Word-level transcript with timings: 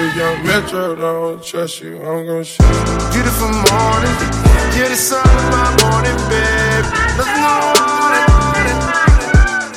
If 0.00 0.14
young 0.14 0.46
Metro 0.46 0.94
don't 0.94 1.42
trust 1.42 1.80
you, 1.80 1.96
I'm 1.96 2.24
gonna 2.24 2.44
shoot 2.44 2.62
you. 2.62 3.10
Beautiful 3.12 3.48
morning, 3.48 4.14
you're 4.78 4.88
the 4.88 4.94
sun 4.94 5.26
of 5.26 5.50
my 5.50 5.76
morning, 5.82 6.14
babe. 6.30 6.84
Nothing 7.18 7.42
on 7.42 8.14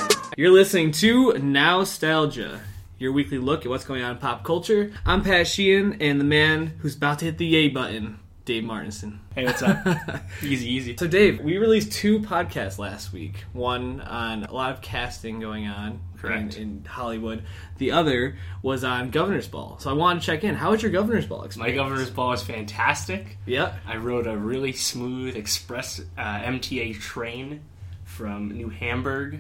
it. 0.10 0.37
You're 0.37 0.51
listening 0.51 0.92
to 0.92 1.33
Nostalgia, 1.39 2.62
your 2.99 3.13
weekly 3.13 3.39
look 3.39 3.65
at 3.65 3.69
what's 3.69 3.83
going 3.83 4.03
on 4.03 4.12
in 4.12 4.17
pop 4.19 4.44
culture. 4.44 4.94
I'm 5.07 5.23
Pat 5.23 5.47
Sheehan, 5.47 5.99
and 5.99 6.19
the 6.19 6.26
man 6.26 6.76
who's 6.81 6.96
about 6.96 7.17
to 7.19 7.26
hit 7.26 7.40
the 7.40 7.47
yay 7.47 7.69
button, 7.69 8.19
Dave 8.46 8.63
Martinson. 8.63 9.22
Hey, 9.33 9.46
what's 9.46 9.63
up? 9.63 9.83
easy, 10.44 10.69
easy. 10.69 10.96
So, 10.97 11.08
Dave, 11.08 11.42
we 11.42 11.58
released 11.58 11.94
two 11.94 12.19
podcasts 12.19 12.78
last 12.78 13.12
week. 13.12 13.46
One 13.53 14.01
on 14.01 14.44
a 14.44 14.53
lot 14.53 14.72
of 14.72 14.81
casting 14.81 15.40
going 15.40 15.65
on 15.65 15.99
Correct. 16.22 16.58
In, 16.58 16.62
in 16.62 16.85
Hollywood. 16.85 17.44
The 17.77 17.91
other 17.91 18.38
was 18.62 18.84
on 18.84 19.09
Governor's 19.09 19.48
Ball. 19.48 19.77
So, 19.80 19.90
I 19.90 19.94
wanted 19.94 20.20
to 20.22 20.26
check 20.26 20.44
in. 20.44 20.55
How 20.55 20.72
was 20.72 20.82
your 20.82 20.91
Governor's 20.91 21.26
Ball 21.26 21.44
experience? 21.44 21.78
My 21.78 21.84
governor's 21.84 22.09
ball 22.09 22.30
was 22.30 22.44
fantastic. 22.44 23.38
Yep. 23.45 23.76
I 23.88 23.98
rode 23.98 24.28
a 24.28 24.38
really 24.38 24.73
smooth 24.73 25.36
express 25.36 26.00
uh, 26.18 26.22
MTA 26.22 27.00
train 27.00 27.62
from 28.04 28.52
New 28.52 28.70
Hamburg 28.70 29.40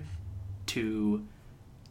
to 0.67 1.25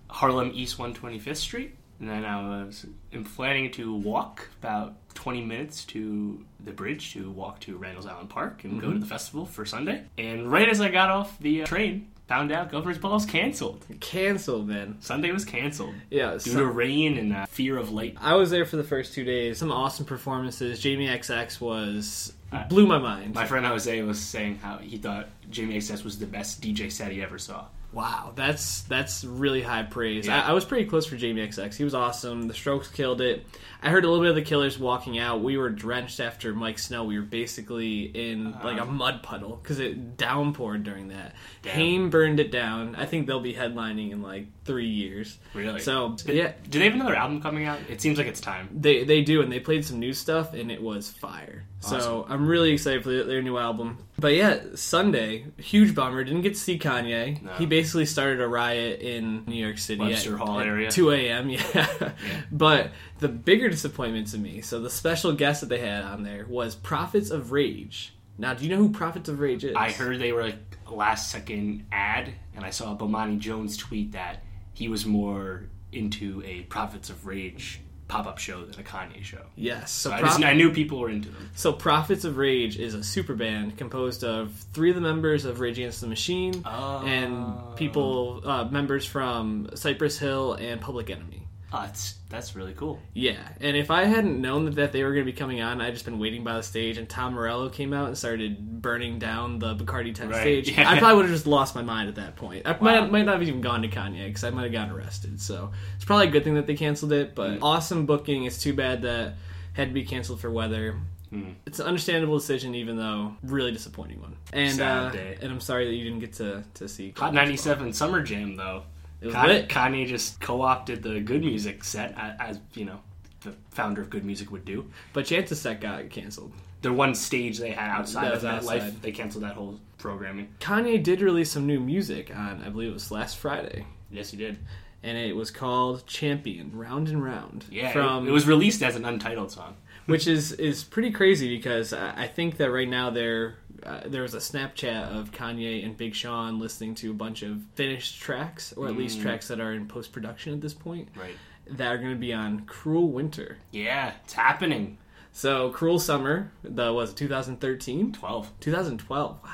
Harlem 0.08 0.50
East 0.54 0.78
125th 0.78 1.36
Street. 1.36 1.76
And 2.00 2.08
then 2.08 2.24
I 2.24 2.64
was 2.64 2.86
planning 3.34 3.70
to 3.72 3.94
walk 3.94 4.48
about 4.60 4.94
20 5.14 5.42
minutes 5.42 5.84
to 5.86 6.44
the 6.64 6.72
bridge 6.72 7.12
to 7.12 7.30
walk 7.30 7.60
to 7.60 7.76
Randall's 7.76 8.06
Island 8.06 8.30
Park 8.30 8.64
and 8.64 8.80
go 8.80 8.90
to 8.90 8.98
the 8.98 9.06
festival 9.06 9.44
for 9.44 9.66
Sunday. 9.66 10.04
And 10.16 10.50
right 10.50 10.68
as 10.68 10.80
I 10.80 10.88
got 10.88 11.10
off 11.10 11.38
the 11.40 11.62
uh, 11.62 11.66
train, 11.66 12.08
found 12.30 12.52
out 12.52 12.70
Governor's 12.70 12.96
Ball 12.98 13.16
is 13.16 13.26
canceled. 13.26 13.84
Canceled, 13.98 14.68
man. 14.68 14.96
Sunday 15.00 15.32
was 15.32 15.44
canceled 15.44 15.94
Yeah. 16.10 16.38
due 16.40 16.54
to 16.54 16.64
rain 16.64 17.18
and 17.18 17.32
uh, 17.34 17.46
fear 17.46 17.76
of 17.76 17.90
light. 17.90 18.16
I 18.20 18.36
was 18.36 18.50
there 18.50 18.64
for 18.64 18.76
the 18.76 18.84
first 18.84 19.12
two 19.14 19.24
days. 19.24 19.58
Some 19.58 19.72
awesome 19.72 20.06
performances. 20.06 20.78
Jamie 20.78 21.08
XX 21.08 21.60
was 21.60 22.32
Uh, 22.52 22.66
blew 22.68 22.86
my 22.86 22.98
mind. 22.98 23.34
My 23.34 23.46
friend 23.46 23.66
Jose 23.66 24.00
was 24.02 24.20
saying 24.20 24.58
how 24.58 24.78
he 24.78 24.96
thought 24.96 25.28
Jamie 25.50 25.76
XX 25.78 26.04
was 26.04 26.18
the 26.20 26.26
best 26.26 26.60
DJ 26.62 26.88
set 26.90 27.10
he 27.10 27.20
ever 27.20 27.38
saw. 27.38 27.64
Wow, 27.92 28.32
that's 28.36 28.82
that's 28.82 29.24
really 29.24 29.62
high 29.62 29.82
praise. 29.82 30.26
Yeah. 30.26 30.42
I, 30.42 30.50
I 30.50 30.52
was 30.52 30.64
pretty 30.64 30.88
close 30.88 31.06
for 31.06 31.16
Jamie 31.16 31.46
XX. 31.46 31.74
He 31.74 31.82
was 31.82 31.94
awesome. 31.94 32.46
The 32.46 32.54
Strokes 32.54 32.86
killed 32.86 33.20
it. 33.20 33.44
I 33.82 33.90
heard 33.90 34.04
a 34.04 34.08
little 34.08 34.22
bit 34.22 34.30
of 34.30 34.36
the 34.36 34.42
Killers 34.42 34.78
walking 34.78 35.18
out. 35.18 35.42
We 35.42 35.56
were 35.56 35.70
drenched 35.70 36.20
after 36.20 36.54
Miike 36.54 36.78
Snow. 36.78 37.04
We 37.04 37.18
were 37.18 37.24
basically 37.24 38.02
in 38.02 38.48
uh-huh. 38.48 38.68
like 38.68 38.80
a 38.80 38.84
mud 38.84 39.24
puddle 39.24 39.58
because 39.60 39.80
it 39.80 40.16
downpoured 40.16 40.84
during 40.84 41.08
that. 41.08 41.34
Damn. 41.62 41.74
Haim 41.74 42.10
burned 42.10 42.38
it 42.38 42.52
down. 42.52 42.94
I 42.94 43.06
think 43.06 43.26
they'll 43.26 43.40
be 43.40 43.54
headlining 43.54 44.12
in 44.12 44.22
like 44.22 44.46
three 44.64 44.88
years. 44.88 45.38
Really? 45.52 45.80
So 45.80 46.10
Did- 46.10 46.36
yeah, 46.36 46.52
Do 46.68 46.78
they 46.78 46.84
have 46.84 46.94
another 46.94 47.16
album 47.16 47.42
coming 47.42 47.64
out? 47.64 47.80
It 47.88 48.00
seems 48.00 48.18
like 48.18 48.28
it's 48.28 48.40
time. 48.40 48.68
they 48.72 49.02
they 49.02 49.22
do, 49.22 49.42
and 49.42 49.50
they 49.50 49.60
played 49.60 49.84
some 49.84 49.98
new 49.98 50.12
stuff, 50.12 50.54
and 50.54 50.70
it 50.70 50.80
was 50.80 51.10
fire. 51.10 51.64
So 51.80 52.26
I'm 52.28 52.46
really 52.46 52.72
excited 52.72 53.02
for 53.02 53.10
their, 53.10 53.40
new 53.40 53.56
album. 53.56 53.98
But 54.18 54.34
yeah, 54.34 54.60
Sunday, 54.74 55.46
huge 55.56 55.94
bummer. 55.94 56.22
Didn't 56.22 56.42
get 56.42 56.54
to 56.54 56.60
see 56.60 56.78
Kanye. 56.78 57.42
No. 57.42 57.52
He 57.54 57.64
basically 57.64 58.04
started 58.04 58.40
a 58.40 58.46
riot 58.46 59.00
in 59.00 59.44
New 59.46 59.56
York 59.56 59.78
City 59.78 60.00
Webster 60.00 60.34
at, 60.34 60.40
Hall 60.40 60.60
at 60.60 60.66
area. 60.66 60.90
2 60.90 61.10
a.m. 61.10 61.48
Yeah. 61.50 62.12
but 62.52 62.90
the 63.18 63.28
bigger 63.28 63.70
disappointment 63.70 64.28
to 64.28 64.38
me. 64.38 64.60
So 64.60 64.80
the 64.80 64.90
special 64.90 65.32
guest 65.32 65.62
that 65.62 65.68
they 65.68 65.78
had 65.78 66.02
on 66.04 66.22
there 66.22 66.44
was 66.48 66.74
Prophets 66.74 67.30
of 67.30 67.50
Rage. 67.50 68.14
Now, 68.36 68.54
do 68.54 68.64
you 68.64 68.70
know 68.70 68.82
who 68.82 68.90
Prophets 68.90 69.28
of 69.28 69.40
Rage 69.40 69.64
is? 69.64 69.74
I 69.74 69.90
heard 69.90 70.18
they 70.18 70.32
were 70.32 70.42
like 70.42 70.78
a 70.86 70.94
last 70.94 71.30
second 71.30 71.86
ad, 71.92 72.32
and 72.54 72.64
I 72.64 72.70
saw 72.70 72.92
a 72.92 72.96
Bomani 72.96 73.38
Jones 73.38 73.76
tweet 73.76 74.12
that 74.12 74.42
he 74.74 74.88
was 74.88 75.06
more 75.06 75.68
into 75.92 76.42
a 76.44 76.62
Prophets 76.62 77.10
of 77.10 77.26
Rage 77.26 77.80
pop 78.10 78.26
up 78.26 78.38
show 78.38 78.64
than 78.64 78.78
a 78.80 78.82
Kanye 78.82 79.22
show. 79.22 79.40
Yes. 79.56 79.90
So, 79.92 80.10
So 80.10 80.16
I, 80.16 80.20
just, 80.20 80.42
I 80.44 80.52
knew 80.52 80.72
people 80.72 80.98
were 80.98 81.08
into 81.10 81.28
them. 81.30 81.48
so 81.54 81.72
Prophets 81.72 82.24
of 82.24 82.36
Rage 82.36 82.78
is 82.78 82.94
a 82.94 83.02
super 83.04 83.34
band 83.34 83.76
composed 83.78 84.24
of 84.24 84.52
three 84.72 84.90
of 84.90 84.96
the 84.96 85.00
members 85.00 85.44
of 85.44 85.60
Rage 85.60 85.78
Against 85.78 86.00
the 86.00 86.06
Machine 86.08 86.62
Oh. 86.66 87.02
and 87.06 87.76
people, 87.76 88.42
uh, 88.44 88.64
members 88.64 89.06
from 89.06 89.70
Cypress 89.74 90.18
Hill 90.18 90.54
and 90.54 90.80
Public 90.80 91.08
Enemy. 91.10 91.39
Oh, 91.72 91.82
that's 91.82 92.14
that's 92.28 92.56
really 92.56 92.74
cool. 92.74 92.98
Yeah, 93.14 93.36
and 93.60 93.76
if 93.76 93.90
I 93.92 94.04
hadn't 94.04 94.40
known 94.40 94.64
that, 94.64 94.74
that 94.76 94.92
they 94.92 95.04
were 95.04 95.12
going 95.12 95.24
to 95.24 95.30
be 95.32 95.36
coming 95.36 95.60
on, 95.60 95.80
I'd 95.80 95.92
just 95.92 96.04
been 96.04 96.18
waiting 96.18 96.42
by 96.42 96.54
the 96.56 96.62
stage, 96.64 96.98
and 96.98 97.08
Tom 97.08 97.34
Morello 97.34 97.68
came 97.68 97.92
out 97.92 98.08
and 98.08 98.18
started 98.18 98.82
burning 98.82 99.18
down 99.20 99.58
the 99.60 99.76
Bacardi 99.76 100.12
tent 100.14 100.30
Right, 100.32 100.40
stage. 100.40 100.76
yeah. 100.76 100.90
I 100.90 100.98
probably 100.98 101.16
would 101.18 101.26
have 101.26 101.34
just 101.34 101.46
lost 101.46 101.74
my 101.76 101.82
mind 101.82 102.08
at 102.08 102.16
that 102.16 102.34
point. 102.36 102.66
I 102.66 102.72
Wow. 102.72 102.78
might, 102.80 103.10
might 103.12 103.22
not 103.26 103.34
have 103.38 103.42
even 103.46 103.60
gone 103.60 103.82
to 103.82 103.88
Kanye 103.88 104.26
because 104.26 104.42
I 104.42 104.50
might 104.50 104.64
have 104.64 104.72
gotten 104.72 104.94
arrested. 104.94 105.40
So 105.40 105.70
it's 105.96 106.04
probably 106.04 106.26
a 106.28 106.30
good 106.30 106.42
thing 106.44 106.54
that 106.54 106.66
they 106.66 106.74
canceled 106.74 107.12
it. 107.12 107.34
But 107.36 107.50
Mm. 107.52 107.58
awesome 107.62 108.04
booking. 108.06 108.44
It's 108.44 108.60
too 108.60 108.72
bad 108.72 109.02
that 109.02 109.34
had 109.74 109.88
to 109.88 109.94
be 109.94 110.04
canceled 110.04 110.40
for 110.40 110.50
weather. 110.50 110.96
Mm. 111.32 111.54
It's 111.66 111.78
an 111.78 111.86
understandable 111.86 112.36
decision, 112.38 112.74
even 112.74 112.96
though 112.96 113.36
really 113.44 113.70
disappointing 113.70 114.20
one. 114.20 114.34
And 114.52 114.74
Sad 114.74 115.06
uh, 115.06 115.10
day. 115.10 115.38
and 115.40 115.52
I'm 115.52 115.60
sorry 115.60 115.86
that 115.86 115.94
you 115.94 116.02
didn't 116.02 116.18
get 116.20 116.32
to 116.34 116.64
to 116.74 116.88
see 116.88 117.14
Hot 117.16 117.32
97 117.32 117.92
Summer 117.92 118.20
Jam, 118.22 118.56
though. 118.56 118.82
It 119.20 119.26
was 119.26 119.34
Kanye, 119.34 119.46
lit. 119.46 119.68
Kanye 119.68 120.06
just 120.06 120.40
co 120.40 120.62
opted 120.62 121.02
the 121.02 121.20
good 121.20 121.40
music 121.42 121.84
set, 121.84 122.14
as, 122.38 122.58
you 122.74 122.84
know, 122.84 123.00
the 123.42 123.54
founder 123.70 124.00
of 124.00 124.10
good 124.10 124.24
music 124.24 124.50
would 124.50 124.64
do. 124.64 124.86
But 125.12 125.26
Chance's 125.26 125.60
set 125.60 125.80
got 125.80 126.08
canceled. 126.10 126.52
The 126.82 126.92
one 126.92 127.14
stage 127.14 127.58
they 127.58 127.72
had 127.72 127.90
outside 127.90 128.24
That 128.24 128.34
of 128.34 128.40
that 128.42 128.54
outside. 128.54 129.02
they 129.02 129.12
canceled 129.12 129.44
that 129.44 129.54
whole 129.54 129.78
programming. 129.98 130.48
Kanye 130.60 131.02
did 131.02 131.20
release 131.20 131.50
some 131.52 131.66
new 131.66 131.78
music 131.80 132.34
on, 132.34 132.62
I 132.64 132.70
believe 132.70 132.90
it 132.90 132.94
was 132.94 133.10
last 133.10 133.36
Friday. 133.36 133.84
Yes, 134.10 134.30
he 134.30 134.36
did. 134.38 134.58
and 135.02 135.16
it 135.16 135.36
was 135.36 135.50
called 135.50 136.06
Champion 136.06 136.70
Round 136.74 137.08
and 137.08 137.22
Round. 137.22 137.64
Yeah, 137.70 137.92
from 137.92 138.26
it, 138.26 138.30
was 138.30 138.46
released 138.46 138.82
as 138.82 138.96
an 138.96 139.04
untitled 139.04 139.50
song. 139.50 139.76
which 140.06 140.26
is 140.26 140.52
is 140.52 140.82
pretty 140.84 141.10
crazy 141.10 141.54
because 141.56 141.92
I, 141.92 142.26
think 142.26 142.56
that 142.56 142.70
right 142.70 142.88
now 142.88 143.10
there 143.10 143.56
uh, 143.84 144.00
there 144.06 144.22
was 144.22 144.34
a 144.34 144.38
Snapchat 144.38 145.16
of 145.16 145.32
Kanye 145.32 145.84
and 145.84 145.96
Big 145.96 146.14
Sean 146.14 146.58
listening 146.58 146.94
to 146.96 147.10
a 147.10 147.14
bunch 147.14 147.42
of 147.42 147.62
finished 147.74 148.20
tracks, 148.20 148.72
or 148.74 148.86
at 148.88 148.96
least 148.96 149.20
tracks 149.20 149.48
that 149.48 149.60
are 149.60 149.72
in 149.72 149.86
post 149.86 150.12
production 150.12 150.52
at 150.52 150.60
this 150.60 150.74
point, 150.74 151.08
Right. 151.16 151.34
that 151.70 151.86
are 151.92 151.98
going 151.98 152.12
to 152.12 152.18
be 152.18 152.32
on 152.32 152.60
Cruel 152.66 153.08
Winter. 153.10 153.58
Yeah, 153.70 154.12
it's 154.24 154.34
happening. 154.34 154.98
So 155.32 155.70
Cruel 155.70 155.98
Summer, 155.98 156.50
that 156.64 156.88
was 156.90 157.14
2013, 157.14 158.12
12. 158.12 158.50
2012. 158.60 159.38
Wow, 159.44 159.50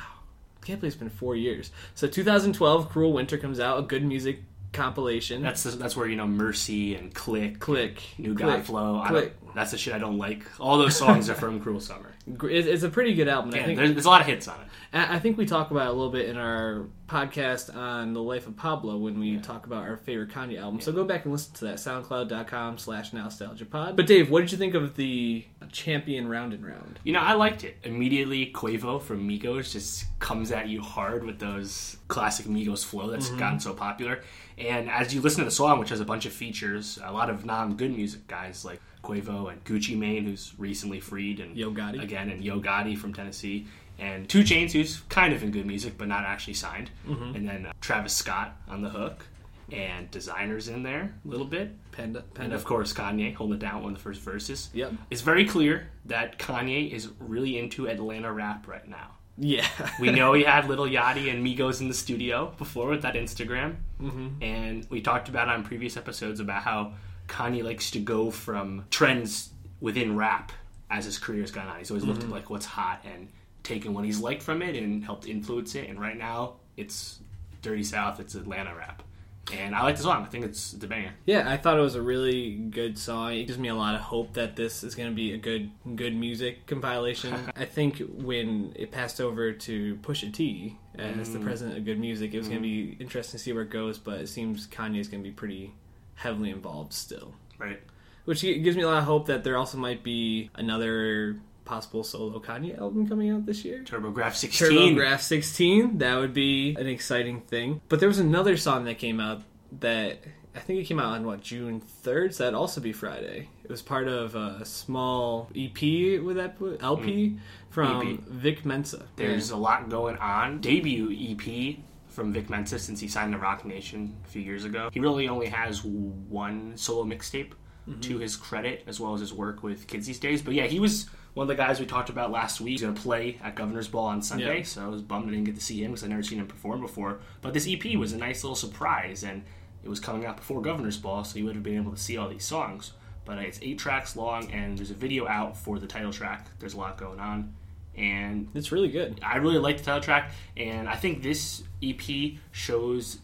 can't 0.65 0.81
believe 0.81 0.93
it's 0.95 0.99
been 0.99 1.11
four 1.11 1.37
years. 1.37 1.71
So 1.95 2.07
2012, 2.09 2.89
Cruel 2.89 3.13
Winter 3.13 3.37
comes 3.39 3.61
out, 3.61 3.79
a 3.79 3.83
good 3.83 4.05
music 4.05 4.43
compilation. 4.77 5.43
That's 5.43 5.63
the, 5.65 5.71
that's 5.71 5.97
where 5.97 6.07
you 6.07 6.17
know 6.17 6.27
Mercy 6.27 6.95
and 6.95 7.13
Click, 7.15 7.59
click, 7.59 8.03
New 8.19 8.35
click, 8.35 8.47
God 8.47 8.65
Flow. 8.65 9.01
I 9.01 9.09
click. 9.09 9.41
don't, 9.43 9.55
that's 9.55 9.71
the 9.73 9.79
shit 9.79 9.95
I 9.95 9.99
don't 9.99 10.19
like. 10.19 10.45
All 10.61 10.79
those 10.79 10.97
songs 10.97 11.29
are 11.31 11.35
from 11.35 11.61
Cruel 11.61 11.81
Summer. 11.81 12.13
It's 12.45 12.67
it's 12.67 12.83
a 12.83 12.89
pretty 12.89 13.15
good 13.15 13.29
album. 13.29 13.55
I 13.55 13.63
think 13.65 13.77
there's, 13.79 13.93
there's 13.93 14.05
a 14.05 14.11
lot 14.11 14.21
of 14.21 14.27
hits 14.27 14.47
on 14.49 14.57
it. 14.61 14.67
I 14.93 15.19
think 15.19 15.37
we 15.37 15.45
talk 15.47 15.71
about 15.73 15.87
it 15.89 15.91
a 15.91 15.93
little 15.93 16.11
bit 16.13 16.29
in 16.29 16.37
our 16.39 16.87
podcast 17.07 17.75
on 17.77 18.15
the 18.15 18.23
life 18.23 18.47
of 18.47 18.57
Pablo 18.57 18.97
when 18.97 19.19
we 19.19 19.37
talk 19.39 19.67
about 19.67 19.83
our 19.83 19.97
favorite 19.99 20.31
Kanye 20.31 20.59
album. 20.59 20.81
So 20.81 20.91
go 20.91 21.05
back 21.05 21.25
and 21.25 21.33
listen 21.33 21.53
to 21.57 21.65
that. 21.67 21.75
SoundCloud.com 21.77 22.79
slash 22.79 23.11
nostalgiapod. 23.11 23.95
But 23.97 24.07
Dave, 24.07 24.31
what 24.31 24.41
did 24.41 24.53
you 24.53 24.59
think 24.59 24.75
of 24.75 24.97
the 24.97 25.45
champion 25.71 26.29
round 26.29 26.53
and 26.55 26.65
round? 26.65 26.99
You 27.05 27.13
know, 27.13 27.21
I 27.21 27.35
liked 27.35 27.63
it. 27.65 27.77
Immediately, 27.83 28.53
Quavo 28.55 29.01
from 29.03 29.29
Migos 29.29 29.73
just 29.73 30.07
comes 30.19 30.51
at 30.51 30.69
you 30.69 30.81
hard 30.81 31.25
with 31.25 31.39
those 31.39 31.97
classic 32.09 32.47
Migos 32.47 32.85
flow 32.85 33.09
that's 33.11 33.27
Mm-hmm. 33.29 33.39
gotten 33.39 33.61
so 33.61 33.75
popular. 33.75 34.23
And 34.59 34.91
as 34.91 35.15
you 35.15 35.21
listen 35.21 35.41
to 35.41 35.45
the 35.45 35.51
song, 35.51 35.79
which 35.79 35.91
has 35.91 36.01
a 36.01 36.05
bunch 36.05 36.25
of 36.27 36.33
features, 36.33 36.99
a 37.05 37.13
lot 37.13 37.29
of 37.29 37.45
non-good 37.45 37.95
music 37.95 38.27
guys 38.27 38.65
like 38.65 38.81
Quavo 39.03 39.51
and 39.53 39.63
Gucci 39.65 39.97
Mane, 39.97 40.25
who's 40.25 40.55
recently 40.59 40.99
freed, 41.01 41.41
and 41.41 41.57
Yo 41.57 41.71
Gotti. 41.71 42.03
again, 42.03 42.31
and 42.31 42.43
Yo 42.43 42.59
Gotti 42.61 42.97
from 42.97 43.13
Tennessee, 43.13 43.67
and 43.99 44.29
2 44.29 44.41
Chainz, 44.43 44.73
who's 44.73 45.01
kind 45.09 45.33
of 45.35 45.43
in 45.43 45.51
good 45.51 45.67
music 45.67 45.97
but 45.99 46.09
not 46.09 46.25
actually 46.25 46.55
signed, 46.55 46.91
Mm-hmm. 47.07 47.37
and 47.37 47.49
then 47.49 47.67
uh, 47.67 47.73
Travis 47.81 48.15
Scott 48.15 48.57
on 48.69 48.81
the 48.83 48.89
hook, 48.91 49.27
and 49.71 50.11
Desiigner's 50.11 50.69
in 50.69 50.83
there 50.83 51.13
a 51.25 51.29
little 51.29 51.47
bit, 51.47 51.71
Panda, 51.93 52.25
and 52.37 52.53
of 52.53 52.65
course 52.65 52.93
Kanye 52.93 53.35
holding 53.35 53.57
it 53.57 53.61
down 53.61 53.83
one 53.83 53.93
of 53.93 53.99
the 53.99 54.03
first 54.03 54.21
verses. 54.23 54.71
Yep. 54.73 54.93
It's 55.11 55.23
very 55.23 55.45
clear 55.45 55.89
that 56.07 56.39
Kanye 56.39 56.91
is 56.93 57.11
really 57.21 57.59
into 57.59 57.89
Atlanta 57.89 58.33
rap 58.33 58.67
right 58.69 58.89
now. 58.89 59.16
Yeah. 59.39 59.67
We 60.01 60.11
know 60.11 60.33
he 60.33 60.45
had 60.45 60.69
Lil 60.69 60.87
Yachty 60.87 61.31
and 61.31 61.45
Migos 61.47 61.81
in 61.81 61.89
the 61.89 61.95
studio 61.95 62.53
before 62.59 62.89
with 62.89 63.03
that 63.03 63.15
Instagram, 63.15 63.77
Mm-hmm. 64.01 64.43
and 64.43 64.87
we 64.91 65.01
talked 65.01 65.29
about 65.31 65.49
on 65.49 65.63
previous 65.65 65.97
episodes 65.97 66.39
about 66.41 66.63
how 66.63 66.93
Kanye 67.29 67.65
likes 67.65 67.91
to 67.93 67.99
go 67.99 68.31
from 68.31 68.85
trends 68.91 69.51
within 69.81 70.17
rap 70.17 70.53
as 70.91 71.05
his 71.07 71.19
career 71.19 71.41
has 71.41 71.51
gone 71.51 71.67
on. 71.67 71.79
He's 71.79 71.91
always 71.91 72.05
looked 72.05 72.21
Mm-hmm. 72.21 72.29
at 72.31 72.35
like 72.35 72.51
what's 72.51 72.67
hot 72.67 73.05
and 73.05 73.29
taken 73.63 73.95
what 73.95 74.05
he's 74.05 74.21
liked 74.21 74.43
from 74.43 74.63
it 74.63 74.77
and 74.77 75.03
helped 75.03 75.27
influence 75.27 75.75
it. 75.75 75.89
And 75.89 75.99
right 76.01 76.17
now, 76.17 76.55
it's 76.77 77.19
Dirty 77.63 77.83
South, 77.85 78.21
it's 78.21 78.35
Atlanta 78.35 78.75
rap, 78.77 79.03
and 79.53 79.75
I 79.75 79.83
like 79.83 79.97
the 79.97 80.03
song. 80.03 80.23
I 80.23 80.27
think 80.27 80.45
it's, 80.45 80.73
it's 80.73 80.83
a 80.83 80.87
banger. 80.87 81.13
Yeah, 81.25 81.49
I 81.49 81.57
thought 81.57 81.79
it 81.79 81.83
was 81.83 81.95
a 81.95 82.03
really 82.03 82.55
good 82.55 82.99
song. 82.99 83.35
It 83.35 83.45
gives 83.45 83.59
me 83.59 83.69
a 83.69 83.75
lot 83.75 83.95
of 83.95 84.01
hope 84.01 84.35
that 84.35 84.57
this 84.57 84.83
is 84.83 84.95
going 84.95 85.09
to 85.09 85.15
be 85.15 85.33
a 85.33 85.37
good 85.37 85.71
good 85.95 86.15
music 86.15 86.67
compilation. 86.67 87.35
I 87.57 87.65
think 87.65 88.03
when 88.17 88.73
it 88.75 88.91
passed 88.91 89.21
over 89.21 89.53
to 89.53 89.97
Pusha 89.97 90.33
T 90.33 90.77
as 90.99 91.33
the 91.33 91.39
mm. 91.39 91.45
president 91.45 91.79
of 91.79 91.85
Good 91.85 92.01
Music, 92.01 92.33
it 92.35 92.39
was 92.39 92.49
going 92.49 92.63
to 92.63 92.69
mm. 92.69 92.97
be 92.97 92.97
interesting 92.99 93.39
to 93.39 93.45
see 93.45 93.53
where 93.53 93.63
it 93.63 93.71
goes. 93.71 93.99
But 93.99 94.21
it 94.21 94.29
seems 94.29 94.67
Kanye 94.67 94.99
is 94.99 95.09
going 95.09 95.23
to 95.23 95.29
be 95.29 95.35
pretty 95.35 95.75
heavily 96.15 96.51
involved 96.51 96.93
still. 96.93 97.35
Right. 97.59 97.81
which 98.27 98.43
gives 98.43 98.77
me 98.77 98.83
a 98.83 98.87
lot 98.87 98.99
of 98.99 99.05
hope 99.05 99.29
that 99.29 99.43
there 99.43 99.57
also 99.57 99.79
might 99.79 100.03
be 100.03 100.51
another 100.57 101.39
possible 101.67 102.03
solo 102.03 102.41
Kanye 102.41 102.79
album 102.79 103.07
coming 103.07 103.31
out 103.31 103.45
this 103.45 103.65
year. 103.65 103.83
TurboGrafx 103.83 104.37
16. 104.37 104.97
TurboGrafx 104.97 105.21
16. 105.21 105.99
That 105.99 106.17
would 106.17 106.33
be 106.33 106.75
an 106.79 106.87
exciting 106.87 107.43
thing. 107.43 107.83
But 107.89 108.01
there 108.01 108.09
was 108.09 108.19
another 108.19 108.57
song 108.57 108.85
that 108.85 108.99
came 108.99 109.21
out 109.21 109.43
that 109.81 110.19
I 110.55 110.61
think 110.61 110.81
it 110.81 110.85
came 110.85 110.99
out 110.99 111.13
on 111.13 111.27
what 111.27 111.43
June 111.43 111.83
3rd. 112.03 112.35
So 112.35 112.45
that'd 112.45 112.57
also 112.57 112.81
be 112.81 112.93
Friday. 112.93 113.49
It 113.63 113.71
was 113.71 113.83
part 113.83 114.09
of 114.09 114.35
a 114.35 114.65
small 114.65 115.51
EP 115.55 115.83
with 116.23 116.37
that 116.37 116.57
LP 116.81 117.39
from 117.69 118.15
EP. 118.15 118.21
Vic 118.21 118.65
Mensa. 118.65 118.99
Mm. 118.99 119.17
There's 119.17 119.51
a 119.51 119.57
lot 119.57 119.91
going 119.91 120.17
on. 120.17 120.61
Debut 120.61 121.11
EP 121.13 121.77
from 122.09 122.33
Vic 122.33 122.49
Mensa 122.49 122.79
since 122.79 122.99
he 123.01 123.09
signed 123.09 123.33
to 123.33 123.39
Roc 123.39 123.67
Nation 123.67 124.17
a 124.25 124.29
few 124.29 124.41
years 124.41 124.65
ago. 124.65 124.89
He 124.91 125.01
really 125.01 125.29
only 125.29 125.49
has 125.49 125.85
one 125.85 126.73
solo 126.77 127.05
mixtape 127.05 127.53
to 128.01 128.19
his 128.19 128.35
credit, 128.35 128.83
as 128.89 128.99
well 128.99 129.15
as 129.15 129.21
his 129.21 129.33
work 129.33 129.63
with 129.63 129.87
Kids 129.87 130.07
These 130.07 130.19
Days. 130.19 130.43
But 130.43 130.55
yeah, 130.55 130.67
he 130.67 130.81
was 130.81 131.09
one 131.37 131.45
of 131.45 131.49
the 131.49 131.55
guys 131.55 131.79
we 131.79 131.85
talked 131.85 132.09
about 132.09 132.31
last 132.31 132.63
week. 132.63 132.71
He's 132.73 132.81
going 132.81 132.95
to 132.95 133.01
play 133.01 133.39
at 133.45 133.55
Governor's 133.55 133.89
Ball 133.89 134.07
on 134.07 134.23
Sunday, 134.23 134.59
Yeah. 134.59 134.65
so 134.65 134.83
I 134.83 134.89
was 134.89 135.03
bummed 135.03 135.29
I 135.29 135.33
didn't 135.33 135.45
get 135.45 135.55
to 135.57 135.61
see 135.61 135.85
him 135.85 135.91
because 135.91 136.03
I'd 136.03 136.09
never 136.09 136.23
seen 136.23 136.39
him 136.39 136.47
perform 136.47 136.81
before. 136.81 137.19
But 137.43 137.53
this 137.53 137.69
EP 137.69 137.95
was 137.99 138.15
a 138.15 138.17
nice 138.17 138.43
little 138.43 138.57
surprise, 138.57 139.23
and 139.23 139.43
it 139.85 139.89
was 139.91 140.01
coming 140.01 140.25
out 140.25 140.39
before 140.39 140.63
Governor's 140.63 140.97
Ball, 140.97 141.25
so 141.25 141.39
you 141.39 141.45
would 141.45 141.55
have 141.55 141.63
been 141.63 141.77
able 141.77 141.93
to 141.93 141.99
see 141.99 142.17
all 142.17 142.31
these 142.31 142.45
songs. 142.47 142.93
But 143.27 143.37
it's 143.37 143.59
eight 143.61 143.79
tracks 143.79 144.17
long, 144.17 144.51
and 144.51 144.79
there's 144.79 144.91
a 144.91 144.95
video 144.95 145.29
out 145.29 145.59
for 145.59 145.79
the 145.79 145.87
title 145.87 146.11
track. 146.11 146.47
There's 146.59 146.73
a 146.73 146.79
lot 146.79 146.97
going 146.97 147.21
on. 147.21 147.53
And 147.99 148.49
It's 148.55 148.73
really 148.73 148.89
good. 148.89 149.21
I 149.23 149.37
really 149.37 149.59
like 149.59 149.77
the 149.77 149.85
title 149.85 150.01
track, 150.03 150.33
and 150.57 150.89
I 150.89 150.97
think 150.97 151.23
this 151.23 151.63
EP 151.83 152.39
shows 152.51 153.19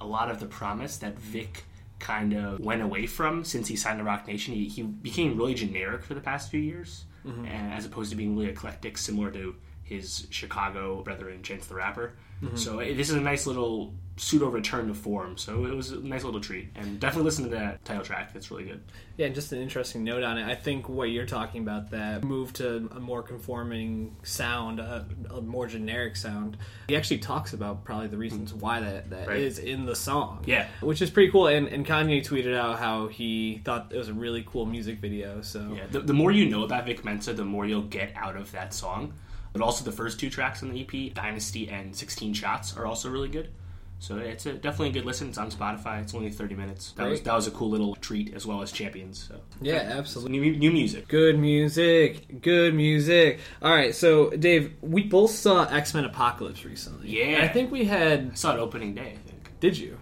a 0.00 0.04
lot 0.06 0.30
of 0.30 0.38
the 0.38 0.46
promise 0.46 0.98
that 0.98 1.18
Vic 1.18 1.64
kind 2.04 2.34
of 2.34 2.60
went 2.60 2.82
away 2.82 3.06
from 3.06 3.44
since 3.44 3.66
he 3.66 3.76
signed 3.76 3.98
to 3.98 4.04
Roc 4.04 4.26
Nation. 4.28 4.54
He, 4.54 4.68
he 4.68 4.82
became 4.82 5.36
really 5.38 5.54
generic 5.54 6.02
for 6.04 6.14
the 6.14 6.20
past 6.20 6.50
few 6.50 6.60
years, 6.60 7.04
and 7.46 7.72
as 7.72 7.86
opposed 7.86 8.10
to 8.10 8.16
being 8.16 8.36
really 8.36 8.50
eclectic, 8.50 8.98
similar 8.98 9.30
to 9.30 9.56
his 9.82 10.26
Chicago 10.30 11.02
brethren, 11.02 11.42
Chance 11.42 11.66
the 11.66 11.74
Rapper. 11.74 12.12
So 12.56 12.78
eh, 12.80 12.94
this 12.94 13.08
is 13.08 13.16
a 13.16 13.20
nice 13.20 13.46
little 13.46 13.94
pseudo 14.16 14.48
return 14.48 14.88
to 14.88 14.94
form. 14.94 15.36
So 15.36 15.66
it 15.66 15.74
was 15.74 15.90
a 15.90 16.00
nice 16.00 16.24
little 16.24 16.40
treat, 16.40 16.68
and 16.76 17.00
definitely 17.00 17.24
listen 17.24 17.44
to 17.44 17.50
that 17.50 17.84
title 17.84 18.04
track. 18.04 18.30
It's 18.34 18.50
really 18.50 18.64
good. 18.64 18.82
Yeah, 19.16 19.26
and 19.26 19.34
just 19.34 19.52
an 19.52 19.60
interesting 19.60 20.04
note 20.04 20.22
on 20.22 20.38
it. 20.38 20.46
I 20.46 20.54
think 20.54 20.88
what 20.88 21.10
you're 21.10 21.26
talking 21.26 21.62
about 21.62 21.90
that 21.90 22.24
move 22.24 22.52
to 22.54 22.88
a 22.94 23.00
more 23.00 23.22
conforming 23.22 24.16
sound, 24.22 24.80
a, 24.80 25.06
a 25.30 25.40
more 25.40 25.66
generic 25.66 26.16
sound. 26.16 26.56
He 26.88 26.96
actually 26.96 27.18
talks 27.18 27.52
about 27.52 27.84
probably 27.84 28.08
the 28.08 28.16
reasons 28.16 28.52
mm. 28.52 28.60
why 28.60 28.80
that 28.80 29.10
that 29.10 29.30
is 29.32 29.58
Right. 29.58 29.68
in 29.68 29.86
the 29.86 29.96
song. 29.96 30.44
Yeah. 30.46 30.66
which 30.80 31.02
is 31.02 31.10
pretty 31.10 31.30
cool. 31.30 31.46
And, 31.48 31.68
and 31.68 31.86
Kanye 31.86 32.24
tweeted 32.24 32.56
out 32.56 32.78
how 32.78 33.08
he 33.08 33.60
thought 33.64 33.92
it 33.92 33.98
was 33.98 34.08
a 34.08 34.14
really 34.14 34.44
cool 34.46 34.66
music 34.66 34.98
video. 34.98 35.42
So 35.42 35.74
Yeah, 35.76 35.86
the, 35.90 36.00
the 36.00 36.14
more 36.14 36.30
you 36.30 36.48
know 36.48 36.64
about 36.64 36.86
Vic 36.86 37.04
Mensa, 37.04 37.32
the 37.32 37.44
more 37.44 37.66
you'll 37.66 37.82
get 37.82 38.12
out 38.16 38.36
of 38.36 38.50
that 38.52 38.74
song. 38.74 39.14
But 39.52 39.62
also 39.62 39.84
the 39.84 39.92
first 39.92 40.18
two 40.18 40.30
tracks 40.30 40.64
on 40.64 40.72
the 40.72 40.80
EP, 40.80 41.14
Dynasty 41.14 41.68
and 41.68 41.94
16 41.94 42.34
Shots, 42.34 42.76
are 42.76 42.86
also 42.86 43.08
really 43.08 43.28
good. 43.28 43.50
So 43.98 44.18
it's 44.18 44.44
a, 44.44 44.52
definitely 44.52 44.90
a 44.90 44.92
good 44.92 45.06
listen. 45.06 45.28
It's 45.28 45.38
on 45.38 45.50
Spotify. 45.50 46.02
It's 46.02 46.14
only 46.14 46.30
30 46.30 46.54
minutes. 46.54 46.92
That 46.92 47.08
was 47.08 47.22
that 47.22 47.34
was 47.34 47.46
a 47.46 47.50
cool 47.50 47.70
little 47.70 47.94
treat 47.96 48.34
as 48.34 48.46
well 48.46 48.60
as 48.60 48.70
Champions. 48.70 49.26
So 49.28 49.40
yeah, 49.60 49.94
absolutely. 49.96 50.38
new, 50.38 50.56
new 50.56 50.70
music. 50.70 51.08
Good 51.08 51.38
music, 51.38 52.42
good 52.42 52.74
music. 52.74 53.40
All 53.62 53.74
right, 53.74 53.94
so 53.94 54.30
Dave, 54.30 54.74
we 54.82 55.04
both 55.04 55.30
saw 55.30 55.64
X 55.64 55.94
Men 55.94 56.04
Apocalypse 56.04 56.64
recently. 56.64 57.08
Yeah. 57.08 57.42
I 57.42 57.48
think 57.48 57.70
we 57.70 57.84
had. 57.84 58.30
I 58.32 58.34
saw 58.34 58.54
it 58.54 58.58
opening 58.58 58.94
day. 58.94 59.14
I 59.14 59.28
think 59.28 59.50
Did 59.60 59.78
you? 59.78 59.98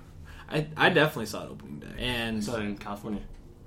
I 0.48 0.66
I 0.76 0.88
definitely 0.88 1.26
saw 1.26 1.44
it 1.44 1.50
opening 1.50 1.78
day. 1.80 1.94
And 1.98 2.38
I 2.38 2.40
saw 2.40 2.56
it 2.56 2.62
in 2.62 2.76
California. 2.78 3.22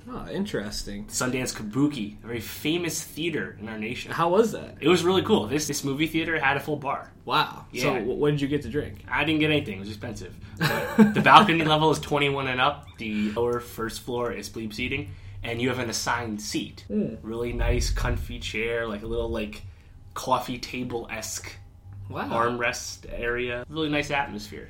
Oh, 0.09 0.27
interesting. 0.31 1.05
Sundance 1.05 1.53
Kabuki, 1.55 2.23
a 2.23 2.27
very 2.27 2.39
famous 2.39 3.01
theater 3.03 3.57
in 3.59 3.67
our 3.69 3.77
nation. 3.77 4.11
How 4.11 4.29
was 4.29 4.51
that? 4.51 4.77
It 4.79 4.87
was 4.87 5.03
really 5.03 5.21
cool. 5.23 5.47
This 5.47 5.67
this 5.67 5.83
movie 5.83 6.07
theater 6.07 6.39
had 6.39 6.57
a 6.57 6.59
full 6.59 6.77
bar. 6.77 7.11
Wow. 7.25 7.65
So 7.73 7.93
Yeah. 7.95 8.01
wh- 8.01 8.17
what 8.19 8.31
did 8.31 8.41
you 8.41 8.47
get 8.47 8.61
to 8.63 8.69
drink? 8.69 9.03
I 9.09 9.23
didn't 9.23 9.39
get 9.39 9.51
anything. 9.51 9.77
It 9.77 9.79
was 9.79 9.89
expensive. 9.89 10.35
But 10.59 11.13
the 11.13 11.21
balcony 11.21 11.63
level 11.73 11.91
is 11.91 11.99
21 11.99 12.47
and 12.47 12.61
up. 12.61 12.87
The 12.97 13.31
lower 13.31 13.59
first 13.59 14.01
floor 14.01 14.31
is 14.31 14.49
bleep 14.49 14.73
seating, 14.73 15.11
and 15.43 15.61
you 15.61 15.69
have 15.69 15.79
an 15.79 15.89
assigned 15.89 16.41
seat. 16.41 16.85
Hmm. 16.87 17.15
Really 17.21 17.53
nice, 17.53 17.89
comfy 17.89 18.39
chair, 18.39 18.87
like 18.87 19.03
a 19.03 19.07
little 19.07 19.29
like 19.29 19.63
coffee 20.13 20.57
table 20.59 21.07
esque 21.11 21.51
Wow. 22.09 22.29
armrest 22.29 23.07
area. 23.11 23.65
Really 23.67 23.89
nice 23.89 24.11
atmosphere. 24.11 24.69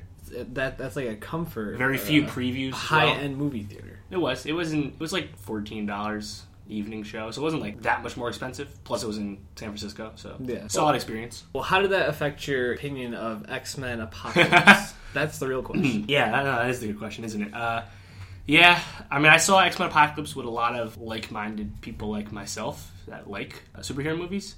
That 0.54 0.78
that's 0.78 0.96
like 0.96 1.08
a 1.08 1.16
comfort. 1.16 1.78
Very 1.78 1.98
few 1.98 2.24
previews. 2.24 2.72
high 2.72 3.04
well. 3.06 3.14
end 3.14 3.36
movie 3.36 3.62
theater. 3.62 3.98
It 4.10 4.18
was. 4.18 4.46
It 4.46 4.52
wasn't. 4.52 4.94
It 4.94 5.00
was 5.00 5.12
like 5.12 5.36
fourteen 5.36 5.86
dollars 5.86 6.42
evening 6.68 7.04
show, 7.04 7.30
so 7.30 7.40
it 7.40 7.44
wasn't 7.44 7.62
like 7.62 7.82
that 7.82 8.02
much 8.02 8.16
more 8.16 8.28
expensive. 8.28 8.68
Plus, 8.84 9.02
it 9.02 9.06
was 9.06 9.18
in 9.18 9.38
San 9.54 9.68
Francisco, 9.68 10.12
so 10.16 10.36
Yeah. 10.40 10.66
solid 10.66 10.96
experience. 10.96 11.44
Well, 11.52 11.62
how 11.62 11.80
did 11.80 11.90
that 11.92 12.08
affect 12.08 12.46
your 12.48 12.72
opinion 12.74 13.14
of 13.14 13.48
X 13.48 13.78
Men 13.78 14.00
Apocalypse? 14.00 14.94
that's 15.14 15.38
the 15.38 15.46
real 15.46 15.62
question. 15.62 16.04
Yeah, 16.08 16.30
that, 16.32 16.42
that 16.42 16.70
is 16.70 16.80
the 16.80 16.88
good 16.88 16.98
question, 16.98 17.24
isn't 17.24 17.40
it? 17.40 17.54
Uh, 17.54 17.82
yeah, 18.48 18.80
I 19.10 19.18
mean, 19.18 19.30
I 19.32 19.36
saw 19.36 19.60
X 19.60 19.78
Men 19.78 19.88
Apocalypse 19.88 20.34
with 20.34 20.46
a 20.46 20.50
lot 20.50 20.74
of 20.74 20.96
like 20.98 21.30
minded 21.30 21.80
people 21.82 22.10
like 22.10 22.32
myself 22.32 22.90
that 23.06 23.30
like 23.30 23.62
uh, 23.76 23.80
superhero 23.80 24.18
movies. 24.18 24.56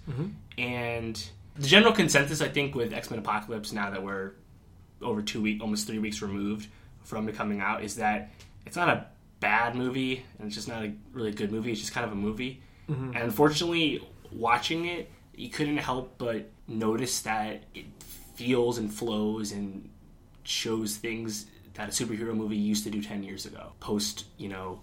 And 0.57 1.23
the 1.57 1.67
general 1.67 1.93
consensus, 1.93 2.41
I 2.41 2.49
think, 2.49 2.75
with 2.75 2.93
X 2.93 3.11
Men 3.11 3.19
Apocalypse, 3.19 3.73
now 3.73 3.91
that 3.91 4.03
we're 4.03 4.33
over 5.03 5.23
two 5.23 5.43
weeks, 5.43 5.63
almost 5.63 5.87
three 5.87 5.99
weeks 5.99 6.23
removed 6.23 6.69
from 7.03 7.29
it 7.29 7.35
coming 7.35 7.61
out, 7.61 7.83
is 7.83 7.97
that 7.97 8.31
it's 8.67 8.77
not 8.77 8.89
a 8.89 9.07
bad 9.41 9.75
movie 9.75 10.25
and 10.39 10.47
it's 10.47 10.57
just 10.57 10.69
not 10.69 10.85
a 10.85 10.93
really 11.13 11.33
good 11.33 11.53
movie. 11.53 11.71
It's 11.73 11.81
just 11.81 11.93
kind 11.93 12.05
of 12.05 12.13
a 12.13 12.17
movie. 12.17 12.63
Mm-hmm. 12.89 13.15
And 13.15 13.17
unfortunately, 13.17 14.07
watching 14.33 14.87
it, 14.87 15.11
you 15.35 15.49
couldn't 15.49 15.79
help 15.79 16.15
but 16.19 16.51
notice 16.67 17.21
that 17.21 17.63
it 17.75 17.87
feels 18.35 18.79
and 18.79 18.93
flows 18.93 19.53
and 19.53 19.89
shows 20.43 20.97
things 20.97 21.47
that 21.75 21.89
a 21.89 21.93
superhero 21.93 22.35
movie 22.35 22.57
used 22.57 22.85
to 22.85 22.91
do 22.91 23.03
10 23.03 23.23
years 23.23 23.47
ago 23.47 23.73
post 23.81 24.25
you 24.37 24.49
know 24.49 24.81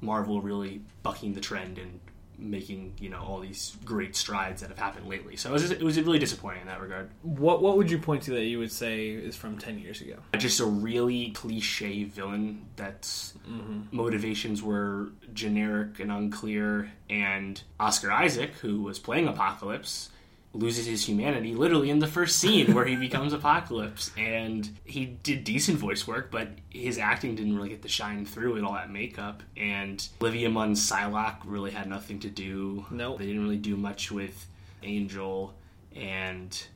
marvel 0.00 0.40
really 0.40 0.80
bucking 1.02 1.32
the 1.32 1.40
trend 1.40 1.78
and 1.78 2.00
making 2.50 2.94
you 2.98 3.10
know 3.10 3.18
all 3.18 3.40
these 3.40 3.76
great 3.84 4.14
strides 4.14 4.60
that 4.60 4.68
have 4.68 4.78
happened 4.78 5.08
lately. 5.08 5.36
So 5.36 5.50
it 5.50 5.52
was, 5.52 5.70
it 5.70 5.82
was 5.82 6.00
really 6.00 6.18
disappointing 6.18 6.62
in 6.62 6.68
that 6.68 6.80
regard. 6.80 7.10
What 7.22 7.62
what 7.62 7.76
would 7.76 7.90
you 7.90 7.98
point 7.98 8.22
to 8.24 8.32
that 8.32 8.44
you 8.44 8.58
would 8.58 8.72
say 8.72 9.08
is 9.08 9.36
from 9.36 9.58
ten 9.58 9.78
years 9.78 10.00
ago? 10.00 10.16
just 10.44 10.60
a 10.60 10.66
really 10.66 11.30
cliche 11.30 12.04
villain 12.04 12.66
that's 12.76 13.34
mm-hmm. 13.48 13.80
motivations 13.90 14.62
were 14.62 15.08
generic 15.32 15.98
and 16.00 16.12
unclear 16.12 16.92
and 17.08 17.62
oscar 17.80 18.12
isaac 18.12 18.50
who 18.56 18.82
was 18.82 18.98
playing 18.98 19.26
apocalypse 19.26 20.10
loses 20.54 20.86
his 20.86 21.06
humanity 21.06 21.54
literally 21.54 21.90
in 21.90 21.98
the 21.98 22.06
first 22.06 22.36
scene 22.36 22.72
where 22.74 22.84
he 22.84 22.96
becomes 23.08 23.32
apocalypse 23.32 24.10
and 24.16 24.70
he 24.84 25.04
did 25.04 25.44
decent 25.44 25.78
voice 25.78 26.06
work 26.06 26.30
but 26.30 26.48
his 26.70 26.98
acting 26.98 27.34
didn't 27.34 27.56
really 27.56 27.68
get 27.68 27.82
to 27.82 27.88
shine 27.88 28.24
through 28.24 28.54
with 28.54 28.62
all 28.62 28.72
that 28.72 28.90
makeup 28.90 29.42
and 29.56 30.08
olivia 30.20 30.48
munn 30.48 30.72
psylocke 30.72 31.38
really 31.44 31.70
had 31.70 31.88
nothing 31.88 32.18
to 32.18 32.30
do 32.30 32.86
Nope. 32.90 33.18
they 33.18 33.26
didn't 33.26 33.42
really 33.42 33.56
do 33.56 33.76
much 33.76 34.10
with 34.10 34.46
angel 34.82 35.54
and 35.94 36.66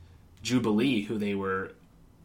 jubilee 0.42 1.02
who 1.02 1.18
they 1.18 1.34
were 1.34 1.72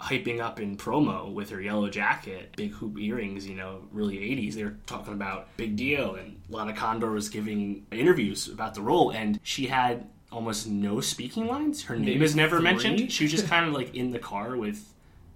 hyping 0.04 0.42
up 0.42 0.60
in 0.60 0.76
promo 0.76 1.32
with 1.32 1.50
her 1.50 1.62
yellow 1.62 1.90
jacket, 1.90 2.54
big 2.58 2.72
hoop 2.74 3.00
earrings, 3.00 3.48
you 3.48 3.56
know, 3.56 3.80
really 3.94 4.18
80s. 4.18 4.56
They 4.56 4.66
were 4.66 4.76
talking 4.86 5.14
about 5.14 5.56
big 5.56 5.78
deal, 5.78 6.16
and 6.16 6.42
Lana 6.50 6.74
Condor 6.74 7.12
was 7.12 7.30
giving 7.30 7.86
interviews 7.90 8.50
about 8.50 8.74
the 8.76 8.82
role, 8.82 9.12
and 9.12 9.40
she 9.44 9.68
had 9.68 10.08
almost 10.34 10.68
no 10.68 11.00
speaking 11.02 11.48
lines. 11.48 11.84
Her 11.84 11.96
name 11.98 12.22
is 12.22 12.36
never 12.36 12.58
three? 12.58 12.64
mentioned. 12.64 13.12
She 13.12 13.24
was 13.26 13.32
just 13.32 13.48
kind 13.54 13.68
of 13.68 13.74
like 13.74 13.96
in 13.96 14.12
the 14.12 14.20
car 14.20 14.58
with 14.58 14.84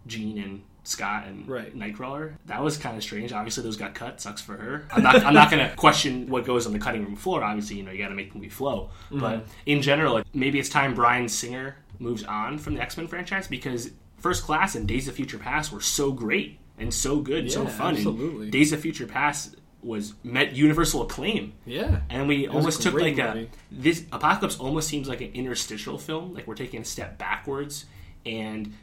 Jean 0.07 0.37
and 0.37 0.61
Scott 0.83 1.25
and 1.27 1.47
Right. 1.47 1.75
Nightcrawler. 1.77 2.33
That 2.45 2.63
was 2.63 2.77
kind 2.77 2.95
of 2.95 3.03
strange. 3.03 3.33
Obviously, 3.33 3.63
those 3.63 3.75
got 3.75 3.93
cut. 3.93 4.21
Sucks 4.21 4.41
for 4.41 4.55
her. 4.55 4.87
I'm 4.91 5.03
not. 5.03 5.23
I'm 5.23 5.33
not 5.33 5.51
going 5.51 5.67
to 5.69 5.75
question 5.75 6.29
what 6.29 6.45
goes 6.45 6.65
on 6.65 6.73
the 6.73 6.79
cutting 6.79 7.03
room 7.03 7.15
floor. 7.15 7.43
Obviously, 7.43 7.75
you 7.77 7.83
know 7.83 7.91
you 7.91 7.97
got 8.01 8.09
to 8.09 8.15
make 8.15 8.31
the 8.31 8.37
movie 8.37 8.49
flow. 8.49 8.89
Mm-hmm. 9.05 9.19
But 9.19 9.45
in 9.65 9.81
general, 9.81 10.13
like, 10.13 10.25
maybe 10.33 10.59
it's 10.59 10.69
time 10.69 10.93
Bryan 10.93 11.27
Singer 11.27 11.75
moves 11.99 12.23
on 12.23 12.57
from 12.57 12.75
the 12.75 12.81
X 12.81 12.95
Men 12.97 13.07
franchise 13.07 13.47
because 13.47 13.89
First 14.17 14.43
Class 14.43 14.75
and 14.75 14.87
Days 14.87 15.07
of 15.07 15.15
Future 15.15 15.37
Past 15.37 15.71
were 15.73 15.81
so 15.81 16.11
great 16.11 16.57
and 16.79 16.93
so 16.93 17.19
good, 17.19 17.43
and 17.43 17.51
so 17.51 17.63
Yeah, 17.63 17.69
fun. 17.69 17.95
absolutely. 17.95 18.43
And 18.43 18.51
Days 18.51 18.71
of 18.71 18.79
Future 18.79 19.07
Past 19.07 19.55
was 19.87 20.13
met 20.23 20.53
universal 20.53 21.01
acclaim. 21.01 21.53
Yeah. 21.65 22.01
And 22.09 22.27
we 22.27 22.47
almost 22.47 22.81
took 22.81 22.93
like 22.93 23.17
a 23.17 23.47
this 23.71 24.03
apocalypse 24.11 24.59
almost 24.59 24.87
seems 24.87 25.07
like 25.07 25.21
an 25.21 25.31
interstitial 25.33 25.97
film, 25.97 26.33
like 26.33 26.45
we're 26.45 26.55
taking 26.55 26.81
a 26.81 26.85
step 26.85 27.17
backwards, 27.17 27.85
and 28.25 28.73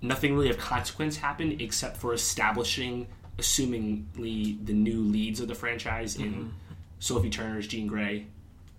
nothing 0.00 0.34
really 0.34 0.50
of 0.50 0.58
consequence 0.58 1.16
happened 1.16 1.60
except 1.60 1.96
for 1.96 2.14
establishing, 2.14 3.08
assumingly, 3.38 4.64
the 4.64 4.72
new 4.72 5.00
leads 5.00 5.40
of 5.40 5.48
the 5.48 5.54
franchise 5.54 6.16
in 6.16 6.32
Mm-hmm. 6.32 6.48
Sophie 6.98 7.30
Turner's 7.30 7.66
Jean 7.66 7.88
Grey, 7.88 8.26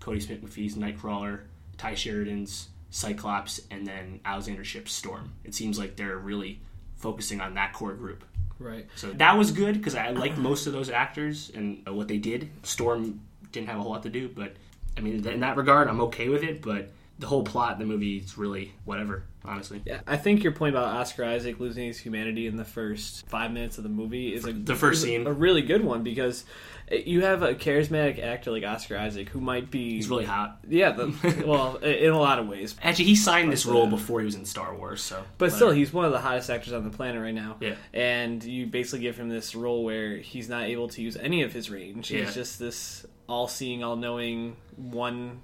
Kodi 0.00 0.22
Smit-McPhee's 0.22 0.76
Nightcrawler, 0.76 1.40
Tye 1.76 1.94
Sheridan's 1.94 2.68
Cyclops, 2.88 3.60
and 3.70 3.86
then 3.86 4.20
Alexandra 4.24 4.64
Shipp's 4.64 4.94
Storm. 4.94 5.32
It 5.44 5.54
seems 5.54 5.78
like 5.78 5.96
they're 5.96 6.16
really 6.16 6.60
focusing 6.96 7.42
on 7.42 7.52
that 7.54 7.74
core 7.74 7.92
group. 7.92 8.24
Right. 8.58 8.86
So 8.96 9.10
that 9.12 9.36
was 9.36 9.50
good 9.50 9.74
because 9.74 9.94
I 9.94 10.10
liked 10.10 10.38
most 10.38 10.66
of 10.66 10.72
those 10.72 10.90
actors 10.90 11.50
and 11.54 11.82
uh, 11.86 11.92
what 11.92 12.08
they 12.08 12.18
did. 12.18 12.50
Storm 12.62 13.20
didn't 13.52 13.68
have 13.68 13.78
a 13.78 13.82
whole 13.82 13.92
lot 13.92 14.02
to 14.04 14.10
do. 14.10 14.28
But 14.28 14.54
I 14.96 15.00
mean, 15.00 15.26
in 15.26 15.40
that 15.40 15.56
regard, 15.56 15.88
I'm 15.88 16.00
okay 16.02 16.28
with 16.28 16.42
it. 16.42 16.62
But 16.62 16.90
the 17.18 17.26
whole 17.26 17.44
plot 17.44 17.74
of 17.74 17.78
the 17.78 17.84
movie 17.84 18.18
is 18.18 18.38
really 18.38 18.72
whatever, 18.84 19.24
honestly. 19.44 19.82
Yeah, 19.84 20.00
I 20.06 20.16
think 20.16 20.42
your 20.42 20.52
point 20.52 20.74
about 20.74 20.86
Oscar 20.96 21.24
Isaac 21.24 21.60
losing 21.60 21.86
his 21.86 21.98
humanity 21.98 22.46
in 22.46 22.56
the 22.56 22.64
first 22.64 23.26
five 23.28 23.52
minutes 23.52 23.76
of 23.78 23.84
the 23.84 23.90
movie 23.90 24.34
is 24.34 24.46
a 24.46 24.52
The 24.52 24.74
first 24.74 25.02
scene. 25.02 25.26
a 25.26 25.32
really 25.32 25.62
good 25.62 25.84
one 25.84 26.02
because 26.02 26.44
you 26.90 27.22
have 27.22 27.42
a 27.42 27.54
charismatic 27.54 28.22
actor 28.22 28.50
like 28.50 28.62
Oscar 28.64 28.96
Isaac 28.98 29.28
who 29.30 29.40
might 29.40 29.70
be 29.70 29.94
He's 29.96 30.08
really 30.10 30.26
hot. 30.26 30.58
yeah 30.68 30.90
the, 30.92 31.44
well 31.46 31.76
in 31.76 32.12
a 32.12 32.18
lot 32.18 32.38
of 32.38 32.46
ways 32.46 32.76
Actually, 32.82 33.06
he 33.06 33.16
signed 33.16 33.50
this 33.52 33.64
role 33.64 33.86
uh, 33.86 33.90
before 33.90 34.20
he 34.20 34.26
was 34.26 34.34
in 34.34 34.44
Star 34.44 34.74
Wars, 34.74 35.02
so. 35.02 35.22
but 35.38 35.50
still 35.52 35.70
he's 35.70 35.92
one 35.92 36.04
of 36.04 36.12
the 36.12 36.20
hottest 36.20 36.50
actors 36.50 36.72
on 36.74 36.84
the 36.84 36.90
planet 36.94 37.20
right 37.22 37.34
now 37.34 37.56
Yeah. 37.60 37.74
and 37.94 38.42
you 38.44 38.66
basically 38.66 39.00
give 39.00 39.16
him 39.16 39.28
this 39.30 39.54
role 39.54 39.82
where 39.84 40.16
he's 40.18 40.48
not 40.48 40.64
able 40.64 40.88
to 40.88 41.00
use 41.02 41.16
any 41.16 41.42
of 41.42 41.52
his 41.52 41.70
range 41.70 42.10
Yeah. 42.10 42.24
he's 42.26 42.34
just 42.34 42.58
this 42.58 43.06
all-seeing 43.28 43.82
all-knowing 43.82 44.56
one 44.76 45.40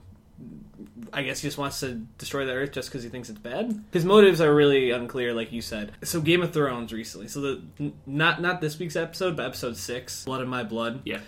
I 1.13 1.23
guess 1.23 1.41
he 1.41 1.49
just 1.49 1.59
wants 1.59 1.81
to 1.81 1.95
destroy 2.19 2.47
the 2.47 2.53
Earth 2.53 2.73
just 2.73 2.89
because 2.89 3.03
he 3.03 3.09
thinks 3.09 3.29
it's 3.29 3.39
bad. 3.39 3.83
His 3.93 4.05
motives 4.05 4.41
are 4.41 4.55
really 4.55 4.91
unclear, 4.93 5.35
like 5.35 5.51
you 5.53 5.61
said. 5.63 5.93
So 6.03 6.21
Game 6.21 6.43
of 6.43 6.53
Thrones 6.53 6.93
recently. 6.93 7.27
So 7.29 7.41
the 7.41 7.93
not 8.07 8.41
not 8.41 8.61
this 8.61 8.79
week's 8.79 8.97
episode, 8.97 9.37
but 9.37 9.47
episode 9.47 9.77
six, 9.77 10.25
Blood 10.25 10.41
of 10.43 10.49
My 10.49 10.63
Blood. 10.63 11.03
yeah. 11.05 11.19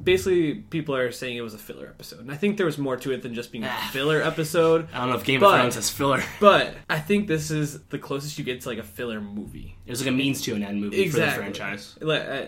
Basically, 0.00 0.56
people 0.56 0.94
are 0.94 1.10
saying 1.10 1.38
it 1.38 1.40
was 1.40 1.54
a 1.54 1.58
filler 1.58 1.86
episode, 1.86 2.20
and 2.20 2.30
I 2.30 2.36
think 2.36 2.58
there 2.58 2.66
was 2.66 2.76
more 2.76 2.98
to 2.98 3.12
it 3.12 3.22
than 3.22 3.32
just 3.32 3.50
being 3.50 3.64
a 3.64 3.68
Ah. 3.70 3.90
filler 3.94 4.20
episode. 4.20 4.88
I 4.92 4.98
don't 4.98 5.08
know 5.08 5.16
if 5.16 5.24
Game 5.24 5.40
But- 5.40 5.54
of 5.54 5.60
Thrones 5.60 5.74
has 5.76 5.88
filler. 5.88 6.22
But 6.38 6.74
I 6.90 6.98
think 6.98 7.28
this 7.28 7.50
is 7.50 7.80
the 7.88 7.98
closest 7.98 8.38
you 8.38 8.44
get 8.44 8.60
to 8.60 8.68
like 8.68 8.76
a 8.76 8.82
filler 8.82 9.22
movie. 9.22 9.74
It 9.86 9.90
was 9.90 10.00
like 10.02 10.10
a 10.10 10.12
means 10.14 10.42
to 10.42 10.54
an 10.54 10.62
end 10.62 10.82
movie 10.82 11.00
Exactly. 11.00 11.44
for 11.46 11.50
the 11.50 11.56
franchise. 11.56 11.96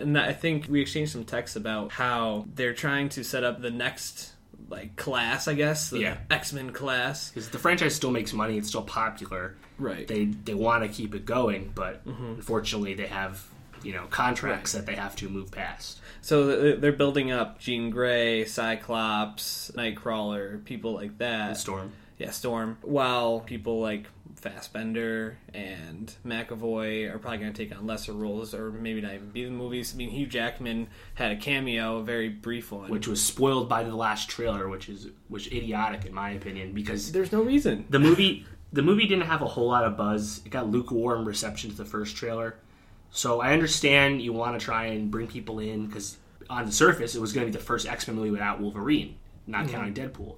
And 0.03 0.19
I 0.19 0.35
think 0.35 0.67
we 0.69 0.83
exchanged 0.83 1.13
some 1.13 1.25
texts 1.25 1.57
about 1.57 1.91
how 1.93 2.45
they're 2.55 2.75
trying 2.75 3.09
to 3.11 3.25
set 3.25 3.45
up 3.45 3.63
the 3.63 3.71
next 3.71 4.33
like 4.69 4.97
class, 4.97 5.49
I 5.49 5.55
guess, 5.55 5.91
the 5.91 6.01
Yeah. 6.01 6.19
X 6.31 6.53
Men 6.53 6.73
class. 6.73 7.31
Because 7.31 7.49
the 7.49 7.59
franchise 7.59 7.95
still 7.95 8.11
makes 8.11 8.33
money, 8.33 8.59
it's 8.59 8.69
still 8.69 8.83
popular. 8.83 9.57
Right. 9.79 10.07
They 10.07 10.27
they 10.27 10.55
want 10.55 10.83
to 10.85 10.89
keep 10.89 11.15
it 11.15 11.25
going, 11.25 11.73
but 11.75 12.07
mm-hmm. 12.07 12.25
unfortunately, 12.25 12.95
they 12.95 13.07
have 13.07 13.45
you 13.83 13.93
know 13.93 14.07
contracts 14.11 14.73
that 14.73 14.87
they 14.87 14.95
have 14.95 15.15
to 15.17 15.29
move 15.29 15.51
past. 15.51 16.01
So 16.21 16.77
they're 16.77 16.93
building 16.93 17.31
up 17.31 17.59
Jean 17.59 17.91
Grey, 17.91 18.45
Cyclops, 18.45 19.71
Nightcrawler, 19.75 20.65
people 20.65 20.93
like 20.93 21.19
that. 21.19 21.57
Storm. 21.57 21.93
Yeah, 22.19 22.31
Storm. 22.31 22.79
While 22.83 23.41
people 23.41 23.81
like 23.81 24.07
Fassbender 24.39 25.37
and 25.53 26.15
McAvoy 26.25 27.13
are 27.13 27.19
probably 27.19 27.39
going 27.39 27.53
to 27.53 27.57
take 27.57 27.77
on 27.77 27.87
lesser 27.87 28.13
roles, 28.13 28.55
or 28.55 28.71
maybe 28.71 29.01
not 29.01 29.15
even 29.15 29.31
be 29.31 29.45
in 29.45 29.53
the 29.53 29.59
movies. 29.59 29.93
I 29.95 29.97
mean, 29.97 30.11
Hugh 30.11 30.27
Jackman 30.27 30.89
had 31.15 31.33
a 31.33 31.37
cameo, 31.37 31.99
a 31.99 32.05
very 32.05 32.29
brief 32.29 32.71
one. 32.71 32.91
which 32.91 33.09
was 33.09 33.23
spoiled 33.23 33.69
by 33.69 33.83
the 33.83 33.95
last 33.95 34.29
trailer, 34.29 34.69
which 34.69 34.89
is 34.89 35.09
which 35.29 35.49
idiotic 35.49 36.07
in 36.07 36.15
my 36.15 36.31
opinion 36.31 36.73
because 36.73 37.13
there's 37.13 37.33
no 37.33 37.43
reason. 37.43 37.87
the 37.91 37.99
movie 37.99 38.47
the 38.73 38.83
movie 38.83 39.07
didn't 39.07 39.27
have 39.27 39.43
a 39.43 39.47
whole 39.47 39.69
lot 39.69 39.85
of 39.85 39.97
buzz. 39.97 40.43
It 40.45 40.51
got 40.51 40.69
lukewarm 40.69 41.27
reception 41.27 41.71
to 41.71 41.77
the 41.77 41.85
first 41.85 42.17
trailer, 42.17 42.57
so 43.11 43.41
I 43.41 43.53
understand 43.53 44.23
you 44.23 44.33
want 44.33 44.59
to 44.59 44.65
try 44.65 44.87
and 44.87 45.11
bring 45.11 45.27
people 45.27 45.59
in 45.59 45.87
because 45.87 46.19
on 46.51 46.67
the 46.67 46.73
surface 46.73 47.15
it 47.15 47.21
was 47.21 47.33
going 47.33 47.47
to 47.47 47.53
be 47.53 47.59
the 47.59 47.65
first 47.65 47.87
X 47.87 48.07
Men 48.07 48.17
movie 48.17 48.31
without 48.31 48.61
Wolverine, 48.61 49.17
not 49.47 49.65
mm-hmm. 49.65 49.75
counting 49.75 49.95
Deadpool. 49.95 50.37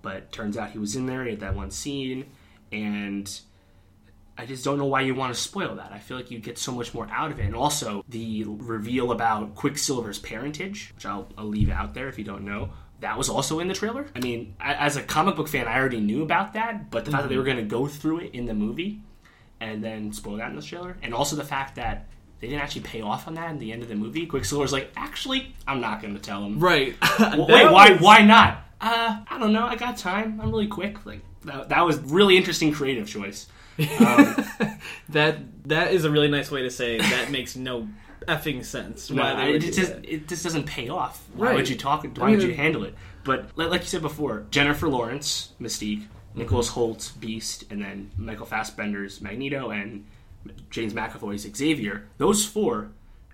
But 0.00 0.32
turns 0.32 0.56
out 0.56 0.70
he 0.70 0.78
was 0.78 0.96
in 0.96 1.06
there. 1.06 1.24
He 1.24 1.30
had 1.30 1.40
that 1.40 1.54
one 1.54 1.70
scene, 1.70 2.26
and 2.72 3.40
I 4.36 4.46
just 4.46 4.64
don't 4.64 4.78
know 4.78 4.86
why 4.86 5.02
you 5.02 5.14
want 5.14 5.34
to 5.34 5.40
spoil 5.40 5.76
that. 5.76 5.92
I 5.92 5.98
feel 5.98 6.16
like 6.16 6.30
you 6.30 6.38
get 6.38 6.58
so 6.58 6.72
much 6.72 6.94
more 6.94 7.06
out 7.10 7.30
of 7.30 7.38
it. 7.38 7.44
And 7.44 7.54
also, 7.54 8.04
the 8.08 8.44
reveal 8.46 9.12
about 9.12 9.54
Quicksilver's 9.54 10.18
parentage, 10.18 10.92
which 10.94 11.06
I'll, 11.06 11.28
I'll 11.36 11.46
leave 11.46 11.70
out 11.70 11.94
there 11.94 12.08
if 12.08 12.18
you 12.18 12.24
don't 12.24 12.44
know, 12.44 12.70
that 13.00 13.18
was 13.18 13.28
also 13.28 13.60
in 13.60 13.68
the 13.68 13.74
trailer. 13.74 14.06
I 14.16 14.20
mean, 14.20 14.56
I, 14.58 14.74
as 14.74 14.96
a 14.96 15.02
comic 15.02 15.36
book 15.36 15.48
fan, 15.48 15.68
I 15.68 15.78
already 15.78 16.00
knew 16.00 16.22
about 16.22 16.54
that, 16.54 16.90
but 16.90 17.04
the 17.04 17.10
fact 17.10 17.24
that 17.24 17.28
they 17.28 17.36
were 17.36 17.44
going 17.44 17.58
to 17.58 17.62
go 17.62 17.86
through 17.86 18.20
it 18.20 18.34
in 18.34 18.46
the 18.46 18.54
movie 18.54 19.00
and 19.60 19.84
then 19.84 20.12
spoil 20.12 20.36
that 20.36 20.50
in 20.50 20.56
the 20.56 20.62
trailer, 20.62 20.96
and 21.02 21.14
also 21.14 21.36
the 21.36 21.44
fact 21.44 21.76
that 21.76 22.08
they 22.40 22.48
didn't 22.48 22.62
actually 22.62 22.82
pay 22.82 23.00
off 23.00 23.28
on 23.28 23.34
that 23.34 23.50
in 23.50 23.58
the 23.58 23.72
end 23.72 23.82
of 23.82 23.88
the 23.88 23.94
movie. 23.94 24.26
Quicksilver's 24.26 24.72
like, 24.72 24.90
actually, 24.96 25.54
I'm 25.68 25.80
not 25.80 26.02
going 26.02 26.14
to 26.14 26.20
tell 26.20 26.44
him. 26.44 26.58
Right. 26.58 26.96
Well, 27.20 27.46
wait, 27.46 27.70
why? 27.70 27.96
Why 27.98 28.22
not? 28.22 28.64
Uh, 28.80 29.22
I 29.30 29.38
don't 29.38 29.52
know. 29.52 29.64
I 29.64 29.76
got 29.76 29.96
time. 29.96 30.40
I'm 30.42 30.50
really 30.50 30.66
quick. 30.66 31.06
Like 31.06 31.20
that, 31.44 31.68
that 31.70 31.84
was 31.86 31.98
really 31.98 32.36
interesting 32.36 32.72
creative 32.72 33.08
choice. 33.08 33.46
That 35.10 35.38
that 35.68 35.92
is 35.92 36.04
a 36.04 36.10
really 36.10 36.28
nice 36.28 36.50
way 36.50 36.62
to 36.62 36.70
say 36.70 36.98
that 36.98 37.30
makes 37.30 37.56
no 37.56 37.88
effing 38.26 38.64
sense. 38.64 39.10
No, 39.10 39.22
why 39.22 39.48
it 39.48 39.60
just 39.60 39.92
it 40.02 40.28
just 40.28 40.42
doesn't 40.42 40.64
pay 40.64 40.88
off. 40.88 41.22
Why 41.34 41.48
Right. 41.48 41.56
would 41.56 41.68
you 41.68 41.76
talk? 41.76 42.04
Why 42.04 42.28
I 42.28 42.30
mean, 42.30 42.38
would 42.38 42.48
you 42.48 42.54
handle 42.54 42.84
it? 42.84 42.94
But 43.24 43.50
like 43.56 43.82
you 43.82 43.86
said 43.86 44.02
before, 44.02 44.46
Jennifer 44.50 44.88
Lawrence, 44.88 45.52
Mystique. 45.60 46.06
Nicholas 46.34 46.70
Hoult, 46.70 47.12
Beast, 47.20 47.64
and 47.68 47.82
then 47.82 48.10
Michael 48.16 48.46
Fassbender's 48.46 49.20
Magneto 49.20 49.68
and 49.70 50.06
James 50.70 50.94
McAvoy's 50.94 51.42
Xavier. 51.54 52.08
Those 52.16 52.46
four 52.46 52.88